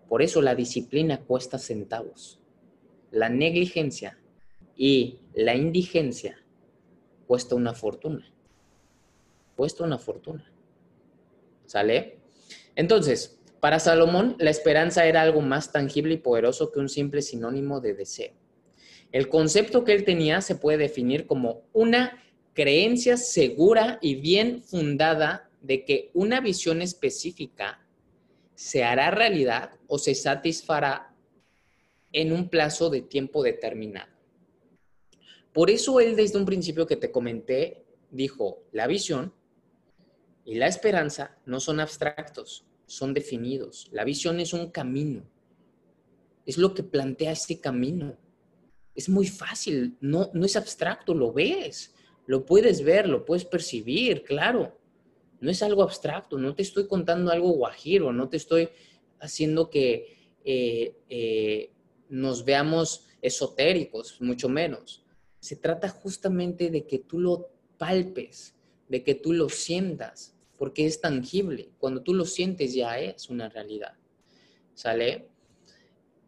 Por 0.09 0.23
eso 0.23 0.43
la 0.43 0.57
disciplina 0.57 1.21
cuesta 1.25 1.57
centavos. 1.57 2.41
La 3.13 3.29
negligencia 3.29 4.19
y 4.75 5.21
la 5.35 5.55
indigencia 5.55 6.37
cuesta 7.29 7.55
una 7.55 7.75
fortuna. 7.75 8.29
Cuesta 9.55 9.85
una 9.85 9.99
fortuna. 9.99 10.50
¿Sale? 11.71 12.19
Entonces, 12.75 13.39
para 13.61 13.79
Salomón, 13.79 14.35
la 14.41 14.51
esperanza 14.51 15.07
era 15.07 15.23
algo 15.23 15.41
más 15.41 15.71
tangible 15.71 16.15
y 16.15 16.17
poderoso 16.17 16.73
que 16.73 16.81
un 16.81 16.89
simple 16.89 17.23
sinónimo 17.23 17.81
de 17.81 17.95
deseo. 17.95 18.33
El 19.13 19.29
concepto 19.29 19.85
que 19.85 19.93
él 19.93 20.05
tenía 20.05 20.41
se 20.41 20.57
puede 20.57 20.79
definir 20.79 21.29
como 21.29 21.63
una 21.73 22.21
creencia 22.55 23.17
segura 23.17 24.01
y 24.03 24.17
bien 24.17 24.65
fundada 24.65 25.49
de 25.61 25.85
que 25.85 26.11
una 26.13 26.41
visión 26.41 26.83
específica 26.83 27.87
se 28.57 28.83
hará 28.83 29.13
realidad 29.13 29.79
o 29.87 29.97
se 29.97 30.17
satisfará 30.17 31.15
en 32.11 32.33
un 32.33 32.49
plazo 32.49 32.91
de 32.91 33.03
tiempo 33.03 33.45
determinado. 33.45 34.11
Por 35.53 35.71
eso 35.71 36.01
él 36.01 36.17
desde 36.17 36.37
un 36.37 36.47
principio 36.47 36.89
que 36.89 36.97
te 36.97 37.13
comenté 37.13 37.85
dijo, 38.11 38.65
la 38.73 38.89
visión 38.89 39.33
y 40.51 40.57
la 40.57 40.67
esperanza 40.67 41.39
no 41.47 41.61
son 41.61 41.79
abstractos, 41.79 42.65
son 42.85 43.15
definidos. 43.15 43.89
La 43.93 44.03
visión 44.03 44.41
es 44.41 44.53
un 44.53 44.73
camino. 44.73 45.23
Es 46.45 46.59
lo 46.59 46.75
que 46.75 46.83
plantea 46.83 47.31
este 47.31 47.61
camino. 47.61 48.19
Es 48.97 49.09
muy 49.09 49.29
fácil, 49.29 49.97
no, 50.01 50.29
no 50.35 50.45
es 50.45 50.57
abstracto, 50.57 51.15
lo 51.15 51.33
ves, 51.33 51.95
lo 52.27 52.45
puedes 52.45 52.83
ver, 52.83 53.09
lo 53.09 53.25
puedes 53.25 53.45
percibir, 53.45 54.25
claro. 54.25 54.77
No 55.39 55.53
es 55.53 55.63
algo 55.63 55.85
abstracto, 55.85 56.37
no 56.37 56.53
te 56.53 56.63
estoy 56.63 56.89
contando 56.89 57.31
algo 57.31 57.53
guajiro, 57.53 58.13
no 58.13 58.29
te 58.29 58.37
estoy 58.37 58.71
haciendo 59.21 59.71
que 59.71 60.35
eh, 60.45 60.97
eh, 61.09 61.71
nos 62.09 62.45
veamos 62.45 63.07
esotéricos, 63.23 64.21
mucho 64.21 64.49
menos. 64.49 65.05
Se 65.39 65.55
trata 65.55 65.89
justamente 65.91 66.71
de 66.71 66.89
que 66.89 66.99
tú 66.99 67.21
lo 67.21 67.53
palpes, 67.79 68.57
de 68.89 69.05
que 69.05 69.15
tú 69.15 69.33
lo 69.33 69.49
sientas, 69.49 70.35
porque 70.61 70.85
es 70.85 71.01
tangible. 71.01 71.71
Cuando 71.79 72.03
tú 72.03 72.13
lo 72.13 72.27
sientes 72.27 72.75
ya 72.75 72.99
es 72.99 73.31
una 73.31 73.49
realidad. 73.49 73.95
¿Sale? 74.75 75.31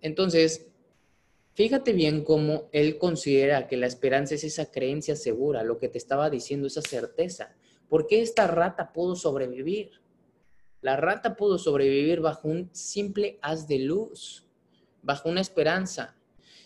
Entonces, 0.00 0.72
Fíjate 1.54 1.92
bien 1.92 2.24
cómo 2.24 2.70
él 2.72 2.96
considera 2.96 3.68
que 3.68 3.76
la 3.76 3.86
esperanza 3.86 4.34
es 4.34 4.44
esa 4.44 4.70
creencia 4.70 5.16
segura, 5.16 5.62
lo 5.62 5.76
que 5.76 5.90
te 5.90 5.98
estaba 5.98 6.30
diciendo, 6.30 6.66
esa 6.66 6.80
certeza. 6.80 7.54
¿Por 7.90 8.06
qué 8.06 8.22
esta 8.22 8.46
rata 8.46 8.94
pudo 8.94 9.16
sobrevivir? 9.16 9.90
La 10.80 10.96
rata 10.96 11.36
pudo 11.36 11.58
sobrevivir 11.58 12.20
bajo 12.20 12.48
un 12.48 12.70
simple 12.72 13.38
haz 13.42 13.68
de 13.68 13.80
luz, 13.80 14.46
bajo 15.02 15.28
una 15.28 15.42
esperanza. 15.42 16.16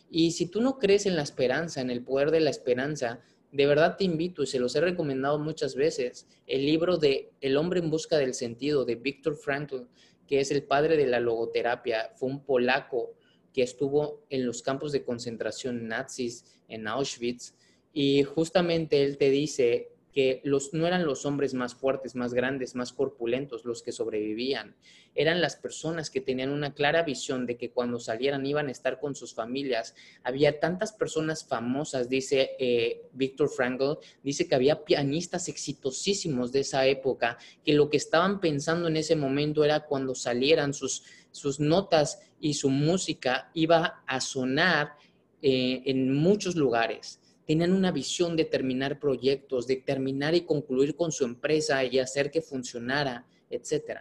Y 0.08 0.30
si 0.30 0.46
tú 0.46 0.60
no 0.60 0.78
crees 0.78 1.04
en 1.04 1.16
la 1.16 1.22
esperanza, 1.22 1.80
en 1.80 1.90
el 1.90 2.04
poder 2.04 2.30
de 2.30 2.40
la 2.40 2.50
esperanza, 2.50 3.24
de 3.56 3.66
verdad 3.66 3.96
te 3.96 4.04
invito, 4.04 4.42
y 4.42 4.46
se 4.46 4.58
los 4.58 4.76
he 4.76 4.80
recomendado 4.80 5.38
muchas 5.38 5.74
veces, 5.74 6.26
el 6.46 6.66
libro 6.66 6.98
de 6.98 7.32
El 7.40 7.56
hombre 7.56 7.80
en 7.80 7.90
busca 7.90 8.18
del 8.18 8.34
sentido 8.34 8.84
de 8.84 8.96
Viktor 8.96 9.34
Frankl, 9.34 9.86
que 10.26 10.40
es 10.40 10.50
el 10.50 10.64
padre 10.64 10.96
de 10.96 11.06
la 11.06 11.20
logoterapia, 11.20 12.12
fue 12.16 12.28
un 12.28 12.44
polaco 12.44 13.14
que 13.54 13.62
estuvo 13.62 14.26
en 14.28 14.44
los 14.44 14.60
campos 14.60 14.92
de 14.92 15.04
concentración 15.04 15.88
nazis 15.88 16.44
en 16.68 16.86
Auschwitz 16.86 17.54
y 17.94 18.22
justamente 18.24 19.02
él 19.02 19.16
te 19.16 19.30
dice 19.30 19.88
que 20.16 20.40
los, 20.44 20.72
no 20.72 20.86
eran 20.86 21.04
los 21.04 21.26
hombres 21.26 21.52
más 21.52 21.74
fuertes, 21.74 22.14
más 22.14 22.32
grandes, 22.32 22.74
más 22.74 22.94
corpulentos 22.94 23.66
los 23.66 23.82
que 23.82 23.92
sobrevivían, 23.92 24.74
eran 25.14 25.42
las 25.42 25.56
personas 25.56 26.08
que 26.08 26.22
tenían 26.22 26.48
una 26.48 26.72
clara 26.72 27.02
visión 27.02 27.44
de 27.44 27.58
que 27.58 27.70
cuando 27.70 28.00
salieran 28.00 28.46
iban 28.46 28.68
a 28.68 28.70
estar 28.70 28.98
con 28.98 29.14
sus 29.14 29.34
familias. 29.34 29.94
Había 30.22 30.58
tantas 30.58 30.94
personas 30.94 31.44
famosas, 31.44 32.08
dice 32.08 32.52
eh, 32.58 33.02
Víctor 33.12 33.50
Frankl, 33.50 33.98
dice 34.22 34.48
que 34.48 34.54
había 34.54 34.86
pianistas 34.86 35.50
exitosísimos 35.50 36.50
de 36.50 36.60
esa 36.60 36.86
época, 36.86 37.36
que 37.62 37.74
lo 37.74 37.90
que 37.90 37.98
estaban 37.98 38.40
pensando 38.40 38.88
en 38.88 38.96
ese 38.96 39.16
momento 39.16 39.64
era 39.64 39.80
cuando 39.80 40.14
salieran 40.14 40.72
sus, 40.72 41.02
sus 41.30 41.60
notas 41.60 42.22
y 42.40 42.54
su 42.54 42.70
música 42.70 43.50
iba 43.52 44.02
a 44.06 44.22
sonar 44.22 44.96
eh, 45.42 45.82
en 45.84 46.14
muchos 46.14 46.56
lugares 46.56 47.20
tenían 47.46 47.72
una 47.72 47.92
visión 47.92 48.36
de 48.36 48.44
terminar 48.44 48.98
proyectos, 48.98 49.66
de 49.66 49.76
terminar 49.76 50.34
y 50.34 50.42
concluir 50.42 50.96
con 50.96 51.12
su 51.12 51.24
empresa 51.24 51.84
y 51.84 51.98
hacer 52.00 52.30
que 52.30 52.42
funcionara, 52.42 53.24
etc. 53.48 54.00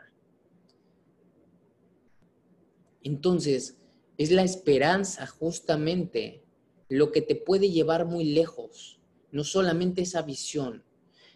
Entonces, 3.04 3.78
es 4.18 4.32
la 4.32 4.44
esperanza 4.44 5.28
justamente 5.28 6.44
lo 6.90 7.12
que 7.12 7.22
te 7.22 7.36
puede 7.36 7.70
llevar 7.70 8.06
muy 8.06 8.26
lejos, 8.26 9.00
no 9.32 9.44
solamente 9.44 10.02
esa 10.02 10.24
visión. 10.24 10.84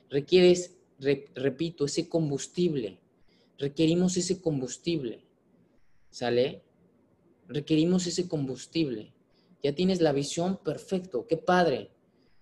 Requieres, 0.09 0.77
repito, 1.35 1.85
ese 1.85 2.09
combustible. 2.09 2.99
Requerimos 3.59 4.17
ese 4.17 4.41
combustible. 4.41 5.25
¿Sale? 6.09 6.63
Requerimos 7.47 8.07
ese 8.07 8.27
combustible. 8.27 9.13
Ya 9.61 9.75
tienes 9.75 10.01
la 10.01 10.11
visión, 10.11 10.57
perfecto, 10.57 11.27
qué 11.27 11.37
padre 11.37 11.91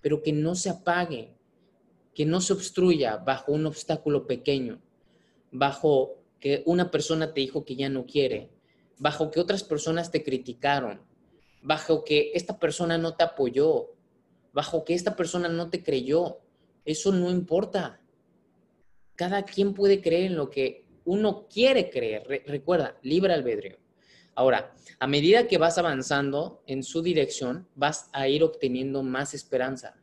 pero 0.07 0.23
que 0.23 0.31
no 0.31 0.55
se 0.55 0.69
apague, 0.69 1.35
que 2.15 2.25
no 2.25 2.39
se 2.39 2.53
obstruya 2.53 3.17
bajo 3.17 3.51
un 3.51 3.65
obstáculo 3.65 4.25
pequeño, 4.25 4.81
bajo 5.51 6.23
que 6.39 6.63
una 6.65 6.91
persona 6.91 7.33
te 7.33 7.41
dijo 7.41 7.65
que 7.65 7.75
ya 7.75 7.89
no 7.89 8.05
quiere, 8.05 8.49
bajo 8.97 9.29
que 9.31 9.41
otras 9.41 9.65
personas 9.65 10.09
te 10.09 10.23
criticaron, 10.23 11.01
bajo 11.61 12.05
que 12.05 12.31
esta 12.35 12.57
persona 12.57 12.97
no 12.97 13.17
te 13.17 13.25
apoyó, 13.25 13.87
bajo 14.53 14.85
que 14.85 14.93
esta 14.93 15.17
persona 15.17 15.49
no 15.49 15.69
te 15.69 15.83
creyó. 15.83 16.39
Eso 16.85 17.11
no 17.11 17.29
importa. 17.29 17.99
Cada 19.15 19.43
quien 19.43 19.73
puede 19.73 20.01
creer 20.01 20.27
en 20.27 20.37
lo 20.37 20.49
que 20.49 20.85
uno 21.03 21.49
quiere 21.49 21.89
creer. 21.89 22.45
recuerda, 22.47 22.97
libre 23.01 23.33
albedrío. 23.33 23.75
Ahora, 24.37 24.71
a 24.99 25.07
medida 25.07 25.47
que 25.47 25.57
vas 25.57 25.79
avanzando 25.79 26.61
en 26.67 26.83
su 26.83 27.01
dirección, 27.01 27.67
vas 27.73 28.07
a 28.13 28.27
ir 28.27 28.43
obteniendo 28.43 29.01
más 29.01 29.33
esperanza. 29.33 29.95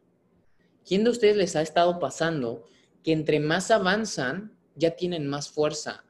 ¿Quién 0.85 1.05
de 1.05 1.11
ustedes 1.11 1.37
les 1.37 1.55
ha 1.55 1.63
estado 1.63 2.01
pasando 2.01 2.65
que 3.05 3.13
entre 3.13 3.39
más 3.39 3.71
avanzan, 3.71 4.59
ya 4.75 4.97
tienen 4.97 5.29
más 5.29 5.51
fuerza? 5.51 6.05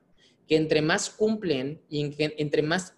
Que 0.49 0.57
entre 0.57 0.81
más 0.81 1.11
cumplen 1.11 1.83
y 1.91 2.15
entre 2.19 2.63
más 2.63 2.95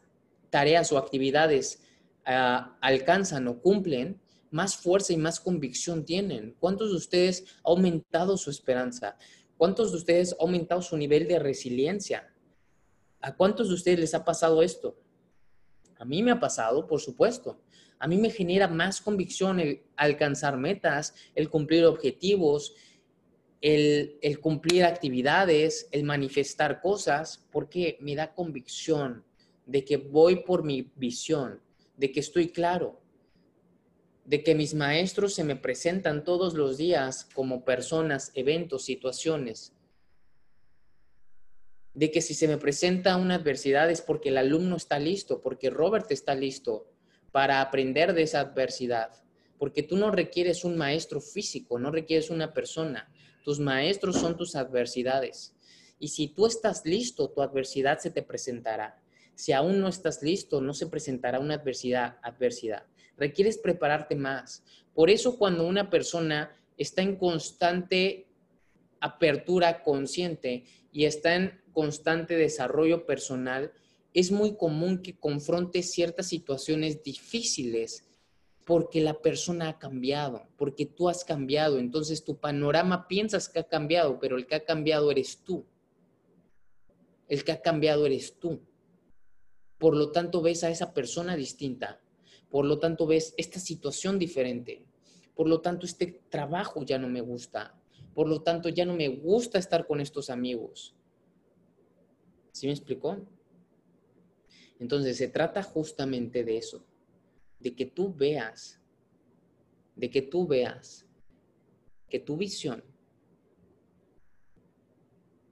tareas 0.48 0.92
o 0.92 0.96
actividades 0.96 1.82
ah, 2.24 2.78
alcanzan 2.80 3.48
o 3.48 3.60
cumplen, 3.60 4.20
más 4.52 4.76
fuerza 4.76 5.12
y 5.12 5.16
más 5.16 5.40
convicción 5.40 6.04
tienen. 6.04 6.54
¿Cuántos 6.60 6.90
de 6.90 6.98
ustedes 6.98 7.56
ha 7.64 7.70
aumentado 7.70 8.36
su 8.36 8.48
esperanza? 8.48 9.18
¿Cuántos 9.56 9.90
de 9.90 9.98
ustedes 9.98 10.34
ha 10.34 10.36
aumentado 10.44 10.82
su 10.82 10.96
nivel 10.96 11.26
de 11.26 11.40
resiliencia? 11.40 12.32
¿A 13.20 13.34
cuántos 13.34 13.70
de 13.70 13.74
ustedes 13.74 13.98
les 13.98 14.14
ha 14.14 14.24
pasado 14.24 14.62
esto? 14.62 14.96
A 15.98 16.04
mí 16.04 16.22
me 16.22 16.30
ha 16.30 16.40
pasado, 16.40 16.86
por 16.86 17.00
supuesto. 17.00 17.60
A 17.98 18.06
mí 18.06 18.16
me 18.16 18.30
genera 18.30 18.68
más 18.68 19.00
convicción 19.00 19.60
el 19.60 19.82
alcanzar 19.96 20.58
metas, 20.58 21.14
el 21.34 21.48
cumplir 21.48 21.84
objetivos, 21.86 22.74
el, 23.60 24.38
cumplir 24.40 24.84
actividades, 24.84 25.88
el 25.92 26.04
manifestar 26.04 26.80
cosas, 26.80 27.46
porque 27.50 27.96
me 28.00 28.14
da 28.14 28.34
convicción 28.34 29.24
de 29.64 29.84
que 29.84 29.96
voy 29.96 30.44
por 30.44 30.62
mi 30.62 30.92
visión, 30.96 31.60
de 31.96 32.12
que 32.12 32.20
estoy 32.20 32.48
claro, 32.48 33.00
de 34.24 34.42
que 34.42 34.54
mis 34.54 34.74
maestros 34.74 35.34
se 35.34 35.44
me 35.44 35.56
presentan 35.56 36.24
todos 36.24 36.54
los 36.54 36.76
días 36.76 37.28
como 37.34 37.64
personas, 37.64 38.30
eventos, 38.34 38.84
situaciones 38.84 39.75
de 41.96 42.10
que 42.10 42.20
si 42.20 42.34
se 42.34 42.46
me 42.46 42.58
presenta 42.58 43.16
una 43.16 43.36
adversidad 43.36 43.90
es 43.90 44.02
porque 44.02 44.28
el 44.28 44.36
alumno 44.36 44.76
está 44.76 44.98
listo, 44.98 45.40
porque 45.40 45.70
Robert 45.70 46.12
está 46.12 46.34
listo 46.34 46.92
para 47.32 47.62
aprender 47.62 48.12
de 48.12 48.22
esa 48.22 48.40
adversidad, 48.40 49.12
porque 49.58 49.82
tú 49.82 49.96
no 49.96 50.10
requieres 50.10 50.62
un 50.62 50.76
maestro 50.76 51.22
físico, 51.22 51.78
no 51.78 51.90
requieres 51.90 52.28
una 52.28 52.52
persona, 52.52 53.10
tus 53.42 53.60
maestros 53.60 54.16
son 54.16 54.36
tus 54.36 54.56
adversidades. 54.56 55.54
Y 55.98 56.08
si 56.08 56.28
tú 56.28 56.44
estás 56.44 56.84
listo, 56.84 57.30
tu 57.30 57.40
adversidad 57.40 57.98
se 57.98 58.10
te 58.10 58.22
presentará. 58.22 59.00
Si 59.34 59.52
aún 59.52 59.80
no 59.80 59.88
estás 59.88 60.22
listo, 60.22 60.60
no 60.60 60.74
se 60.74 60.88
presentará 60.88 61.40
una 61.40 61.54
adversidad, 61.54 62.18
adversidad. 62.22 62.84
Requieres 63.16 63.56
prepararte 63.56 64.16
más. 64.16 64.62
Por 64.92 65.08
eso 65.08 65.38
cuando 65.38 65.66
una 65.66 65.88
persona 65.88 66.54
está 66.76 67.00
en 67.00 67.16
constante 67.16 68.28
apertura 69.00 69.82
consciente 69.82 70.64
y 70.92 71.06
está 71.06 71.36
en 71.36 71.65
constante 71.76 72.38
desarrollo 72.38 73.04
personal, 73.04 73.70
es 74.14 74.32
muy 74.32 74.56
común 74.56 75.02
que 75.02 75.18
confronte 75.18 75.82
ciertas 75.82 76.26
situaciones 76.26 77.02
difíciles 77.02 78.08
porque 78.64 79.02
la 79.02 79.20
persona 79.20 79.68
ha 79.68 79.78
cambiado, 79.78 80.48
porque 80.56 80.86
tú 80.86 81.10
has 81.10 81.22
cambiado. 81.22 81.78
Entonces 81.78 82.24
tu 82.24 82.38
panorama 82.38 83.08
piensas 83.08 83.50
que 83.50 83.58
ha 83.58 83.68
cambiado, 83.68 84.18
pero 84.18 84.38
el 84.38 84.46
que 84.46 84.54
ha 84.54 84.64
cambiado 84.64 85.10
eres 85.10 85.44
tú. 85.44 85.66
El 87.28 87.44
que 87.44 87.52
ha 87.52 87.60
cambiado 87.60 88.06
eres 88.06 88.38
tú. 88.38 88.62
Por 89.76 89.94
lo 89.94 90.12
tanto 90.12 90.40
ves 90.40 90.64
a 90.64 90.70
esa 90.70 90.94
persona 90.94 91.36
distinta. 91.36 92.00
Por 92.48 92.64
lo 92.64 92.78
tanto 92.78 93.06
ves 93.06 93.34
esta 93.36 93.60
situación 93.60 94.18
diferente. 94.18 94.86
Por 95.34 95.46
lo 95.46 95.60
tanto 95.60 95.84
este 95.84 96.22
trabajo 96.30 96.86
ya 96.86 96.98
no 96.98 97.10
me 97.10 97.20
gusta. 97.20 97.78
Por 98.14 98.28
lo 98.28 98.40
tanto 98.40 98.70
ya 98.70 98.86
no 98.86 98.94
me 98.94 99.08
gusta 99.08 99.58
estar 99.58 99.86
con 99.86 100.00
estos 100.00 100.30
amigos. 100.30 100.96
¿Sí 102.56 102.66
me 102.66 102.72
explicó? 102.72 103.18
Entonces 104.80 105.18
se 105.18 105.28
trata 105.28 105.62
justamente 105.62 106.42
de 106.42 106.56
eso, 106.56 106.86
de 107.60 107.76
que 107.76 107.84
tú 107.84 108.14
veas, 108.14 108.80
de 109.94 110.08
que 110.08 110.22
tú 110.22 110.46
veas 110.46 111.06
que 112.08 112.18
tu 112.18 112.38
visión 112.38 112.82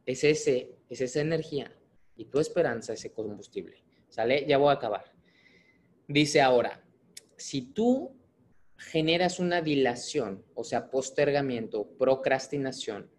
es, 0.06 0.24
ese, 0.24 0.78
es 0.88 1.02
esa 1.02 1.20
energía 1.20 1.78
y 2.16 2.24
tu 2.24 2.40
esperanza 2.40 2.94
ese 2.94 3.12
combustible. 3.12 3.84
¿Sale? 4.08 4.46
Ya 4.46 4.56
voy 4.56 4.70
a 4.70 4.78
acabar. 4.78 5.12
Dice 6.08 6.40
ahora, 6.40 6.82
si 7.36 7.60
tú 7.60 8.16
generas 8.78 9.40
una 9.40 9.60
dilación, 9.60 10.42
o 10.54 10.64
sea, 10.64 10.88
postergamiento, 10.90 11.86
procrastinación, 11.98 13.10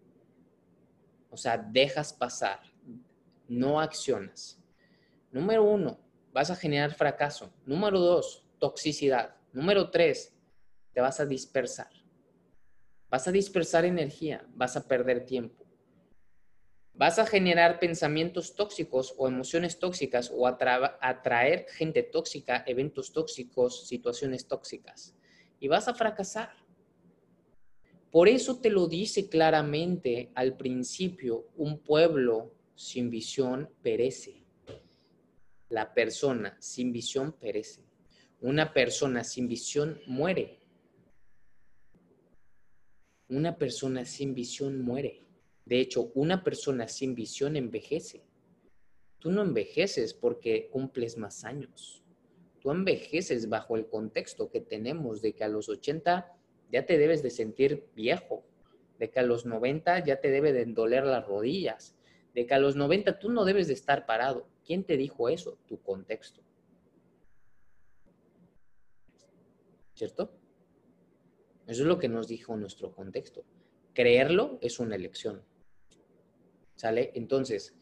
o 1.30 1.36
sea, 1.36 1.56
dejas 1.56 2.12
pasar, 2.12 2.74
no 3.48 3.80
accionas. 3.80 4.60
Número 5.30 5.64
uno, 5.64 5.98
vas 6.32 6.50
a 6.50 6.56
generar 6.56 6.94
fracaso. 6.94 7.52
Número 7.64 7.98
dos, 7.98 8.46
toxicidad. 8.58 9.36
Número 9.52 9.90
tres, 9.90 10.34
te 10.92 11.00
vas 11.00 11.20
a 11.20 11.26
dispersar. 11.26 11.90
Vas 13.08 13.28
a 13.28 13.32
dispersar 13.32 13.84
energía, 13.84 14.46
vas 14.54 14.76
a 14.76 14.86
perder 14.86 15.24
tiempo. 15.24 15.64
Vas 16.94 17.18
a 17.18 17.26
generar 17.26 17.78
pensamientos 17.78 18.54
tóxicos 18.54 19.14
o 19.18 19.28
emociones 19.28 19.78
tóxicas 19.78 20.32
o 20.34 20.46
atraer 20.46 21.66
gente 21.68 22.02
tóxica, 22.02 22.64
eventos 22.66 23.12
tóxicos, 23.12 23.86
situaciones 23.86 24.48
tóxicas. 24.48 25.14
Y 25.60 25.68
vas 25.68 25.88
a 25.88 25.94
fracasar. 25.94 26.52
Por 28.10 28.28
eso 28.28 28.60
te 28.60 28.70
lo 28.70 28.88
dice 28.88 29.28
claramente 29.28 30.30
al 30.34 30.56
principio 30.56 31.48
un 31.54 31.78
pueblo 31.78 32.55
sin 32.76 33.10
visión 33.10 33.70
perece. 33.82 34.44
La 35.70 35.92
persona 35.94 36.56
sin 36.60 36.92
visión 36.92 37.32
perece. 37.32 37.82
Una 38.40 38.72
persona 38.72 39.24
sin 39.24 39.48
visión 39.48 40.00
muere. 40.06 40.60
Una 43.28 43.56
persona 43.56 44.04
sin 44.04 44.34
visión 44.34 44.82
muere. 44.82 45.26
De 45.64 45.80
hecho, 45.80 46.12
una 46.14 46.44
persona 46.44 46.86
sin 46.86 47.14
visión 47.16 47.56
envejece. 47.56 48.22
Tú 49.18 49.32
no 49.32 49.42
envejeces 49.42 50.14
porque 50.14 50.68
cumples 50.70 51.16
más 51.16 51.44
años. 51.44 52.04
Tú 52.60 52.70
envejeces 52.70 53.48
bajo 53.48 53.76
el 53.76 53.88
contexto 53.88 54.50
que 54.50 54.60
tenemos 54.60 55.22
de 55.22 55.32
que 55.32 55.42
a 55.42 55.48
los 55.48 55.68
80 55.68 56.32
ya 56.70 56.86
te 56.86 56.98
debes 56.98 57.22
de 57.22 57.30
sentir 57.30 57.88
viejo, 57.96 58.44
de 58.98 59.10
que 59.10 59.18
a 59.18 59.22
los 59.22 59.46
90 59.46 60.04
ya 60.04 60.20
te 60.20 60.30
debe 60.30 60.52
de 60.52 60.66
doler 60.66 61.04
las 61.04 61.26
rodillas, 61.26 61.96
de 62.36 62.46
que 62.46 62.52
a 62.52 62.58
los 62.58 62.76
90 62.76 63.18
tú 63.18 63.30
no 63.30 63.46
debes 63.46 63.66
de 63.66 63.72
estar 63.72 64.04
parado. 64.04 64.46
¿Quién 64.62 64.84
te 64.84 64.98
dijo 64.98 65.30
eso? 65.30 65.58
Tu 65.66 65.80
contexto. 65.80 66.42
¿Cierto? 69.94 70.36
Eso 71.66 71.82
es 71.82 71.88
lo 71.88 71.98
que 71.98 72.10
nos 72.10 72.28
dijo 72.28 72.54
nuestro 72.58 72.92
contexto. 72.92 73.46
Creerlo 73.94 74.58
es 74.60 74.78
una 74.78 74.96
elección. 74.96 75.42
¿Sale? 76.74 77.10
Entonces, 77.14 77.74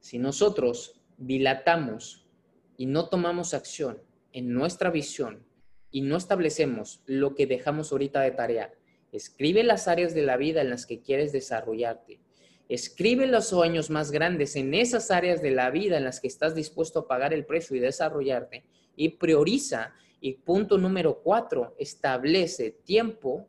si 0.00 0.18
nosotros 0.18 1.00
dilatamos 1.16 2.28
y 2.76 2.84
no 2.84 3.08
tomamos 3.08 3.54
acción 3.54 4.02
en 4.32 4.52
nuestra 4.52 4.90
visión 4.90 5.46
y 5.90 6.02
no 6.02 6.18
establecemos 6.18 7.02
lo 7.06 7.34
que 7.34 7.46
dejamos 7.46 7.90
ahorita 7.90 8.20
de 8.20 8.32
tarea, 8.32 8.74
escribe 9.12 9.64
las 9.64 9.88
áreas 9.88 10.12
de 10.12 10.26
la 10.26 10.36
vida 10.36 10.60
en 10.60 10.68
las 10.68 10.84
que 10.84 11.00
quieres 11.00 11.32
desarrollarte. 11.32 12.20
Escribe 12.68 13.26
los 13.26 13.48
sueños 13.48 13.90
más 13.90 14.10
grandes 14.10 14.56
en 14.56 14.72
esas 14.74 15.10
áreas 15.10 15.42
de 15.42 15.50
la 15.50 15.70
vida 15.70 15.98
en 15.98 16.04
las 16.04 16.20
que 16.20 16.28
estás 16.28 16.54
dispuesto 16.54 17.00
a 17.00 17.08
pagar 17.08 17.34
el 17.34 17.44
precio 17.44 17.76
y 17.76 17.80
desarrollarte. 17.80 18.64
Y 18.96 19.10
prioriza. 19.10 19.94
Y 20.20 20.32
punto 20.32 20.78
número 20.78 21.20
cuatro, 21.22 21.74
establece 21.78 22.70
tiempo 22.70 23.46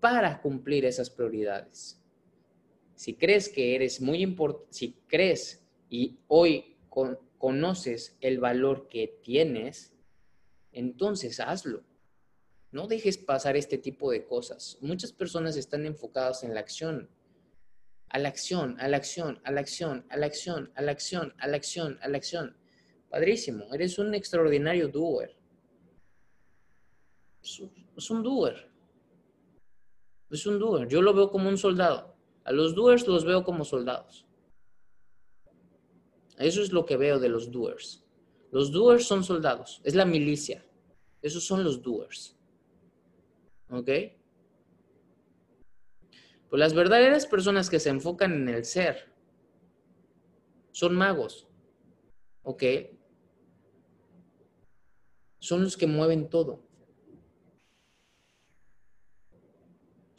para 0.00 0.40
cumplir 0.40 0.86
esas 0.86 1.10
prioridades. 1.10 2.00
Si 2.94 3.14
crees 3.14 3.50
que 3.50 3.74
eres 3.74 4.00
muy 4.00 4.22
importante, 4.22 4.66
si 4.70 4.92
crees 5.06 5.62
y 5.90 6.18
hoy 6.28 6.76
conoces 7.38 8.16
el 8.20 8.38
valor 8.38 8.88
que 8.88 9.18
tienes, 9.22 9.92
entonces 10.72 11.40
hazlo. 11.40 11.82
No 12.72 12.86
dejes 12.86 13.18
pasar 13.18 13.56
este 13.56 13.78
tipo 13.78 14.10
de 14.10 14.24
cosas. 14.24 14.78
Muchas 14.80 15.12
personas 15.12 15.56
están 15.56 15.84
enfocadas 15.84 16.44
en 16.44 16.54
la 16.54 16.60
acción. 16.60 17.10
A 18.10 18.18
la 18.18 18.28
acción, 18.28 18.76
a 18.78 18.88
la 18.88 18.96
acción, 18.96 19.40
a 19.44 19.50
la 19.50 19.60
acción, 19.60 20.04
a 20.10 20.16
la 20.16 20.26
acción, 20.26 20.72
a 20.76 20.82
la 20.82 20.92
acción, 20.92 21.34
a 21.38 21.46
la 21.48 21.56
acción, 21.56 21.98
a 22.02 22.08
la 22.08 22.16
acción. 22.16 22.56
Padrísimo, 23.08 23.72
eres 23.72 23.98
un 23.98 24.14
extraordinario 24.14 24.88
doer. 24.88 25.36
Es 27.42 28.10
un 28.10 28.22
doer. 28.22 28.70
Es 30.30 30.46
un 30.46 30.58
doer. 30.58 30.88
Yo 30.88 31.02
lo 31.02 31.12
veo 31.14 31.30
como 31.30 31.48
un 31.48 31.58
soldado. 31.58 32.16
A 32.44 32.52
los 32.52 32.74
doers 32.74 33.06
los 33.06 33.24
veo 33.24 33.42
como 33.44 33.64
soldados. 33.64 34.26
Eso 36.38 36.62
es 36.62 36.72
lo 36.72 36.86
que 36.86 36.96
veo 36.96 37.18
de 37.18 37.28
los 37.28 37.50
doers. 37.50 38.04
Los 38.50 38.72
doers 38.72 39.06
son 39.06 39.22
soldados, 39.22 39.80
es 39.84 39.94
la 39.94 40.04
milicia. 40.04 40.64
Esos 41.22 41.44
son 41.44 41.62
los 41.62 41.82
doers. 41.82 42.36
¿Ok? 43.68 43.88
Pues 46.50 46.60
las 46.60 46.74
verdaderas 46.74 47.26
personas 47.26 47.70
que 47.70 47.80
se 47.80 47.88
enfocan 47.88 48.32
en 48.32 48.48
el 48.48 48.64
ser 48.64 49.10
son 50.72 50.94
magos. 50.94 51.48
¿Ok? 52.42 52.64
Son 55.38 55.62
los 55.62 55.76
que 55.76 55.86
mueven 55.86 56.28
todo. 56.28 56.68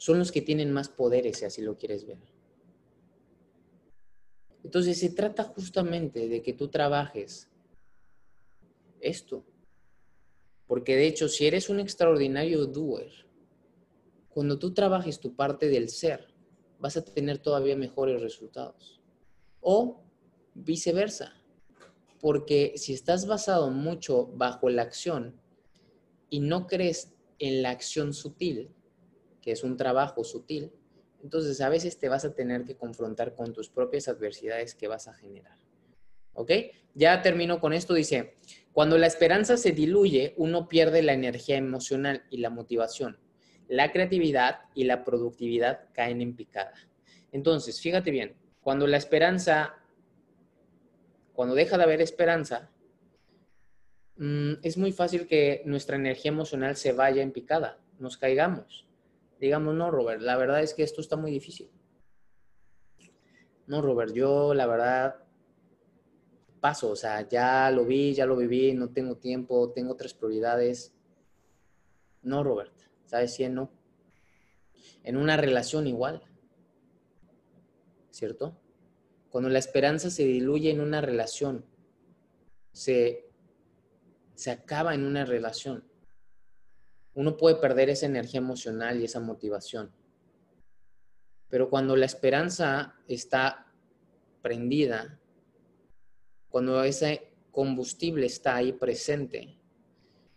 son 0.02 0.18
los 0.18 0.32
que 0.32 0.42
tienen 0.42 0.72
más 0.72 0.88
poderes, 0.88 1.38
si 1.38 1.44
así 1.44 1.62
lo 1.62 1.78
quieres 1.78 2.04
ver. 2.04 2.18
Entonces 4.64 4.98
se 4.98 5.10
trata 5.10 5.44
justamente 5.44 6.26
de 6.26 6.42
que 6.42 6.54
tú 6.54 6.66
trabajes 6.66 7.48
esto. 9.00 9.44
Porque 10.66 10.96
de 10.96 11.06
hecho, 11.06 11.28
si 11.28 11.46
eres 11.46 11.68
un 11.68 11.78
extraordinario 11.78 12.66
doer, 12.66 13.12
cuando 14.32 14.58
tú 14.58 14.72
trabajes 14.72 15.20
tu 15.20 15.34
parte 15.34 15.68
del 15.68 15.88
ser, 15.88 16.26
vas 16.78 16.96
a 16.96 17.04
tener 17.04 17.38
todavía 17.38 17.76
mejores 17.76 18.20
resultados. 18.20 19.00
O 19.60 20.02
viceversa. 20.54 21.34
Porque 22.20 22.74
si 22.76 22.92
estás 22.92 23.26
basado 23.26 23.70
mucho 23.70 24.26
bajo 24.34 24.68
la 24.70 24.82
acción 24.82 25.40
y 26.30 26.40
no 26.40 26.66
crees 26.66 27.14
en 27.38 27.62
la 27.62 27.70
acción 27.70 28.12
sutil, 28.12 28.70
que 29.40 29.52
es 29.52 29.64
un 29.64 29.76
trabajo 29.76 30.24
sutil, 30.24 30.72
entonces 31.22 31.60
a 31.60 31.68
veces 31.68 31.98
te 31.98 32.08
vas 32.08 32.24
a 32.24 32.34
tener 32.34 32.64
que 32.64 32.76
confrontar 32.76 33.34
con 33.34 33.52
tus 33.52 33.68
propias 33.68 34.08
adversidades 34.08 34.74
que 34.74 34.88
vas 34.88 35.08
a 35.08 35.14
generar. 35.14 35.58
¿Ok? 36.34 36.50
Ya 36.94 37.22
termino 37.22 37.60
con 37.60 37.72
esto. 37.72 37.94
Dice, 37.94 38.36
cuando 38.72 38.98
la 38.98 39.06
esperanza 39.06 39.56
se 39.56 39.72
diluye, 39.72 40.34
uno 40.36 40.68
pierde 40.68 41.02
la 41.02 41.12
energía 41.12 41.56
emocional 41.56 42.24
y 42.30 42.38
la 42.38 42.50
motivación. 42.50 43.18
La 43.72 43.90
creatividad 43.90 44.60
y 44.74 44.84
la 44.84 45.04
productividad 45.04 45.88
caen 45.92 46.20
en 46.20 46.36
picada. 46.36 46.74
Entonces, 47.30 47.80
fíjate 47.80 48.10
bien, 48.10 48.34
cuando 48.60 48.86
la 48.86 48.98
esperanza, 48.98 49.74
cuando 51.32 51.54
deja 51.54 51.78
de 51.78 51.84
haber 51.84 52.00
esperanza, 52.00 52.70
mm, 54.16 54.54
es 54.62 54.76
muy 54.76 54.92
fácil 54.92 55.26
que 55.26 55.62
nuestra 55.64 55.96
energía 55.96 56.30
emocional 56.30 56.76
se 56.76 56.92
vaya 56.92 57.22
en 57.22 57.32
picada, 57.32 57.78
nos 57.98 58.16
caigamos 58.16 58.86
digamos, 59.42 59.74
no, 59.74 59.90
Robert, 59.90 60.22
la 60.22 60.36
verdad 60.36 60.62
es 60.62 60.72
que 60.72 60.84
esto 60.84 61.00
está 61.00 61.16
muy 61.16 61.32
difícil. 61.32 61.68
No, 63.66 63.82
Robert, 63.82 64.14
yo 64.14 64.54
la 64.54 64.66
verdad 64.68 65.16
paso, 66.60 66.90
o 66.90 66.96
sea, 66.96 67.28
ya 67.28 67.68
lo 67.72 67.84
vi, 67.84 68.14
ya 68.14 68.24
lo 68.24 68.36
viví, 68.36 68.72
no 68.72 68.90
tengo 68.90 69.16
tiempo, 69.16 69.72
tengo 69.72 69.94
otras 69.94 70.14
prioridades. 70.14 70.94
No, 72.22 72.44
Robert, 72.44 72.72
¿sabes 73.12 73.34
si? 73.34 73.44
En 73.44 75.16
una 75.16 75.36
relación 75.36 75.86
igual, 75.86 76.20
¿cierto? 78.10 78.58
Cuando 79.30 79.48
la 79.48 79.60
esperanza 79.60 80.10
se 80.10 80.24
diluye 80.24 80.72
en 80.72 80.80
una 80.80 81.00
relación, 81.00 81.64
se, 82.72 83.30
se 84.34 84.50
acaba 84.50 84.94
en 84.94 85.04
una 85.04 85.24
relación 85.24 85.84
uno 87.14 87.36
puede 87.36 87.56
perder 87.56 87.90
esa 87.90 88.06
energía 88.06 88.38
emocional 88.38 89.00
y 89.00 89.04
esa 89.04 89.20
motivación. 89.20 89.92
Pero 91.48 91.68
cuando 91.68 91.96
la 91.96 92.06
esperanza 92.06 92.94
está 93.06 93.66
prendida, 94.40 95.20
cuando 96.48 96.82
ese 96.82 97.34
combustible 97.50 98.26
está 98.26 98.56
ahí 98.56 98.72
presente, 98.72 99.58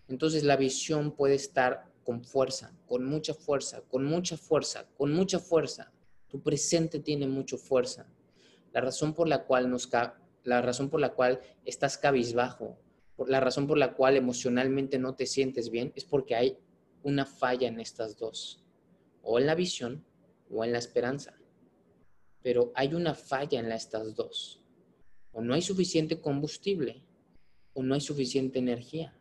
entonces 0.09 0.43
la 0.43 0.57
visión 0.57 1.15
puede 1.15 1.35
estar 1.35 1.89
con 2.05 2.23
fuerza, 2.23 2.71
con 2.87 3.03
mucha 3.03 3.33
fuerza, 3.33 3.81
con 3.89 4.05
mucha 4.05 4.37
fuerza, 4.37 4.87
con 4.95 5.11
mucha 5.11 5.39
fuerza. 5.39 5.91
Tu 6.29 6.39
presente 6.41 6.99
tiene 6.99 7.27
mucha 7.27 7.57
fuerza. 7.57 8.07
La 8.71 8.79
razón 8.79 9.13
por 9.13 9.27
la 9.27 9.45
cual 9.45 9.69
nos 9.69 9.89
la 10.43 10.61
razón 10.61 10.89
por 10.89 10.99
la 10.99 11.13
cual 11.13 11.41
estás 11.65 11.97
cabizbajo, 11.97 12.77
por 13.15 13.29
la 13.29 13.39
razón 13.39 13.65
por 13.65 13.79
la 13.79 13.95
cual 13.95 14.15
emocionalmente 14.15 14.99
no 14.99 15.15
te 15.15 15.25
sientes 15.25 15.71
bien 15.71 15.91
es 15.95 16.05
porque 16.05 16.35
hay 16.35 16.59
una 17.01 17.25
falla 17.25 17.67
en 17.67 17.79
estas 17.79 18.17
dos, 18.17 18.63
o 19.23 19.39
en 19.39 19.47
la 19.47 19.55
visión 19.55 20.05
o 20.51 20.63
en 20.63 20.71
la 20.71 20.77
esperanza. 20.77 21.33
Pero 22.43 22.71
hay 22.75 22.93
una 22.93 23.15
falla 23.15 23.59
en 23.59 23.71
estas 23.71 24.13
dos. 24.15 24.61
O 25.31 25.41
no 25.41 25.55
hay 25.55 25.63
suficiente 25.63 26.21
combustible 26.21 27.03
o 27.73 27.81
no 27.81 27.95
hay 27.95 28.01
suficiente 28.01 28.59
energía. 28.59 29.17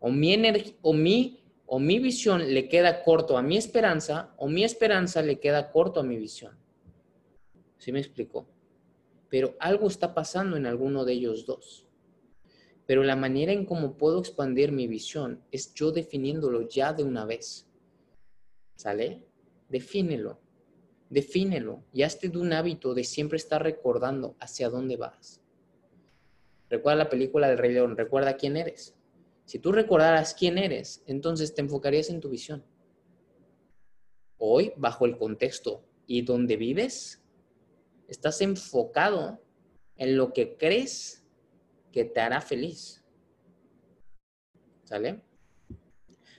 O 0.00 0.10
mi, 0.10 0.34
o 0.80 0.92
mi, 0.94 1.39
o 1.72 1.78
mi 1.78 2.00
visión 2.00 2.52
le 2.52 2.68
queda 2.68 3.04
corto 3.04 3.38
a 3.38 3.42
mi 3.42 3.56
esperanza 3.56 4.34
o 4.38 4.48
mi 4.48 4.64
esperanza 4.64 5.22
le 5.22 5.38
queda 5.38 5.70
corto 5.70 6.00
a 6.00 6.02
mi 6.02 6.16
visión. 6.16 6.58
¿Sí 7.78 7.92
me 7.92 8.00
explico? 8.00 8.48
Pero 9.28 9.54
algo 9.60 9.86
está 9.86 10.12
pasando 10.12 10.56
en 10.56 10.66
alguno 10.66 11.04
de 11.04 11.12
ellos 11.12 11.46
dos. 11.46 11.86
Pero 12.86 13.04
la 13.04 13.14
manera 13.14 13.52
en 13.52 13.64
cómo 13.64 13.96
puedo 13.96 14.18
expandir 14.18 14.72
mi 14.72 14.88
visión 14.88 15.44
es 15.52 15.72
yo 15.72 15.92
definiéndolo 15.92 16.68
ya 16.68 16.92
de 16.92 17.04
una 17.04 17.24
vez. 17.24 17.68
¿Sale? 18.74 19.22
Defínelo. 19.68 20.40
Defínelo 21.08 21.84
y 21.92 22.02
hazte 22.02 22.30
de 22.30 22.38
un 22.38 22.52
hábito 22.52 22.94
de 22.94 23.04
siempre 23.04 23.36
estar 23.36 23.62
recordando 23.62 24.34
hacia 24.40 24.70
dónde 24.70 24.96
vas. 24.96 25.40
Recuerda 26.68 27.04
la 27.04 27.10
película 27.10 27.48
del 27.48 27.58
Rey 27.58 27.72
León, 27.72 27.96
recuerda 27.96 28.36
quién 28.36 28.56
eres. 28.56 28.96
Si 29.50 29.58
tú 29.58 29.72
recordaras 29.72 30.32
quién 30.32 30.58
eres, 30.58 31.02
entonces 31.08 31.52
te 31.52 31.60
enfocarías 31.60 32.08
en 32.08 32.20
tu 32.20 32.28
visión. 32.28 32.64
Hoy, 34.38 34.72
bajo 34.76 35.06
el 35.06 35.18
contexto 35.18 35.82
y 36.06 36.22
donde 36.22 36.56
vives, 36.56 37.20
estás 38.06 38.40
enfocado 38.42 39.42
en 39.96 40.16
lo 40.16 40.32
que 40.32 40.56
crees 40.56 41.24
que 41.90 42.04
te 42.04 42.20
hará 42.20 42.40
feliz. 42.40 43.02
¿Sale? 44.84 45.20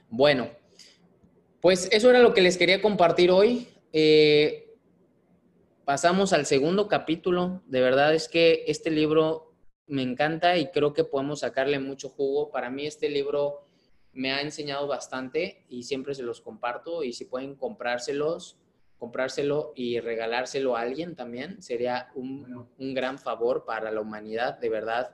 Bueno, 0.08 0.50
pues 1.60 1.90
eso 1.92 2.10
era 2.10 2.20
lo 2.20 2.34
que 2.34 2.40
les 2.40 2.56
quería 2.56 2.82
compartir 2.82 3.30
hoy. 3.30 3.68
Eh, 3.92 4.74
pasamos 5.84 6.32
al 6.32 6.46
segundo 6.46 6.88
capítulo. 6.88 7.62
De 7.66 7.82
verdad 7.82 8.16
es 8.16 8.30
que 8.30 8.64
este 8.68 8.90
libro 8.90 9.51
me 9.92 10.04
encanta 10.04 10.58
y 10.58 10.72
creo 10.72 10.94
que 10.94 11.04
podemos 11.04 11.42
sacarle 11.42 11.78
mucho 11.78 12.10
jugo. 12.10 12.50
Para 12.50 12.70
mí 12.70 12.88
este 12.88 13.10
libro 13.10 13.66
me 14.14 14.32
ha 14.32 14.42
enseñado 14.42 14.88
bastante 14.88 15.66
y 15.68 15.84
siempre 15.84 16.16
se 16.16 16.24
los 16.24 16.40
comparto 16.40 17.04
y 17.04 17.12
si 17.12 17.26
pueden 17.26 17.56
comprárselos, 17.56 18.58
comprárselo 18.98 19.74
y 19.76 20.00
regalárselo 20.00 20.78
a 20.78 20.82
alguien 20.82 21.16
también 21.16 21.62
sería 21.62 22.10
un, 22.16 22.68
un 22.78 22.94
gran 22.94 23.20
favor 23.20 23.66
para 23.66 23.92
la 23.92 24.00
humanidad. 24.00 24.60
De 24.60 24.70
verdad, 24.70 25.12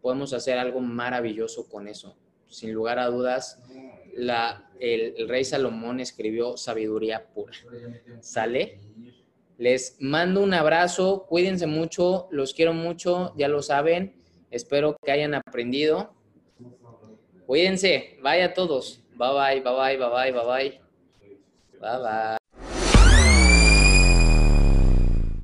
podemos 0.00 0.32
hacer 0.32 0.56
algo 0.56 0.80
maravilloso 0.80 1.68
con 1.68 1.88
eso. 1.88 2.16
Sin 2.46 2.72
lugar 2.72 3.00
a 3.00 3.06
dudas, 3.06 3.60
la, 4.14 4.70
el, 4.78 5.14
el, 5.16 5.28
rey 5.28 5.44
Salomón 5.44 5.98
escribió 5.98 6.56
sabiduría 6.56 7.26
pura. 7.26 7.54
¿Sale? 8.20 8.78
Les 9.62 9.96
mando 10.00 10.42
un 10.42 10.54
abrazo, 10.54 11.24
cuídense 11.28 11.68
mucho, 11.68 12.26
los 12.32 12.52
quiero 12.52 12.74
mucho, 12.74 13.32
ya 13.36 13.46
lo 13.46 13.62
saben. 13.62 14.12
Espero 14.50 14.96
que 15.00 15.12
hayan 15.12 15.34
aprendido. 15.34 16.16
Cuídense, 17.46 18.18
vaya 18.20 18.54
todos. 18.54 19.04
Bye 19.14 19.28
bye, 19.28 19.60
bye 19.60 19.72
bye, 19.72 19.96
bye 19.98 20.08
bye, 20.08 20.32
bye 20.32 20.44
bye. 20.44 20.80
Bye 21.80 21.98
bye. 22.02 22.41